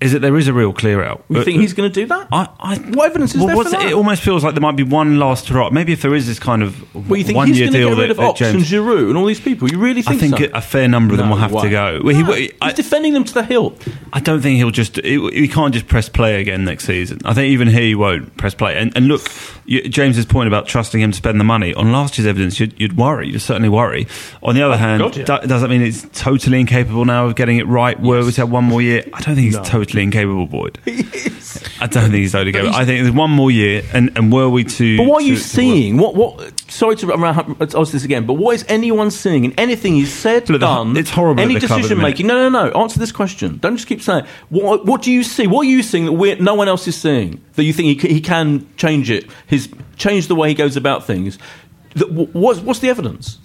Is 0.00 0.12
that 0.12 0.20
there 0.20 0.36
is 0.38 0.48
a 0.48 0.52
real 0.54 0.72
clear 0.72 1.02
out? 1.04 1.22
You 1.28 1.40
uh, 1.40 1.44
think 1.44 1.60
he's 1.60 1.74
going 1.74 1.90
to 1.90 1.92
do 1.94 2.06
that? 2.06 2.28
I, 2.32 2.48
I, 2.58 2.76
What 2.78 3.10
evidence 3.10 3.34
is 3.34 3.38
well, 3.42 3.48
there 3.48 3.56
for 3.56 3.68
it, 3.68 3.70
that? 3.72 3.86
it 3.90 3.92
almost 3.92 4.22
feels 4.22 4.42
like 4.42 4.54
there 4.54 4.62
might 4.62 4.76
be 4.76 4.82
one 4.82 5.18
last 5.18 5.46
hurrah. 5.48 5.68
Maybe 5.68 5.92
if 5.92 6.00
there 6.00 6.14
is 6.14 6.26
this 6.26 6.38
kind 6.38 6.62
of 6.62 6.94
Well, 6.94 7.18
you 7.18 7.24
think 7.24 7.36
one 7.36 7.48
he's 7.48 7.58
year 7.58 7.68
deal 7.70 7.90
get 7.90 7.98
rid 7.98 8.10
that, 8.10 8.18
of 8.18 8.20
Ox 8.20 8.40
and 8.40 8.60
Giroud 8.60 9.08
and 9.10 9.18
all 9.18 9.26
these 9.26 9.40
people? 9.40 9.70
You 9.70 9.78
really 9.78 10.00
think? 10.00 10.22
I 10.22 10.36
think 10.38 10.52
so? 10.52 10.56
a 10.56 10.62
fair 10.62 10.88
number 10.88 11.12
of 11.12 11.18
them 11.18 11.28
will 11.28 11.36
have 11.36 11.52
way. 11.52 11.64
to 11.64 11.68
go. 11.70 12.00
Well, 12.02 12.16
No, 12.16 12.32
he- 12.32 12.50
I, 12.62 12.66
he's 12.68 12.74
defending 12.76 13.12
them 13.12 13.24
to 13.24 13.34
the 13.34 13.44
hilt. 13.44 13.86
I 14.12 14.20
don't 14.20 14.40
think 14.40 14.56
he'll 14.56 14.70
just. 14.70 14.96
He 14.96 15.48
can't 15.48 15.74
just 15.74 15.86
press 15.86 16.08
play 16.08 16.40
again 16.40 16.64
next 16.64 16.86
season. 16.86 17.18
I 17.26 17.34
think 17.34 17.50
even 17.50 17.68
he 17.68 17.94
won't 17.94 18.34
press 18.38 18.54
play. 18.54 18.78
And, 18.78 18.96
and 18.96 19.06
look, 19.06 19.30
you, 19.66 19.82
James's 19.86 20.24
point 20.24 20.46
about 20.46 20.66
trusting 20.66 21.00
him 21.02 21.10
to 21.10 21.16
spend 21.16 21.38
the 21.38 21.44
money 21.44 21.74
on 21.74 21.92
last 21.92 22.16
year's 22.16 22.26
evidence, 22.26 22.58
you'd, 22.58 22.80
you'd 22.80 22.96
worry. 22.96 23.28
You'd 23.28 23.40
certainly 23.40 23.68
worry. 23.68 24.06
On 24.42 24.54
the 24.54 24.62
other 24.62 24.74
oh, 24.74 24.78
hand, 24.78 25.02
Oh, 25.02 25.10
God, 25.10 25.16
yeah. 25.18 25.40
do- 25.40 25.46
does 25.46 25.60
that 25.60 25.68
mean 25.68 25.82
it's 25.82 26.06
totally 26.14 26.58
incapable 26.58 27.04
now 27.04 27.26
of 27.26 27.36
getting 27.36 27.58
it 27.58 27.66
right? 27.66 28.00
Where 28.00 28.24
we 28.24 28.32
had 28.32 28.50
one 28.50 28.64
more 28.64 28.80
year. 28.80 29.04
I 29.12 29.20
don't 29.20 29.34
think 29.34 29.44
he's 29.44 29.56
No. 29.56 29.62
totally 29.64 29.89
incapable, 29.98 30.46
Boyd. 30.46 30.78
I 31.80 31.86
don't 31.86 32.04
think 32.10 32.14
he's 32.14 32.32
totally 32.32 32.52
capable. 32.52 32.74
I 32.74 32.84
think 32.84 33.02
there's 33.02 33.14
one 33.14 33.30
more 33.30 33.50
year, 33.50 33.82
and, 33.92 34.10
and 34.16 34.32
were 34.32 34.48
we 34.48 34.64
to. 34.64 34.96
But 34.98 35.06
what 35.06 35.22
are 35.22 35.26
you 35.26 35.36
to- 35.36 35.42
to 35.42 35.48
seeing? 35.48 35.96
What? 35.96 36.14
What? 36.14 36.60
Sorry 36.70 36.96
to 36.96 37.12
ask 37.14 37.92
this 37.92 38.04
again, 38.04 38.26
but 38.26 38.34
what 38.34 38.54
is 38.54 38.64
anyone 38.68 39.10
seeing 39.10 39.44
in 39.44 39.52
anything 39.58 39.94
he's 39.94 40.12
said, 40.12 40.48
Look, 40.48 40.60
the- 40.60 40.66
done? 40.66 40.96
it's 40.96 41.10
horrible 41.10 41.42
Any 41.42 41.56
at 41.56 41.62
the 41.62 41.66
club 41.66 41.78
at 41.78 41.82
the 41.82 41.88
decision 41.88 42.02
making? 42.02 42.26
No, 42.26 42.48
no, 42.48 42.66
no. 42.68 42.80
Answer 42.80 42.98
this 43.00 43.12
question. 43.12 43.58
Don't 43.58 43.76
just 43.76 43.88
keep 43.88 44.02
saying. 44.02 44.24
What? 44.48 44.86
What 44.86 45.02
do 45.02 45.10
you 45.12 45.22
see? 45.22 45.46
What 45.46 45.66
are 45.66 45.70
you 45.70 45.82
seeing 45.82 46.04
that 46.06 46.12
we're, 46.12 46.36
no 46.36 46.54
one 46.54 46.68
else 46.68 46.86
is 46.88 46.96
seeing? 46.96 47.42
That 47.54 47.64
you 47.64 47.72
think 47.72 48.00
he, 48.00 48.14
he 48.14 48.20
can 48.20 48.68
change 48.76 49.10
it? 49.10 49.26
His 49.46 49.68
change 49.96 50.28
the 50.28 50.34
way 50.34 50.48
he 50.48 50.54
goes 50.54 50.76
about 50.76 51.04
things. 51.06 51.38
What's, 52.08 52.60
what's 52.60 52.78
the 52.80 52.88
evidence? 52.88 53.38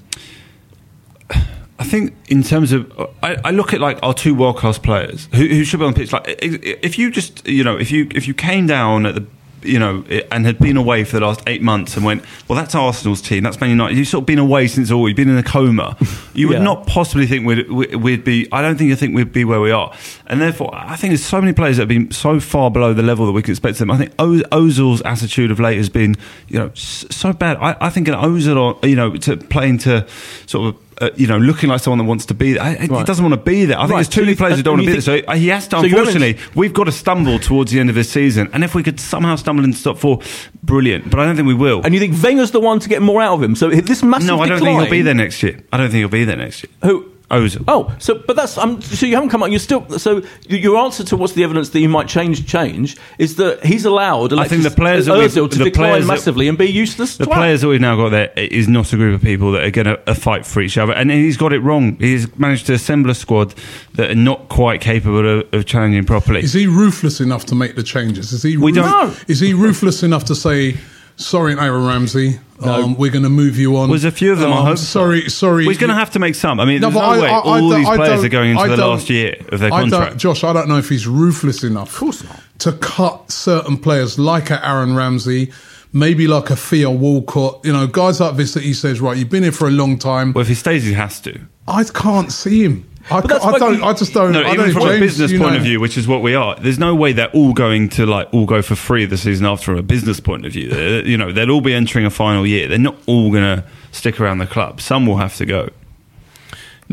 I 1.78 1.84
think 1.84 2.14
in 2.30 2.42
terms 2.42 2.72
of, 2.72 2.90
I, 3.22 3.36
I 3.44 3.52
look 3.52 3.74
at 3.74 3.82
like 3.82 4.00
our 4.02 4.14
two 4.14 4.34
world 4.34 4.58
class 4.58 4.78
players 4.78 5.28
who, 5.34 5.46
who 5.48 5.64
should 5.66 5.80
be 5.80 5.86
on 5.86 5.94
the 5.94 6.00
pitch. 6.00 6.14
Like, 6.14 6.24
if 6.42 6.98
you 6.98 7.12
just, 7.12 7.46
you 7.48 7.64
know, 7.64 7.78
if 7.78 7.92
you 7.92 8.08
if 8.16 8.28
you 8.28 8.34
came 8.34 8.66
down 8.66 9.06
at 9.06 9.16
the, 9.16 9.26
you 9.62 9.80
know, 9.80 10.04
and 10.32 10.46
had 10.46 10.60
been 10.60 10.78
away 10.78 11.04
for 11.04 11.20
the 11.20 11.26
last 11.26 11.42
eight 11.48 11.62
months 11.62 11.98
and 11.98 12.06
went, 12.06 12.24
well, 12.48 12.56
that's 12.56 12.76
Arsenal's 12.76 13.20
team, 13.22 13.44
that's 13.44 13.60
Man 13.60 13.72
United. 13.72 13.98
You've 13.98 14.08
sort 14.08 14.22
of 14.22 14.26
been 14.28 14.38
away 14.40 14.68
since 14.68 14.92
all. 14.92 15.08
You've 15.10 15.18
been 15.18 15.28
in 15.30 15.38
a 15.38 15.44
coma. 15.44 15.98
You 16.36 16.50
would 16.50 16.58
Yeah. 16.58 16.64
not 16.64 16.86
possibly 16.86 17.26
think 17.28 17.46
we'd, 17.48 17.70
we- 17.72 17.96
we'd 17.96 18.24
be. 18.26 18.48
I 18.52 18.62
don't 18.62 18.78
think 18.78 18.90
you 18.90 18.96
think 18.98 19.16
we'd 19.16 19.32
be 19.32 19.44
where 19.46 19.62
we 19.62 19.72
are. 19.72 19.94
And 20.28 20.40
therefore, 20.42 20.70
I 20.74 20.96
think 20.98 21.12
there's 21.12 21.24
so 21.26 21.40
many 21.40 21.54
players 21.54 21.78
that 21.78 21.84
have 21.84 21.88
been 21.90 22.12
so 22.12 22.40
far 22.42 22.70
below 22.70 22.94
the 22.94 23.04
level 23.04 23.26
that 23.26 23.32
we 23.32 23.42
could 23.42 23.52
expect 23.52 23.80
them. 23.80 23.90
I 23.90 23.98
think 23.98 24.12
o- 24.20 24.44
Ozil's 24.52 25.02
attitude 25.04 25.50
of 25.50 25.60
late 25.62 25.78
has 25.78 25.88
been, 25.90 26.16
you 26.50 26.60
know, 26.60 26.72
so 26.76 27.32
bad. 27.32 27.56
I, 27.62 27.78
I 27.80 27.90
think 27.90 28.08
an 28.10 28.16
Ozil, 28.16 28.84
you 28.88 28.96
know, 28.98 29.16
to 29.16 29.38
playing 29.38 29.78
to 29.80 30.06
sort 30.46 30.76
of. 30.76 30.82
Uh, 31.02 31.10
you 31.18 31.28
know, 31.28 31.38
looking 31.38 31.70
like 31.70 31.82
someone 31.82 31.98
that 31.98 32.06
wants 32.06 32.26
to 32.28 32.34
be 32.34 32.54
there. 32.54 32.64
I, 32.64 32.70
I- 32.70 32.78
He 32.78 33.04
doesn't 33.04 33.22
want 33.24 33.34
to 33.34 33.52
be 33.52 33.66
there. 33.66 33.78
I 33.78 33.86
think 33.86 33.98
there's 33.98 34.08
too 34.08 34.14
So 34.16 34.22
many 34.22 34.32
you- 34.32 34.38
players 34.38 34.56
who 34.56 34.64
don't 34.64 34.74
want 34.76 34.84
to 34.84 34.88
be 34.88 34.92
there. 34.94 35.02
So 35.02 35.18
uh, 35.28 35.36
he 35.36 35.50
has 35.50 35.68
to, 35.68 35.80
So 35.80 35.84
unfortunately, 35.84 36.38
we've 36.56 36.74
got 36.74 36.86
to 36.86 36.94
stumble 36.94 37.38
towards 37.38 37.72
the 37.74 37.82
end 37.82 37.90
of 37.90 37.96
this 37.96 38.10
season. 38.10 38.50
And 38.54 38.64
if 38.64 38.74
we 38.76 38.82
could 38.82 39.00
somehow 39.02 39.36
stumble 39.36 39.66
into 39.66 39.84
top 39.84 39.98
four, 39.98 40.22
brilliant. 40.64 41.10
But 41.12 41.20
I 41.20 41.26
don't 41.26 41.36
think 41.36 41.48
we 41.50 41.54
will. 41.54 41.82
And 41.84 41.94
you 41.94 42.00
think 42.00 42.16
Wenger's 42.24 42.52
the 42.52 42.62
one 42.62 42.80
to 42.80 42.88
get 42.88 43.02
more 43.02 43.22
out 43.22 43.34
of 43.34 43.44
him? 43.44 43.56
So 43.56 43.70
this 43.72 44.02
massive 44.04 44.28
no, 44.28 44.40
I 44.40 44.48
don't 44.48 44.58
decline, 44.60 44.76
think 44.78 44.82
he'll 44.84 44.92
be 44.92 45.02
there 45.02 45.14
next 45.14 45.44
year. 45.44 45.62
I 45.74 45.78
don't 45.78 45.88
think 45.90 46.00
he'll 46.00 46.08
be 46.08 46.24
there 46.24 46.38
next 46.38 46.64
year. 46.64 46.72
Who? 46.84 47.12
Ozil. 47.32 47.64
Oh, 47.68 47.94
so 48.00 48.16
but 48.28 48.36
that's 48.36 48.58
um, 48.58 48.82
so 48.82 49.06
you 49.06 49.16
haven't 49.16 49.30
come 49.30 49.42
up. 49.42 49.50
You're 49.50 49.60
still 49.60 49.88
so 49.98 50.22
your 50.48 50.78
answer 50.78 51.04
to 51.06 51.18
what's 51.18 51.34
the 51.34 51.44
evidence 51.44 51.70
that 51.70 51.80
you 51.80 51.90
might 51.90 52.08
change 52.08 52.48
change 52.48 52.98
is 53.18 53.38
that 53.38 53.66
he's 53.66 53.84
allowed. 53.86 54.32
I 54.34 54.48
think 54.48 54.62
the 54.64 54.70
players 54.70 55.08
that 55.08 55.18
we've- 55.18 55.26
Ozil 55.26 55.50
to 55.50 55.58
the 55.58 55.64
decline 55.66 55.90
players 55.92 56.06
that- 56.08 56.14
massively 56.14 56.48
and 56.48 56.58
be 56.58 56.66
useless. 56.68 57.18
The 57.18 57.26
twat. 57.26 57.34
players 57.34 57.62
that 57.62 57.68
we've 57.68 57.82
now 57.82 57.96
got 57.96 58.10
there 58.10 58.32
is 58.36 58.68
not 58.68 58.94
a 58.94 58.96
group 58.96 59.16
of 59.16 59.22
people 59.24 59.52
that 59.54 59.64
are 59.64 59.72
going 59.72 59.86
to 59.88 60.10
uh, 60.10 60.14
fight 60.14 60.46
for 60.46 60.62
each 60.62 60.78
other, 60.78 60.94
and 60.94 61.10
he's 61.10 61.38
got 61.38 61.52
it 61.52 61.60
wrong. 61.60 61.96
He's 61.98 62.34
managed 62.38 62.68
to 62.68 62.74
assemble 62.74 63.10
a 63.10 63.16
squad 63.16 63.56
that 63.96 64.12
are 64.12 64.16
not 64.16 64.48
quite 64.50 64.82
capable 64.82 65.40
of, 65.40 65.54
of 65.54 65.66
challenging 65.66 66.06
properly. 66.06 66.42
Is 66.42 66.54
he 66.54 66.68
ruthless 66.68 67.20
enough 67.20 67.46
to 67.48 67.56
make 67.56 67.76
the 67.76 67.84
changes? 67.84 68.34
Is 68.34 68.44
he? 68.44 68.56
We 68.58 68.72
don't- 68.72 69.18
Is 69.28 69.40
he 69.40 69.54
ruthless 69.54 70.04
enough 70.04 70.26
to 70.26 70.36
say, 70.36 70.78
"Sorry, 71.18 71.54
Aaron 71.58 71.86
Ramsey, 71.86 72.40
um, 72.62 72.96
we're 72.98 73.12
going 73.12 73.24
to 73.24 73.30
move 73.30 73.58
you 73.58 73.78
on"? 73.78 73.90
Was 73.90 74.04
a 74.04 74.12
few 74.12 74.32
of 74.32 74.40
them, 74.40 74.52
I 74.52 74.58
Um, 74.60 74.66
hope. 74.66 74.78
Sorry, 74.78 75.30
sorry. 75.30 75.64
Well, 75.66 75.70
he's 75.72 75.78
going 75.78 75.90
to 75.90 75.96
have 75.96 76.12
to 76.12 76.20
make 76.20 76.36
some. 76.36 76.60
I 76.60 76.66
mean, 76.66 76.82
No, 76.82 76.90
there's 76.90 77.02
no 77.02 77.10
I- 77.10 77.20
way 77.22 77.28
I- 77.30 77.32
I 77.32 77.40
all 77.40 77.70
don't- 77.70 77.80
these 77.80 77.90
players 77.90 78.24
are 78.24 78.30
going 78.30 78.52
into 78.58 78.76
the 78.76 78.86
last 78.88 79.10
year 79.10 79.36
of 79.50 79.60
their 79.60 79.74
I 79.74 79.82
contract. 79.82 80.18
Josh, 80.18 80.44
I 80.44 80.54
don't 80.54 80.68
know 80.68 80.78
if 80.78 80.90
he's 80.90 81.08
ruthless 81.08 81.64
enough. 81.64 81.94
Of 81.94 82.00
course 82.00 82.24
not. 82.24 82.40
To 82.60 82.72
cut 82.74 83.32
certain 83.32 83.78
players 83.78 84.18
like 84.20 84.50
a 84.50 84.66
Aaron 84.68 84.96
Ramsey, 84.96 85.52
maybe 85.94 86.28
like 86.28 86.50
a 86.50 86.56
Theo 86.56 86.92
Walcott, 86.92 87.62
you 87.64 87.72
know, 87.74 87.88
guys 87.88 88.20
like 88.20 88.36
this 88.36 88.54
that 88.54 88.64
he 88.64 88.74
says, 88.74 89.00
right, 89.02 89.16
you've 89.18 89.30
been 89.30 89.44
here 89.44 89.52
for 89.52 89.68
a 89.68 89.72
long 89.72 89.98
time. 89.98 90.34
Well, 90.34 90.42
if 90.42 90.48
he 90.50 90.54
stays, 90.56 90.84
he 90.86 90.94
has 90.94 91.20
to. 91.22 91.40
I 91.68 91.84
can't 91.86 92.32
see 92.32 92.64
him. 92.64 92.86
I, 93.12 93.22
But 93.22 93.28
that's 93.30 93.46
I 93.46 93.60
don't. 93.60 93.78
you- 93.78 93.84
I 93.84 93.94
just 93.94 94.14
don't. 94.14 94.32
No, 94.32 94.40
I 94.40 94.56
don't 94.56 94.70
even 94.70 94.74
know, 94.74 94.88
from 94.88 94.96
a 94.96 95.00
business 95.00 95.32
point 95.32 95.52
know- 95.52 95.58
of 95.58 95.64
view, 95.64 95.80
which 95.80 95.96
is 95.98 96.08
what 96.08 96.22
we 96.24 96.34
are. 96.34 96.56
There's 96.56 96.80
no 96.80 96.96
way 96.96 97.14
they're 97.14 97.30
all 97.30 97.54
going 97.54 97.90
to 97.90 98.06
like 98.08 98.34
all 98.34 98.46
go 98.48 98.62
for 98.64 98.76
free 98.76 99.06
the 99.06 99.18
season 99.18 99.46
after 99.46 99.66
from 99.66 99.78
a 99.78 99.84
business 99.84 100.20
point 100.20 100.46
of 100.46 100.54
view. 100.54 100.70
They're- 100.70 101.06
you 101.06 101.16
know, 101.18 101.32
they'll 101.32 101.52
all 101.52 101.62
be 101.62 101.74
entering 101.74 102.06
a 102.06 102.10
final 102.10 102.48
year. 102.48 102.68
They're 102.68 102.80
not 102.80 102.98
all 103.06 103.30
going 103.32 103.44
to 103.60 103.64
stick 103.92 104.20
around 104.20 104.40
the 104.40 104.48
club. 104.48 104.82
Some 104.82 105.06
will 105.06 105.18
have 105.18 105.36
to 105.38 105.46
go. 105.46 105.70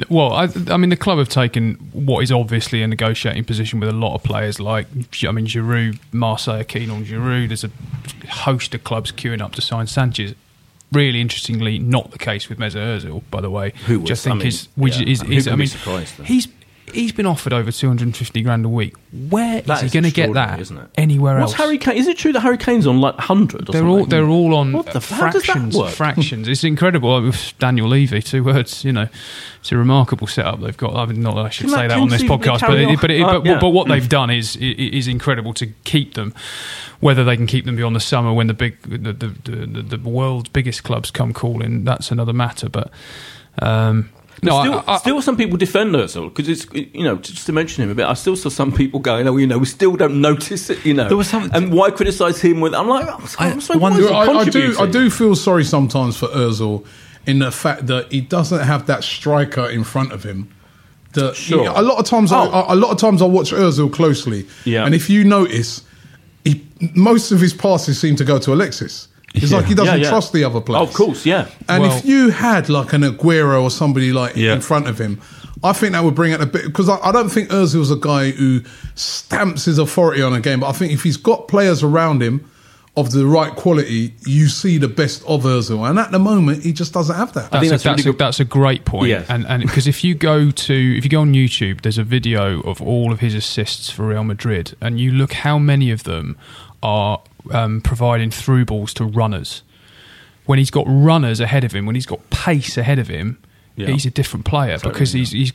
Well, 0.09 0.33
I, 0.33 0.49
I 0.71 0.79
mean, 0.79 0.89
the 0.89 0.97
club 0.97 1.19
have 1.19 1.29
taken 1.29 1.75
what 1.93 2.23
is 2.23 2.33
obviously 2.33 2.83
a 2.83 2.87
negotiating 2.87 3.45
position 3.45 3.79
with 3.79 3.91
a 3.91 3.93
lot 3.93 4.15
of 4.15 4.23
players. 4.23 4.59
Like, 4.59 4.87
I 5.27 5.33
mean, 5.33 5.47
Giroud, 5.47 5.99
Marseille 6.13 6.61
are 6.61 6.65
keen 6.65 6.89
on 6.89 7.05
Giroud. 7.05 7.49
There's 7.49 7.65
a 7.65 7.71
host 8.31 8.75
of 8.75 8.85
clubs 8.85 9.13
queuing 9.13 9.43
up 9.43 9.53
to 9.53 9.61
sign 9.61 9.87
Sanchez. 9.87 10.35
Really 10.93 11.21
interestingly, 11.21 11.79
not 11.79 12.11
the 12.11 12.19
case 12.19 12.49
with 12.49 12.59
Mesut 12.59 12.77
Ozil, 13.01 13.23
by 13.31 13.41
the 13.41 13.51
way. 13.51 13.73
Who 13.87 14.01
was- 14.01 14.23
think 14.23 14.35
I 14.35 14.39
mean, 14.39 14.47
is, 14.49 14.69
which 14.77 14.99
yeah, 14.99 15.09
is, 15.09 15.21
I 15.21 15.25
mean, 15.25 15.33
who 15.33 15.39
is 15.39 15.49
I 15.49 15.57
mean, 15.57 15.67
surprised 15.69 16.15
he's 16.25 16.49
he's 16.93 17.13
been 17.13 17.27
offered 17.27 17.53
over 17.53 17.73
250 17.73 18.43
grand 18.43 18.65
a 18.65 18.69
week. 18.69 18.95
Where 19.29 19.59
is 19.59 19.65
That 19.65 19.83
he 19.83 19.89
going 19.91 20.05
to 20.05 20.11
get 20.11 20.29
extraordinary, 20.31 20.57
that 20.57 20.61
isn't 20.61 20.79
it? 20.79 20.89
anywhere 20.97 21.39
What's 21.41 21.53
else? 21.53 21.61
Harry 21.61 21.79
Kane? 21.79 21.97
Is 21.97 22.07
it 22.09 22.17
true 22.19 22.33
that 22.33 22.41
Harry 22.41 22.57
Kane's 22.59 22.87
on 22.87 23.01
like 23.01 23.17
hundred? 23.19 23.67
They're 23.67 23.87
all 23.87 24.05
they're 24.07 24.27
all 24.29 24.55
on 24.55 24.73
What 24.73 24.87
the 24.87 24.97
f- 24.97 25.09
how 25.11 25.31
does 25.31 25.43
that 25.43 25.53
fractions. 25.53 25.77
work? 25.77 25.91
Fractions. 25.93 26.49
It's 26.49 26.65
incredible. 26.65 27.21
With 27.23 27.53
Daniel 27.59 27.89
Levy, 27.89 28.23
two 28.23 28.45
words. 28.45 28.85
You 28.85 28.93
know, 28.93 29.09
it's 29.61 29.73
a 29.73 29.77
remarkable 29.77 30.27
setup 30.27 30.61
they've 30.61 30.77
got. 30.77 30.95
I 30.95 31.07
mean, 31.07 31.21
not 31.23 31.35
that 31.37 31.47
I 31.47 31.51
should 31.51 31.67
Can 31.67 31.75
say 31.75 31.83
that 31.83 31.89
that 31.89 31.99
on 31.99 32.09
this 32.09 32.23
podcast, 32.23 32.61
but 32.61 32.69
carry 32.69 32.85
it, 32.85 33.01
but, 33.01 33.11
it, 33.11 33.23
Uh, 33.23 33.39
but, 33.41 33.45
yeah. 33.47 33.59
but 33.61 33.71
what 33.71 33.89
they've 33.89 34.09
done 34.09 34.31
is 34.31 34.57
i- 34.61 34.65
i- 34.65 34.91
is 34.93 35.09
incredible 35.09 35.53
to 35.55 35.67
keep 35.85 36.15
them. 36.15 36.35
Whether 37.01 37.25
they 37.25 37.37
can 37.37 37.47
keep 37.47 37.65
them 37.65 37.75
beyond 37.77 37.97
the 37.97 38.01
summer 38.01 38.33
when 38.33 38.47
the 38.47 38.55
big 38.55 38.81
the 38.83 39.13
the, 39.13 39.27
the, 39.45 39.67
the, 39.83 39.97
the 39.97 40.09
world's 40.09 40.49
biggest 40.51 40.85
clubs 40.85 41.11
come 41.11 41.33
calling, 41.33 41.85
that's 41.85 42.11
another 42.11 42.33
matter. 42.33 42.69
But. 42.69 42.91
Um, 43.59 44.09
no, 44.43 44.61
still, 44.63 44.75
I, 44.87 44.95
I, 44.95 44.97
still, 44.99 45.23
some 45.23 45.37
people 45.37 45.57
defend 45.57 45.95
Özil 45.95 46.29
because 46.35 46.49
it's 46.49 46.67
you 46.95 47.05
know 47.05 47.17
just 47.17 47.47
to 47.47 47.53
mention 47.53 47.85
him 47.85 47.91
a 47.91 47.95
bit. 47.95 48.07
I 48.07 48.15
still 48.15 48.35
saw 48.37 48.49
some 48.49 48.73
people 48.73 48.99
going, 49.01 49.27
"Oh, 49.29 49.37
you 49.37 49.47
know, 49.47 49.59
we 49.59 49.67
still 49.67 49.95
don't 49.97 50.21
notice 50.21 50.69
it." 50.71 50.85
You 50.85 50.95
know, 50.95 51.09
There 51.09 51.17
was 51.17 51.29
some- 51.29 51.51
and 51.55 51.73
why 51.73 51.91
criticise 51.91 52.41
him 52.41 52.61
with? 52.61 52.75
I'm 52.75 52.89
like, 52.89 53.07
I'm 53.09 53.27
sorry, 53.29 53.51
I 53.51 53.53
I'm 53.53 53.61
sorry, 53.61 53.81
I, 53.83 54.21
I 54.41 54.45
do. 54.45 54.77
I 54.81 54.87
do 54.87 55.11
feel 55.11 55.37
sorry 55.37 55.65
sometimes 55.65 56.17
for 56.17 56.27
Özil 56.29 56.85
in 57.27 57.39
the 57.39 57.51
fact 57.53 57.87
that 57.87 58.11
he 58.11 58.21
doesn't 58.21 58.61
have 58.61 58.87
that 58.87 59.05
striker 59.05 59.67
in 59.69 59.85
front 59.85 60.11
of 60.13 60.25
him 60.25 60.49
that 61.13 61.37
Sure. 61.37 61.69
a 61.75 61.83
lot 61.83 61.99
of 61.99 62.07
times, 62.07 62.33
I, 62.33 62.41
Oh. 62.47 62.65
a 62.69 62.75
lot 62.75 62.91
of 62.91 62.97
times 62.99 63.23
I 63.23 63.27
watch 63.27 63.53
Özil 63.53 63.93
closely, 63.93 64.47
Yeah. 64.65 64.85
and 64.87 64.95
if 64.95 65.09
you 65.11 65.23
notice, 65.25 65.83
he, 66.43 66.67
most 66.95 67.31
of 67.31 67.41
his 67.41 67.53
passes 67.55 68.01
seem 68.01 68.17
to 68.17 68.25
go 68.25 68.39
to 68.39 68.53
Alexis. 68.53 69.07
It's 69.35 69.53
like 69.53 69.65
he 69.67 69.75
doesn't 69.75 69.99
Yeah, 69.99 70.05
yeah. 70.05 70.09
trust 70.11 70.33
the 70.33 70.45
other 70.45 70.61
players. 70.61 70.89
Of 70.89 70.95
course, 70.95 71.25
yeah. 71.25 71.47
And 71.69 71.83
Well- 71.83 71.97
if 71.97 72.05
you 72.05 72.31
had 72.31 72.69
like 72.69 72.93
an 72.93 73.03
Aguero 73.03 73.63
or 73.63 73.71
somebody 73.71 74.13
like 74.13 74.37
Yeah. 74.37 74.55
in 74.55 74.61
front 74.61 74.89
of 74.89 74.99
him, 75.01 75.21
I 75.65 75.73
think 75.73 75.93
that 75.93 76.03
would 76.05 76.15
bring 76.15 76.33
it 76.33 76.41
a 76.41 76.47
bit 76.47 76.65
because 76.67 76.89
I, 76.89 76.99
I 77.03 77.13
don't 77.13 77.29
think 77.31 77.49
Özil's 77.51 77.91
a 77.91 77.97
guy 77.97 78.31
who 78.33 78.63
stamps 78.95 79.65
his 79.65 79.79
authority 79.79 80.21
on 80.23 80.33
a 80.35 80.41
game. 80.41 80.61
But 80.61 80.69
I 80.69 80.73
think 80.73 80.93
if 80.93 81.03
he's 81.03 81.17
got 81.17 81.49
players 81.49 81.83
around 81.83 82.23
him 82.23 82.49
of 82.97 83.13
the 83.13 83.25
right 83.27 83.55
quality, 83.57 84.13
you 84.27 84.49
see 84.49 84.77
the 84.77 84.89
best 84.89 85.23
of 85.27 85.45
Özil. 85.45 85.89
And 85.89 85.99
at 85.99 86.11
the 86.11 86.19
moment, 86.19 86.63
he 86.65 86.73
just 86.73 86.93
doesn't 86.93 87.15
have 87.17 87.33
that. 87.35 87.51
That's, 87.51 87.63
think 87.63 87.67
a, 87.67 87.71
that's 87.71 87.85
a 87.85 87.89
that's, 87.89 88.05
really 88.05 88.15
a, 88.15 88.19
that's 88.19 88.41
a 88.41 88.45
great 88.45 88.85
point. 88.85 89.09
Yes. 89.09 89.27
And 89.31 89.47
and 89.47 89.63
because 89.63 89.87
if 89.87 90.05
you 90.05 90.15
go 90.15 90.51
to 90.51 90.75
if 90.99 91.05
you 91.05 91.11
go 91.11 91.21
on 91.23 91.33
YouTube, 91.33 91.83
there's 91.83 91.97
a 91.99 92.05
video 92.05 92.61
of 92.63 92.83
all 92.83 93.13
of 93.13 93.21
his 93.21 93.35
assists 93.35 93.89
for 93.89 94.07
Real 94.09 94.25
Madrid, 94.25 94.77
and 94.81 95.01
you 95.01 95.11
look 95.13 95.33
how 95.33 95.59
many 95.59 95.91
of 95.91 96.03
them 96.05 96.37
are 96.83 97.21
um, 97.51 97.81
providing 97.81 98.31
through 98.31 98.65
balls 98.67 98.95
to 98.95 99.05
runners. 99.05 99.63
When 100.47 100.59
he's 100.59 100.71
got 100.71 100.85
runners 100.89 101.41
ahead 101.41 101.65
of 101.65 101.73
him, 101.73 101.87
when 101.87 101.95
he's 101.95 102.07
got 102.07 102.29
pace 102.31 102.77
ahead 102.77 102.99
of 102.99 103.09
him, 103.09 103.39
Yeah. 103.77 103.89
he's 103.89 104.07
a 104.07 104.11
different 104.11 104.45
player 104.45 104.79
because 104.83 105.13
he's 105.13 105.31
he's 105.31 105.53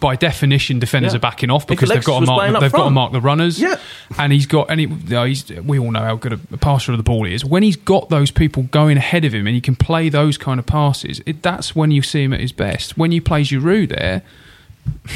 by 0.00 0.14
definition 0.14 0.78
defenders 0.78 1.12
Yeah. 1.12 1.16
are 1.16 1.20
backing 1.20 1.50
off 1.50 1.66
because 1.66 1.88
they've 1.88 2.04
got 2.04 2.20
to 2.20 2.26
mark 2.26 2.38
playing 2.38 2.60
they've 2.60 2.70
got 2.70 2.84
to 2.84 2.90
mark 2.90 3.10
the 3.12 3.20
runners. 3.20 3.60
Yeah. 3.60 3.74
and 4.16 4.32
he's 4.32 4.46
got 4.46 4.70
and 4.70 4.78
he, 4.80 4.86
you 4.86 4.96
know, 5.08 5.24
he's 5.24 5.50
we 5.50 5.78
all 5.78 5.90
know 5.90 6.00
how 6.04 6.14
good 6.14 6.32
a 6.34 6.56
passer 6.56 6.92
of 6.92 6.98
the 6.98 7.02
ball 7.02 7.24
he 7.24 7.34
is. 7.34 7.44
When 7.44 7.64
he's 7.64 7.74
got 7.76 8.08
those 8.08 8.30
people 8.30 8.62
going 8.64 8.96
ahead 8.96 9.24
of 9.24 9.34
him 9.34 9.46
and 9.48 9.54
he 9.56 9.60
can 9.60 9.74
play 9.74 10.08
those 10.08 10.38
kind 10.38 10.60
of 10.60 10.66
passes, 10.66 11.20
it, 11.26 11.42
that's 11.42 11.74
when 11.74 11.90
you 11.90 12.02
see 12.02 12.22
him 12.22 12.32
at 12.32 12.38
his 12.40 12.52
best. 12.52 12.96
When 12.96 13.10
he 13.10 13.20
plays 13.20 13.50
you 13.50 13.60
play 13.60 13.84
Giroud 13.86 13.88
there, 13.98 14.22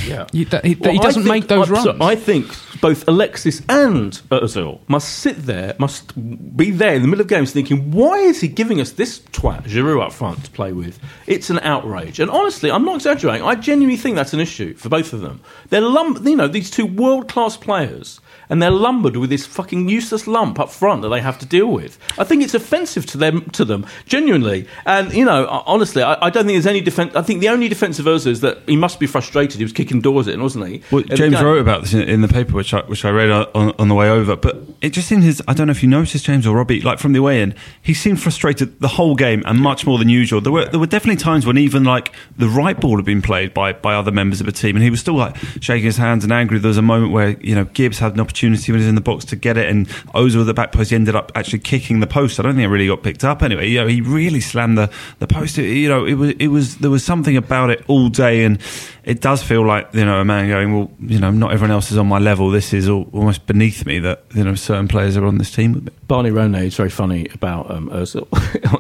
Yeah. 0.07 0.27
you, 0.33 0.47
that, 0.47 0.65
he, 0.65 0.75
Well, 0.75 0.93
he 0.93 0.99
doesn't 0.99 1.23
think- 1.25 1.35
make 1.35 1.49
those 1.49 1.71
I- 1.71 1.83
so 1.83 1.91
runs. 1.91 2.01
I 2.01 2.15
think 2.17 2.47
both 2.81 3.07
Alexis 3.07 3.61
and 3.69 4.13
Ozil 4.31 4.81
must 4.89 5.19
sit 5.19 5.37
there, 5.45 5.75
must 5.79 6.13
be 6.57 6.71
there 6.71 6.95
in 6.95 7.03
the 7.03 7.09
middle 7.09 7.21
of 7.21 7.29
games 7.29 7.53
thinking, 7.53 7.91
why 7.93 8.19
is 8.19 8.41
he 8.41 8.49
giving 8.49 8.81
us 8.81 8.93
this 8.93 9.21
twat, 9.33 9.65
Giroud, 9.65 10.03
up 10.07 10.13
front 10.13 10.45
to 10.45 10.51
play 10.51 10.73
with? 10.73 10.99
It's 11.27 11.51
an 11.51 11.59
outrage. 11.61 12.21
And 12.21 12.31
honestly, 12.31 12.71
I'm 12.71 12.85
not 12.85 12.97
exaggerating. 12.97 13.47
I 13.47 13.55
genuinely 13.55 13.99
think 13.99 14.17
that's 14.17 14.33
an 14.33 14.41
issue 14.41 14.75
for 14.75 14.89
both 14.89 15.13
of 15.13 15.21
them. 15.21 15.41
They're 15.69 15.81
lump, 15.83 16.25
you 16.27 16.37
know, 16.37 16.49
these 16.49 16.71
two 16.71 16.87
world 16.87 17.29
class 17.29 17.57
players. 17.57 18.19
And 18.49 18.61
they're 18.61 18.71
lumbered 18.71 19.17
with 19.17 19.31
this 19.31 19.47
fucking 19.47 19.89
useless 19.89 20.27
lump 20.27 20.61
up 20.61 20.69
front 20.71 21.01
that 21.03 21.09
they 21.09 21.23
have 21.23 21.39
to 21.39 21.47
deal 21.47 21.69
with. 21.69 21.99
I 22.19 22.25
think 22.25 22.43
it's 22.43 22.53
offensive 22.53 23.07
to 23.07 23.17
them, 23.17 23.49
to 23.53 23.65
them, 23.65 23.87
genuinely. 24.05 24.67
And 24.85 25.11
you 25.15 25.25
know, 25.25 25.47
honestly, 25.65 26.03
I, 26.03 26.27
I 26.27 26.29
don't 26.29 26.45
think 26.45 26.57
there's 26.57 26.67
any 26.67 26.83
defense. 26.83 27.15
I 27.17 27.23
think 27.23 27.41
the 27.41 27.49
only 27.49 27.69
defense 27.71 27.99
of 27.99 28.05
Ozil 28.05 28.27
is 28.27 28.41
that 28.41 28.59
he 28.67 28.77
must 28.77 29.01
be 29.01 29.07
frustrated. 29.07 29.62
He 29.63 29.65
was 29.65 29.73
kicking 29.73 30.01
doors 30.01 30.27
in, 30.29 30.43
wasn't 30.43 30.67
he? 30.67 30.83
Well, 30.91 31.03
James 31.05 31.37
game. 31.37 31.45
wrote 31.45 31.59
about 31.61 31.83
this 31.83 31.95
in, 31.95 32.03
in 32.03 32.21
the 32.21 32.29
paper, 32.29 32.53
which 32.55 32.75
I, 32.75 32.81
which 32.83 33.05
I 33.05 33.11
read 33.11 33.31
on, 33.31 33.73
on 33.79 33.89
the 33.89 33.95
way 33.95 34.11
over. 34.11 34.35
But 34.37 34.57
it 34.81 34.91
just 34.91 35.11
in 35.13 35.23
his, 35.23 35.43
I 35.49 35.55
don't 35.55 35.67
know 35.69 35.71
if 35.71 35.83
you 35.83 35.89
noticed 35.89 36.25
James 36.25 36.47
or 36.47 36.57
Robbie, 36.57 36.81
like 36.81 36.99
from 36.99 37.13
the 37.13 37.21
way 37.21 37.41
in, 37.41 37.55
he 37.81 37.95
seemed 37.95 38.21
frustrated 38.21 38.81
the 38.81 38.89
whole 38.89 39.15
game 39.15 39.43
and 39.47 39.59
much 39.61 39.87
more 39.87 39.99
than 39.99 40.09
usual. 40.09 40.41
There 40.41 40.53
were 40.53 40.65
there 40.67 40.81
were 40.81 40.87
definitely 40.87 41.23
times 41.23 41.47
when 41.47 41.59
even 41.59 41.85
like 41.85 42.13
the 42.37 42.49
right 42.49 42.79
ball 42.81 42.97
had 42.97 43.05
been 43.05 43.23
played 43.23 43.55
by 43.55 43.73
by 43.73 43.95
other 43.95 44.11
members 44.11 44.41
of 44.41 44.47
the 44.47 44.53
team, 44.53 44.77
and 44.77 44.83
he 44.83 44.91
was 44.91 45.01
still 45.01 45.15
like 45.17 45.37
shaking 45.61 45.85
his 45.87 45.97
hands 45.97 46.25
and 46.25 46.33
angry. 46.33 46.59
There 46.59 46.69
was 46.69 46.79
a 46.79 46.83
moment 46.83 47.13
where 47.13 47.31
you 47.41 47.55
know 47.55 47.65
Gibbs 47.67 47.99
had 47.99 48.15
an 48.15 48.21
opportunity 48.21 48.73
when 48.73 48.81
he 48.81 48.85
was 48.85 48.89
in 48.89 48.95
the 48.95 49.01
box 49.01 49.25
to 49.27 49.37
get 49.37 49.57
it, 49.57 49.69
and 49.69 49.89
Ozil 50.15 50.41
at 50.41 50.47
the 50.47 50.55
back 50.55 50.73
post 50.73 50.91
he 50.91 50.97
ended 50.97 51.15
up 51.15 51.31
actually 51.35 51.59
kicking 51.61 52.01
the 52.01 52.07
post. 52.07 52.41
I 52.41 52.43
don't 52.43 52.55
think 52.55 52.65
it 52.65 52.69
really 52.69 52.87
got 52.89 53.03
picked 53.03 53.25
up 53.25 53.43
anyway. 53.43 53.69
You 53.69 53.81
know, 53.83 53.87
he 53.87 54.01
really 54.01 54.41
slammed 54.41 54.79
the 54.79 54.91
the 55.19 55.27
post. 55.27 55.59
It- 55.59 55.73
you 55.83 55.89
know, 55.89 56.05
it 56.05 56.15
was 56.15 56.31
it 56.39 56.49
was 56.49 56.77
there 56.79 56.91
was 56.91 57.05
something 57.05 57.37
about 57.37 57.71
it 57.71 57.83
all 57.89 58.09
day, 58.09 58.45
and 58.45 58.59
it 59.05 59.21
does 59.21 59.42
feel 59.43 59.67
like 59.67 59.89
you 59.93 60.05
know 60.05 60.21
a 60.21 60.25
man 60.25 60.49
going, 60.49 60.75
well, 60.77 60.91
you 61.01 61.19
know, 61.19 61.31
not 61.31 61.53
everyone 61.53 61.71
else 61.71 61.91
is 61.91 61.99
on 61.99 62.07
my 62.07 62.19
level. 62.19 62.51
This 62.51 62.73
is 62.73 62.89
all, 62.89 63.09
almost 63.13 63.47
beneath 63.47 63.85
me 63.87 63.99
that 64.01 64.25
you 64.35 64.45
know 64.45 64.55
certain 64.55 64.89
players 64.89 65.17
are 65.17 65.25
on 65.27 65.39
this 65.39 65.51
team 65.51 65.73
with 65.73 65.85
me. 65.87 65.93
Barney 66.09 66.31
Ronay 66.31 66.67
is 66.67 66.77
very 66.77 66.91
funny 66.91 67.27
about 67.35 67.71
um, 67.71 67.89
Ozil. 67.91 68.27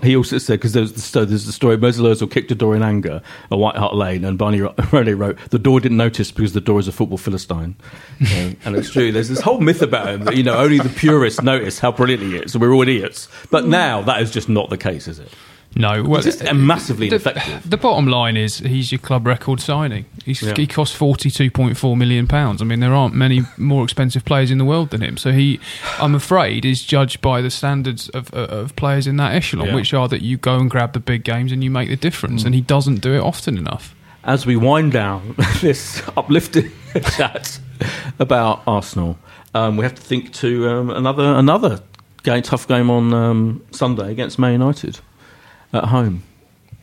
he 0.04 0.16
also 0.16 0.38
said 0.38 0.58
because 0.58 0.72
there's 0.72 0.92
the, 0.92 1.00
sto- 1.00 1.24
there's 1.24 1.46
the 1.46 1.52
story 1.52 1.76
Ozil 1.76 2.04
Ozil 2.12 2.30
kicked 2.30 2.50
a 2.50 2.54
door 2.54 2.74
in 2.76 2.82
anger 2.82 3.22
at 3.50 3.58
White 3.58 3.76
Hart 3.76 3.94
Lane, 3.94 4.24
and 4.24 4.38
Barney 4.38 4.60
Ro- 4.60 4.74
Ronay 4.78 5.16
wrote 5.18 5.38
the 5.50 5.58
door 5.58 5.80
didn't 5.80 5.98
notice 5.98 6.30
because 6.30 6.52
the 6.52 6.60
door 6.60 6.80
is 6.80 6.88
a 6.88 6.92
football 6.92 7.18
philistine, 7.18 7.76
Um, 8.20 8.56
and 8.64 8.76
it's 8.76 8.90
true. 8.90 9.12
There's 9.12 9.28
this 9.28 9.40
whole 9.40 9.60
myth 9.60 9.82
about 9.82 10.08
him 10.08 10.24
that 10.24 10.36
you 10.36 10.42
know 10.42 10.56
only 10.56 10.78
the 10.78 10.88
purists 10.88 11.42
notice 11.42 11.78
how 11.78 11.92
brilliant 11.92 12.22
he 12.22 12.36
is, 12.36 12.54
and 12.54 12.62
we're 12.62 12.72
all 12.72 12.82
idiots. 12.82 13.28
But 13.50 13.66
now 13.66 14.02
that 14.02 14.22
is 14.22 14.30
just 14.30 14.48
not 14.48 14.70
the 14.70 14.78
case, 14.78 15.08
is 15.08 15.18
it? 15.18 15.28
No, 15.74 16.02
well, 16.02 16.20
just 16.22 16.44
uh, 16.44 16.52
massively 16.54 17.08
the, 17.08 17.16
ineffective. 17.16 17.68
the 17.70 17.76
bottom 17.76 18.06
line 18.06 18.36
is 18.36 18.58
he's 18.58 18.92
your 18.92 18.98
club 18.98 19.26
record 19.26 19.58
signing. 19.60 20.04
He's, 20.24 20.42
Yeah. 20.42 20.54
He 20.56 20.66
costs 20.66 20.94
forty 20.94 21.30
two 21.30 21.50
point 21.50 21.76
four 21.76 21.96
million 21.96 22.26
pounds. 22.26 22.60
I 22.60 22.64
mean, 22.64 22.80
there 22.80 22.94
aren't 22.94 23.14
many 23.14 23.42
more 23.56 23.82
expensive 23.84 24.24
players 24.24 24.50
in 24.50 24.58
the 24.58 24.64
world 24.64 24.90
than 24.90 25.00
him. 25.02 25.16
So 25.16 25.32
he, 25.32 25.60
I'm 25.98 26.14
afraid, 26.14 26.64
is 26.64 26.82
judged 26.82 27.20
by 27.22 27.40
the 27.40 27.50
standards 27.50 28.08
of, 28.10 28.32
uh, 28.34 28.46
of 28.48 28.76
players 28.76 29.06
in 29.06 29.16
that 29.16 29.34
echelon, 29.34 29.68
Yeah. 29.68 29.74
which 29.74 29.94
are 29.94 30.08
that 30.08 30.22
you 30.22 30.36
go 30.36 30.56
and 30.58 30.70
grab 30.70 30.92
the 30.92 31.00
big 31.00 31.24
games 31.24 31.52
and 31.52 31.64
you 31.64 31.70
make 31.70 31.88
the 31.88 31.96
difference. 31.96 32.44
And 32.44 32.54
he 32.54 32.60
doesn't 32.60 33.00
do 33.00 33.14
it 33.14 33.20
often 33.20 33.56
enough. 33.56 33.94
as 34.24 34.44
we 34.46 34.56
wind 34.56 34.92
down 34.92 35.34
this 35.60 36.02
uplifting 36.16 36.70
chat 37.16 37.58
about 38.18 38.62
Arsenal, 38.66 39.18
um, 39.54 39.76
we 39.76 39.84
have 39.84 39.94
to 39.94 40.02
think 40.02 40.32
to 40.34 40.68
um, 40.68 40.90
another 40.90 41.24
another 41.34 41.80
game, 42.22 42.42
tough 42.42 42.68
game 42.68 42.90
on 42.90 43.12
um, 43.12 43.64
Sunday 43.72 44.10
against 44.12 44.38
Man 44.38 44.52
United 44.52 45.00
at 45.72 45.84
home. 45.84 46.22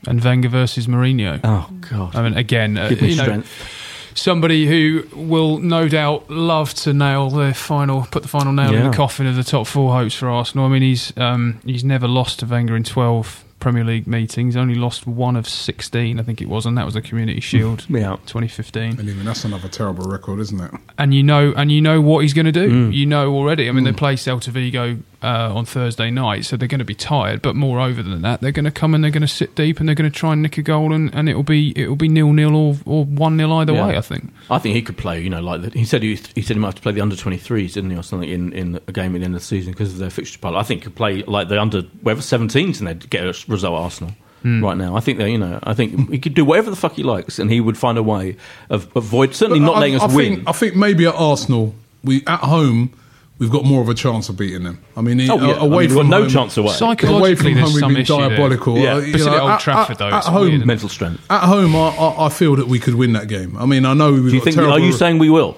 And 0.08 0.24
Wenger 0.24 0.48
versus 0.50 0.88
Mourinho. 0.88 1.42
Oh 1.44 1.70
God! 1.92 2.16
I 2.16 2.24
mean, 2.24 2.38
again, 2.38 2.78
uh, 2.78 2.90
me 2.90 3.10
you 3.10 3.16
know, 3.18 3.24
strength. 3.24 4.12
somebody 4.16 4.66
who 4.66 5.04
will 5.14 5.58
no 5.58 5.90
doubt 5.90 6.30
love 6.30 6.74
to 6.76 6.94
nail 6.94 7.30
the 7.30 7.54
final, 7.54 8.08
put 8.10 8.22
the 8.24 8.30
final 8.30 8.54
nail 8.54 8.74
in 8.74 8.90
the 8.90 8.96
coffin 8.96 9.28
of 9.28 9.36
the 9.36 9.44
top 9.44 9.68
four 9.68 9.92
hopes 9.94 10.16
for 10.16 10.30
Arsenal. 10.30 10.66
I 10.66 10.70
mean, 10.70 10.84
he's 10.84 11.16
um, 11.18 11.60
he's 11.66 11.84
never 11.84 12.08
lost 12.08 12.40
to 12.40 12.46
Wenger 12.46 12.78
in 12.78 12.84
twelve 12.86 13.44
Premier 13.60 13.84
League 13.84 14.08
meetings. 14.08 14.56
Only 14.56 14.76
lost 14.76 15.06
one 15.06 15.36
of 15.36 15.50
sixteen, 15.50 16.18
I 16.18 16.24
think 16.24 16.42
it 16.42 16.48
was, 16.48 16.66
and 16.66 16.78
that 16.78 16.86
was 16.86 16.94
the 16.94 17.02
Community 17.02 17.42
Shield, 17.42 17.86
Yeah. 17.90 18.16
2015. 18.26 19.00
And 19.00 19.10
even 19.10 19.26
that's 19.26 19.44
another 19.44 19.68
terrible 19.68 20.06
record, 20.10 20.40
isn't 20.40 20.62
it? 20.62 20.72
And 20.98 21.14
you 21.14 21.24
know, 21.24 21.54
and 21.58 21.70
you 21.74 21.82
know 21.82 22.00
what 22.00 22.20
he's 22.20 22.34
going 22.34 22.46
to 22.46 22.54
do. 22.54 22.70
Mm. 22.90 22.94
You 22.94 23.06
know 23.06 23.34
already. 23.34 23.68
I 23.68 23.74
mean, 23.74 23.84
they 23.84 23.92
play 23.92 24.16
Celta 24.16 24.48
Vigo 24.48 24.98
uh, 25.22 25.53
on 25.53 25.65
Thursday 25.65 26.09
night, 26.11 26.45
so 26.45 26.55
they're 26.55 26.67
going 26.67 26.80
to 26.80 26.86
be 26.86 26.95
tired. 26.95 27.41
But 27.41 27.55
moreover 27.55 28.01
than 28.01 28.22
that, 28.22 28.41
they're 28.41 28.51
going 28.53 28.65
to 28.65 28.72
come 28.72 28.95
and 28.95 29.03
they're 29.03 29.11
going 29.11 29.22
to 29.22 29.28
sit 29.28 29.53
deep 29.55 29.80
and 29.80 29.88
they're 29.88 29.95
going 29.95 30.09
to 30.09 30.17
try 30.17 30.34
and 30.34 30.41
nick 30.41 30.57
a 30.57 30.61
goal, 30.61 30.93
and, 30.93 31.13
and 31.13 31.28
it'll 31.28 31.43
be 31.43 31.74
it'll 31.76 31.95
be 31.95 32.07
nil 32.07 32.32
nil 32.34 32.55
or 32.55 32.76
or 32.86 33.05
one 33.05 33.36
nil 33.38 33.51
either 33.53 33.74
Yeah. 33.74 33.88
way. 33.88 33.97
I 33.97 34.01
think. 34.01 34.32
I 34.49 34.57
think 34.59 34.76
he 34.76 34.82
could 34.82 34.97
play. 34.97 35.20
You 35.22 35.30
know, 35.30 35.41
like 35.41 35.61
the, 35.61 35.70
he 35.78 35.86
said, 35.86 36.03
he, 36.03 36.15
he 36.36 36.41
said 36.41 36.55
he 36.55 36.59
might 36.59 36.70
have 36.70 36.76
to 36.76 36.82
play 36.82 36.91
the 36.93 37.01
under 37.01 37.15
twenty 37.15 37.38
threes, 37.38 37.74
didn't 37.74 37.91
he, 37.91 37.97
or 37.97 38.03
something 38.03 38.30
in, 38.30 38.53
in 38.53 38.80
a 38.88 38.91
game 38.91 39.15
at 39.15 39.20
the 39.20 39.26
end 39.26 39.36
of 39.36 39.41
the 39.41 39.45
season 39.45 39.74
because 39.74 39.91
of 39.93 39.99
their 39.99 40.09
fixture 40.09 40.39
pile. 40.39 40.55
I 40.55 40.63
think 40.63 40.82
he 40.82 40.84
could 40.86 40.95
play 40.95 41.24
like 41.24 41.49
the 41.49 41.59
under 41.59 41.82
whatever 42.01 42.22
seventeens 42.22 42.80
and 42.80 42.88
they'd 42.88 43.09
get 43.09 43.24
a 43.26 43.28
result 43.51 43.76
at 43.78 43.84
Arsenal. 43.84 44.13
Hmm. 44.41 44.63
Right 44.63 44.78
now, 44.78 44.95
I 44.95 45.01
think 45.01 45.17
that 45.17 45.30
you 45.30 45.38
know, 45.38 45.59
I 45.63 45.74
think 45.74 46.09
he 46.11 46.17
could 46.17 46.34
do 46.34 46.45
whatever 46.45 46.70
the 46.70 46.78
fuck 46.78 46.93
he 46.93 47.03
likes, 47.03 47.39
and 47.39 47.51
he 47.51 47.59
would 47.59 47.78
find 47.78 47.97
a 47.97 48.03
way 48.03 48.38
of 48.70 48.88
avoid 48.95 49.36
certainly 49.36 49.59
not 49.59 49.76
I- 49.76 49.80
letting 49.82 49.95
us 49.95 50.03
I 50.03 50.15
win. 50.15 50.36
Think, 50.38 50.47
I 50.47 50.51
think 50.53 50.76
maybe 50.78 51.05
at 51.07 51.13
Arsenal, 51.15 51.76
we 52.05 52.24
at 52.26 52.39
home 52.39 52.93
we've 53.40 53.50
got 53.50 53.66
more 53.66 53.82
of 53.82 53.90
a 53.90 53.94
chance 53.94 54.30
of 54.30 54.38
beating 54.38 54.64
them. 54.64 54.80
I 54.96 55.02
mean, 55.02 55.20
Oh, 55.30 55.36
yeah. 55.38 55.54
uh, 55.54 55.56
away 55.56 55.56
I 55.56 55.62
mean, 55.62 55.72
we've 55.78 55.90
got 55.90 55.96
from 56.02 56.10
no 56.10 56.20
home, 56.22 56.30
chance 56.30 56.58
away. 56.58 56.74
Psychologically, 56.74 57.20
away 57.20 57.36
from 57.36 57.54
home, 57.64 57.80
some 57.80 57.88
we've 57.88 57.96
been 57.96 58.02
issue 58.04 58.18
there. 58.18 58.30
diabolical. 58.30 58.78
Yeah. 58.78 58.94
Uh, 58.96 59.00
you 59.00 59.18
know, 59.18 59.34
at 59.34 59.42
Old 59.42 59.52
at- 59.52 59.60
Trafford, 59.62 59.92
at- 59.94 59.98
though, 60.00 60.16
At, 60.18 60.24
home, 60.26 60.48
weird. 60.50 60.66
Mental 60.66 60.90
strength. 60.90 61.26
at 61.30 61.44
home, 61.46 61.76
I, 61.76 61.80
I, 61.90 62.26
I 62.26 62.30
feel 62.30 62.56
that 62.58 62.68
we 62.68 62.80
could 62.80 62.96
win 62.96 63.14
that 63.14 63.28
game. 63.28 63.56
I 63.58 63.66
mean, 63.66 63.86
I 63.86 63.94
know 63.94 64.12
we've 64.12 64.26
Do 64.30 64.36
you 64.36 64.42
think? 64.42 64.56
terrible. 64.56 64.74
Are 64.76 64.80
you 64.80 64.92
saying 64.94 65.18
we 65.20 65.30
will? 65.30 65.58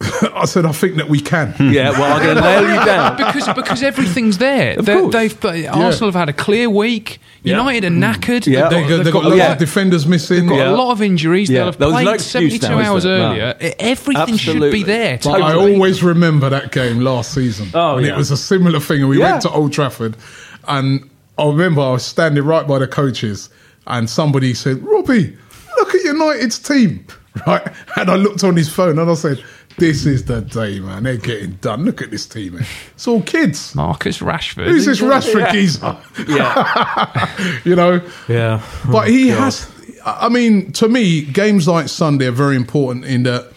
I 0.34 0.46
said 0.46 0.64
I 0.64 0.72
think 0.72 0.96
that 0.96 1.08
we 1.08 1.20
can. 1.20 1.52
Hmm. 1.52 1.70
Yeah. 1.70 1.90
Well, 1.90 2.16
I'm 2.16 2.22
going 2.22 2.36
to 2.36 2.40
nail 2.42 2.62
you 2.62 2.84
down. 2.86 3.16
because 3.16 3.46
because 3.52 3.82
everything's 3.82 4.38
there. 4.38 4.78
Of 4.78 4.86
They're- 4.86 5.00
course. 5.00 5.12
They've 5.12 5.44
Arsenal 5.68 6.08
have 6.10 6.14
had 6.14 6.28
a 6.28 6.32
clear 6.32 6.70
week. 6.70 7.20
Yeah. 7.42 7.56
United 7.56 7.84
are 7.84 7.90
hmm. 7.90 8.02
knackered. 8.02 8.46
Yeah. 8.46 8.68
They've 8.68 8.86
They, 8.86 8.96
got, 8.96 9.04
they've 9.04 9.12
got, 9.12 9.20
they've 9.20 9.30
loads 9.30 9.36
yeah. 9.38 9.52
of 9.52 9.58
defenders 9.58 10.06
missing. 10.06 10.40
They've 10.46 10.48
got 10.48 10.56
Yeah. 10.56 10.70
a 10.70 10.76
lot 10.76 10.92
of 10.92 11.02
injuries. 11.02 11.50
Yeah. 11.50 11.58
They'll 11.58 11.66
have 11.66 11.78
played 11.78 12.04
no 12.04 12.16
72 12.16 12.66
now, 12.68 12.78
hours 12.78 13.02
there? 13.04 13.18
No. 13.18 13.30
earlier. 13.30 13.56
E- 13.60 13.72
Everything 13.78 14.36
should 14.36 14.72
be 14.72 14.82
there. 14.82 15.18
to 15.18 15.28
But 15.28 15.42
I 15.42 15.54
always 15.54 16.02
remember 16.02 16.48
that 16.48 16.72
game 16.72 17.00
last 17.00 17.34
season. 17.34 17.68
Oh, 17.74 17.96
and 17.98 18.06
yeah. 18.06 18.14
it 18.14 18.16
was 18.16 18.30
a 18.30 18.36
similar 18.36 18.80
thing. 18.80 19.00
And 19.00 19.10
we 19.10 19.18
Yeah. 19.18 19.32
went 19.32 19.42
to 19.42 19.50
Old 19.50 19.72
Trafford, 19.72 20.16
and 20.66 21.08
I 21.38 21.46
remember 21.46 21.82
I 21.82 21.92
was 21.92 22.04
standing 22.04 22.44
right 22.44 22.66
by 22.66 22.78
the 22.78 22.86
coaches, 22.88 23.50
and 23.86 24.08
somebody 24.08 24.54
said, 24.54 24.82
"Robbie, 24.82 25.36
look 25.78 25.94
at 25.94 26.02
United's 26.04 26.58
team." 26.58 27.04
Right, 27.46 27.62
and 27.96 28.10
I 28.10 28.16
looked 28.16 28.42
on 28.42 28.56
his 28.56 28.68
phone 28.68 28.98
and 28.98 29.08
I 29.08 29.14
said, 29.14 29.42
"This 29.76 30.06
is 30.06 30.24
the 30.24 30.40
day, 30.40 30.80
man. 30.80 31.04
They're 31.04 31.16
getting 31.16 31.52
done. 31.52 31.84
Look 31.84 32.02
at 32.02 32.10
this 32.10 32.26
team, 32.26 32.54
man. 32.54 32.66
It's 32.94 33.08
all 33.08 33.22
kids. 33.22 33.74
Marcus 33.74 34.18
Rashford. 34.18 34.66
Who's 34.66 34.86
this 34.86 35.00
Rashford 35.00 35.50
geezer? 35.52 35.80
Oh, 35.82 36.24
yeah. 36.28 37.60
You 37.64 37.76
know." 37.76 38.00
Yeah. 38.28 38.62
But 38.90 39.08
he 39.08 39.32
oh, 39.32 39.36
has. 39.36 39.70
I 40.04 40.28
mean, 40.28 40.72
to 40.72 40.88
me, 40.88 41.22
games 41.22 41.68
like 41.68 41.88
Sunday 41.88 42.26
are 42.26 42.32
very 42.32 42.56
important 42.56 43.04
in 43.04 43.24
that 43.24 43.52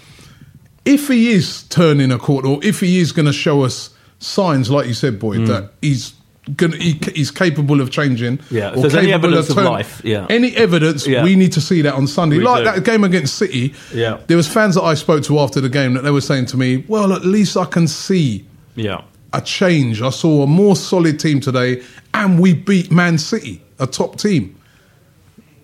if 0.85 1.07
he 1.07 1.31
is 1.31 1.63
turning 1.63 2.11
a 2.11 2.17
corner, 2.17 2.49
or 2.49 2.63
if 2.63 2.79
he 2.81 2.99
is 2.99 3.11
going 3.11 3.25
to 3.25 3.33
show 3.33 3.63
us 3.63 3.89
signs, 4.19 4.69
like 4.69 4.87
you 4.87 4.93
said, 4.93 5.19
Boyd, 5.19 5.41
mm. 5.41 5.47
that 5.47 5.71
he's 5.81 6.13
gonna, 6.55 6.75
he, 6.77 6.99
he's 7.15 7.31
capable 7.31 7.79
of 7.81 7.89
changing. 7.91 8.39
Yeah, 8.51 8.71
if 8.71 8.77
or 8.77 8.81
there's 8.81 8.95
any 8.95 9.07
capable 9.07 9.27
evidence 9.29 9.49
of 9.49 9.55
turn- 9.55 9.65
life, 9.65 10.01
yeah. 10.03 10.27
any 10.29 10.55
evidence, 10.55 11.07
Yeah. 11.07 11.23
we 11.23 11.35
need 11.35 11.51
to 11.53 11.61
see 11.61 11.81
that 11.83 11.93
on 11.93 12.07
Sunday. 12.07 12.37
We 12.37 12.43
like 12.43 12.59
do. 12.65 12.71
that 12.71 12.83
game 12.83 13.03
against 13.03 13.35
City. 13.37 13.73
Yeah. 13.93 14.19
there 14.27 14.37
was 14.37 14.47
fans 14.47 14.75
that 14.75 14.83
I 14.83 14.93
spoke 14.95 15.23
to 15.25 15.39
after 15.39 15.61
the 15.61 15.69
game 15.69 15.93
that 15.93 16.01
they 16.03 16.11
were 16.11 16.21
saying 16.21 16.47
to 16.47 16.57
me, 16.57 16.83
"Well, 16.87 17.13
at 17.13 17.23
least 17.25 17.55
I 17.57 17.65
can 17.65 17.87
see." 17.87 18.45
Yeah. 18.75 19.01
a 19.35 19.41
change. 19.41 20.01
I 20.01 20.09
saw 20.11 20.43
a 20.43 20.47
more 20.47 20.75
solid 20.75 21.19
team 21.19 21.39
today, 21.39 21.81
and 22.13 22.39
we 22.39 22.53
beat 22.53 22.91
Man 22.91 23.17
City, 23.17 23.63
a 23.79 23.87
top 23.87 24.17
team. 24.19 24.55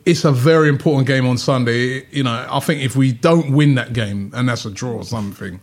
It's 0.06 0.26
a 0.26 0.32
very 0.32 0.70
important 0.70 1.06
game 1.08 1.28
on 1.28 1.38
Sunday. 1.38 2.06
You 2.10 2.24
know, 2.24 2.48
I 2.50 2.60
think 2.62 2.82
if 2.82 2.96
we 2.96 3.12
don't 3.12 3.52
win 3.52 3.76
that 3.76 3.94
game, 3.94 4.32
and 4.34 4.50
that's 4.50 4.66
a 4.66 4.72
draw 4.72 4.94
or 4.94 5.04
something, 5.04 5.60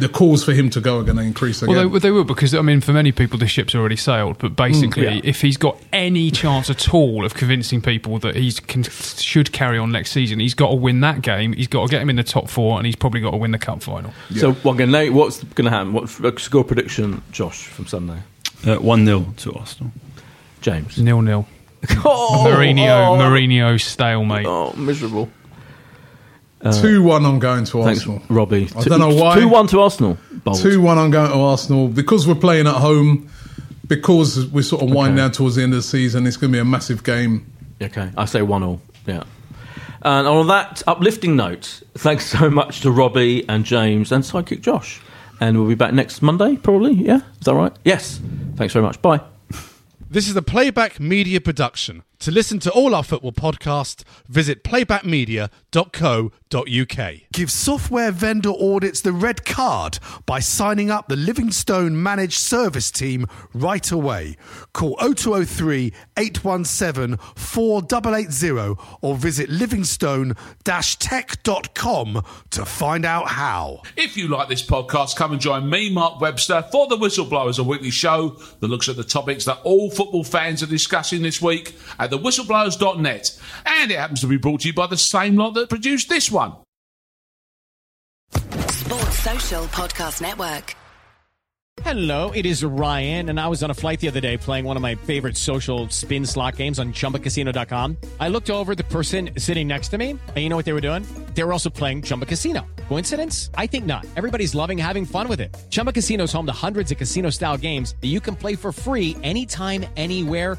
the 0.00 0.08
calls 0.08 0.44
for 0.44 0.52
him 0.52 0.70
to 0.70 0.80
go 0.80 0.98
are 1.00 1.02
going 1.02 1.16
to 1.16 1.22
increase 1.22 1.62
again. 1.62 1.74
Well, 1.74 1.88
they, 1.88 1.98
they 1.98 2.10
will 2.10 2.24
because 2.24 2.54
I 2.54 2.62
mean, 2.62 2.80
for 2.80 2.92
many 2.92 3.12
people, 3.12 3.38
the 3.38 3.46
ship's 3.46 3.74
already 3.74 3.96
sailed. 3.96 4.38
But 4.38 4.56
basically, 4.56 5.04
Mm, 5.04 5.14
yeah. 5.16 5.20
if 5.24 5.40
he's 5.40 5.56
got 5.56 5.78
any 5.92 6.30
chance 6.30 6.70
at 6.70 6.92
all 6.94 7.24
of 7.24 7.34
convincing 7.34 7.80
people 7.82 8.18
that 8.20 8.36
he 8.36 8.52
can, 8.52 8.82
should 8.84 9.52
carry 9.52 9.78
on 9.78 9.90
next 9.92 10.10
season, 10.12 10.40
he's 10.40 10.54
got 10.54 10.68
to 10.70 10.74
win 10.74 11.00
that 11.00 11.22
game. 11.22 11.52
He's 11.52 11.68
got 11.68 11.86
to 11.86 11.90
get 11.90 12.02
him 12.02 12.10
in 12.10 12.16
the 12.16 12.22
top 12.24 12.48
four, 12.48 12.76
and 12.78 12.86
he's 12.86 12.96
probably 12.96 13.20
got 13.20 13.30
to 13.32 13.36
win 13.36 13.50
the 13.50 13.58
cup 13.58 13.82
final. 13.82 14.12
So, 14.36 14.56
well, 14.64 14.74
again, 14.74 14.90
Nate, 14.90 15.12
what's 15.12 15.42
going 15.44 15.64
to 15.66 15.70
happen? 15.70 15.92
What's 15.92 16.18
a 16.20 16.38
score 16.38 16.64
prediction, 16.64 17.22
Josh, 17.32 17.66
from 17.66 17.86
Sunday? 17.86 18.18
Uh, 18.66 18.76
1 18.76 19.06
0 19.06 19.34
to 19.38 19.52
Arsenal. 19.54 19.92
James. 20.60 20.98
Nil 20.98 21.22
nil. 21.22 21.46
Oh, 22.04 22.44
Mourinho, 22.48 23.08
oh. 23.08 23.16
Mourinho 23.22 23.80
stalemate. 23.80 24.46
Oh, 24.46 24.72
miserable. 24.76 25.30
Uh, 26.60 26.72
two 26.82 27.02
one, 27.02 27.24
I'm 27.24 27.38
going 27.38 27.64
to 27.66 27.82
Thanks, 27.84 28.00
Arsenal. 28.00 28.22
Robbie. 28.28 28.68
I 28.76 28.82
don't 28.84 28.98
know 28.98 29.14
why. 29.14 29.38
2 29.38 29.48
1 29.48 29.66
to 29.68 29.80
Arsenal. 29.80 30.18
Bold. 30.44 30.58
Two 30.60 30.80
one, 30.80 30.98
I'm 30.98 31.10
going 31.10 31.30
to 31.30 31.38
Arsenal 31.38 31.86
because 31.88 32.26
we're 32.26 32.34
playing 32.34 32.66
at 32.66 32.74
home. 32.74 33.30
Because 33.86 34.44
we're 34.48 34.60
sort 34.60 34.82
of 34.82 34.90
winding 34.90 35.14
Okay. 35.14 35.22
down 35.22 35.32
towards 35.32 35.56
the 35.56 35.62
end 35.62 35.72
of 35.72 35.78
the 35.78 35.82
season, 35.82 36.26
it's 36.26 36.36
going 36.36 36.52
to 36.52 36.56
be 36.56 36.60
a 36.60 36.64
massive 36.64 37.04
game. 37.04 37.50
Okay, 37.80 38.10
I 38.18 38.26
say 38.26 38.42
1 38.42 38.62
all. 38.62 38.82
Yeah. 39.06 39.22
And 40.02 40.26
on 40.28 40.46
that 40.48 40.82
uplifting 40.86 41.36
note, 41.36 41.82
thanks 41.94 42.26
so 42.26 42.50
much 42.50 42.82
to 42.82 42.90
Robbie 42.90 43.48
and 43.48 43.64
James 43.64 44.12
and 44.12 44.22
Psychic 44.24 44.60
Josh. 44.60 45.00
And 45.40 45.56
we'll 45.56 45.68
be 45.68 45.74
back 45.74 45.94
next 45.94 46.20
Monday, 46.20 46.56
probably. 46.56 46.92
Yeah? 46.92 47.20
Is 47.40 47.46
that 47.46 47.54
right? 47.54 47.72
Yes. 47.84 48.20
Thanks 48.56 48.74
very 48.74 48.84
much. 48.84 49.00
Bye. 49.00 49.20
This 50.10 50.28
is 50.28 50.36
a 50.36 50.42
Playback 50.42 51.00
Media 51.00 51.40
production. 51.40 52.02
To 52.20 52.32
listen 52.32 52.58
to 52.60 52.70
all 52.72 52.94
our 52.96 53.04
football 53.04 53.30
podcasts, 53.30 54.02
visit 54.26 54.64
playbackmedia.co.uk. 54.64 57.14
Give 57.32 57.50
software 57.50 58.10
vendor 58.10 58.50
audits 58.50 59.02
the 59.02 59.12
red 59.12 59.44
card 59.44 60.00
by 60.26 60.40
signing 60.40 60.90
up 60.90 61.06
the 61.06 61.14
Livingstone 61.14 62.02
Managed 62.02 62.38
Service 62.38 62.90
Team 62.90 63.24
right 63.54 63.88
away. 63.92 64.36
Call 64.72 64.96
0203 64.96 65.92
817 66.16 67.18
4880 67.36 68.74
or 69.00 69.14
visit 69.14 69.48
livingstone-tech.com 69.48 72.24
to 72.50 72.64
find 72.64 73.04
out 73.04 73.28
how. 73.28 73.82
If 73.96 74.16
you 74.16 74.26
like 74.26 74.48
this 74.48 74.66
podcast, 74.66 75.14
come 75.14 75.30
and 75.30 75.40
join 75.40 75.70
me, 75.70 75.92
Mark 75.92 76.20
Webster, 76.20 76.64
for 76.72 76.88
The 76.88 76.96
Whistleblowers, 76.96 77.60
a 77.60 77.62
weekly 77.62 77.90
show 77.90 78.30
that 78.58 78.66
looks 78.66 78.88
at 78.88 78.96
the 78.96 79.04
topics 79.04 79.44
that 79.44 79.60
all 79.62 79.88
football 79.88 80.24
fans 80.24 80.64
are 80.64 80.66
discussing 80.66 81.22
this 81.22 81.40
week 81.40 81.76
at 82.12 82.20
thewhistleblowers.net. 82.20 83.40
And 83.66 83.90
it 83.90 83.98
happens 83.98 84.20
to 84.20 84.26
be 84.26 84.36
brought 84.36 84.60
to 84.60 84.68
you 84.68 84.74
by 84.74 84.86
the 84.86 84.96
same 84.96 85.36
lot 85.36 85.54
that 85.54 85.68
produced 85.68 86.08
this 86.08 86.30
one. 86.30 86.54
Sports 88.32 89.18
Social 89.18 89.64
Podcast 89.64 90.20
Network. 90.20 90.74
Hello, 91.82 92.32
it 92.32 92.44
is 92.44 92.64
Ryan, 92.64 93.28
and 93.28 93.38
I 93.38 93.46
was 93.46 93.62
on 93.62 93.70
a 93.70 93.74
flight 93.74 94.00
the 94.00 94.08
other 94.08 94.20
day 94.20 94.36
playing 94.36 94.64
one 94.64 94.76
of 94.76 94.82
my 94.82 94.96
favorite 94.96 95.36
social 95.36 95.88
spin 95.90 96.26
slot 96.26 96.56
games 96.56 96.80
on 96.80 96.92
chumbacasino.com. 96.92 97.96
I 98.18 98.28
looked 98.28 98.50
over 98.50 98.74
the 98.74 98.82
person 98.84 99.30
sitting 99.38 99.68
next 99.68 99.88
to 99.90 99.98
me, 99.98 100.10
and 100.10 100.36
you 100.36 100.48
know 100.48 100.56
what 100.56 100.64
they 100.64 100.72
were 100.72 100.80
doing? 100.80 101.06
They 101.34 101.44
were 101.44 101.52
also 101.52 101.70
playing 101.70 102.02
Chumba 102.02 102.26
Casino. 102.26 102.66
Coincidence? 102.88 103.50
I 103.54 103.66
think 103.68 103.86
not. 103.86 104.04
Everybody's 104.16 104.54
loving 104.56 104.76
having 104.76 105.06
fun 105.06 105.28
with 105.28 105.40
it. 105.40 105.56
Chumba 105.70 105.92
Casino 105.92 106.24
is 106.24 106.32
home 106.32 106.46
to 106.46 106.52
hundreds 106.52 106.90
of 106.90 106.98
casino 106.98 107.30
style 107.30 107.56
games 107.56 107.94
that 108.00 108.08
you 108.08 108.20
can 108.20 108.34
play 108.34 108.56
for 108.56 108.72
free 108.72 109.16
anytime, 109.22 109.86
anywhere 109.96 110.58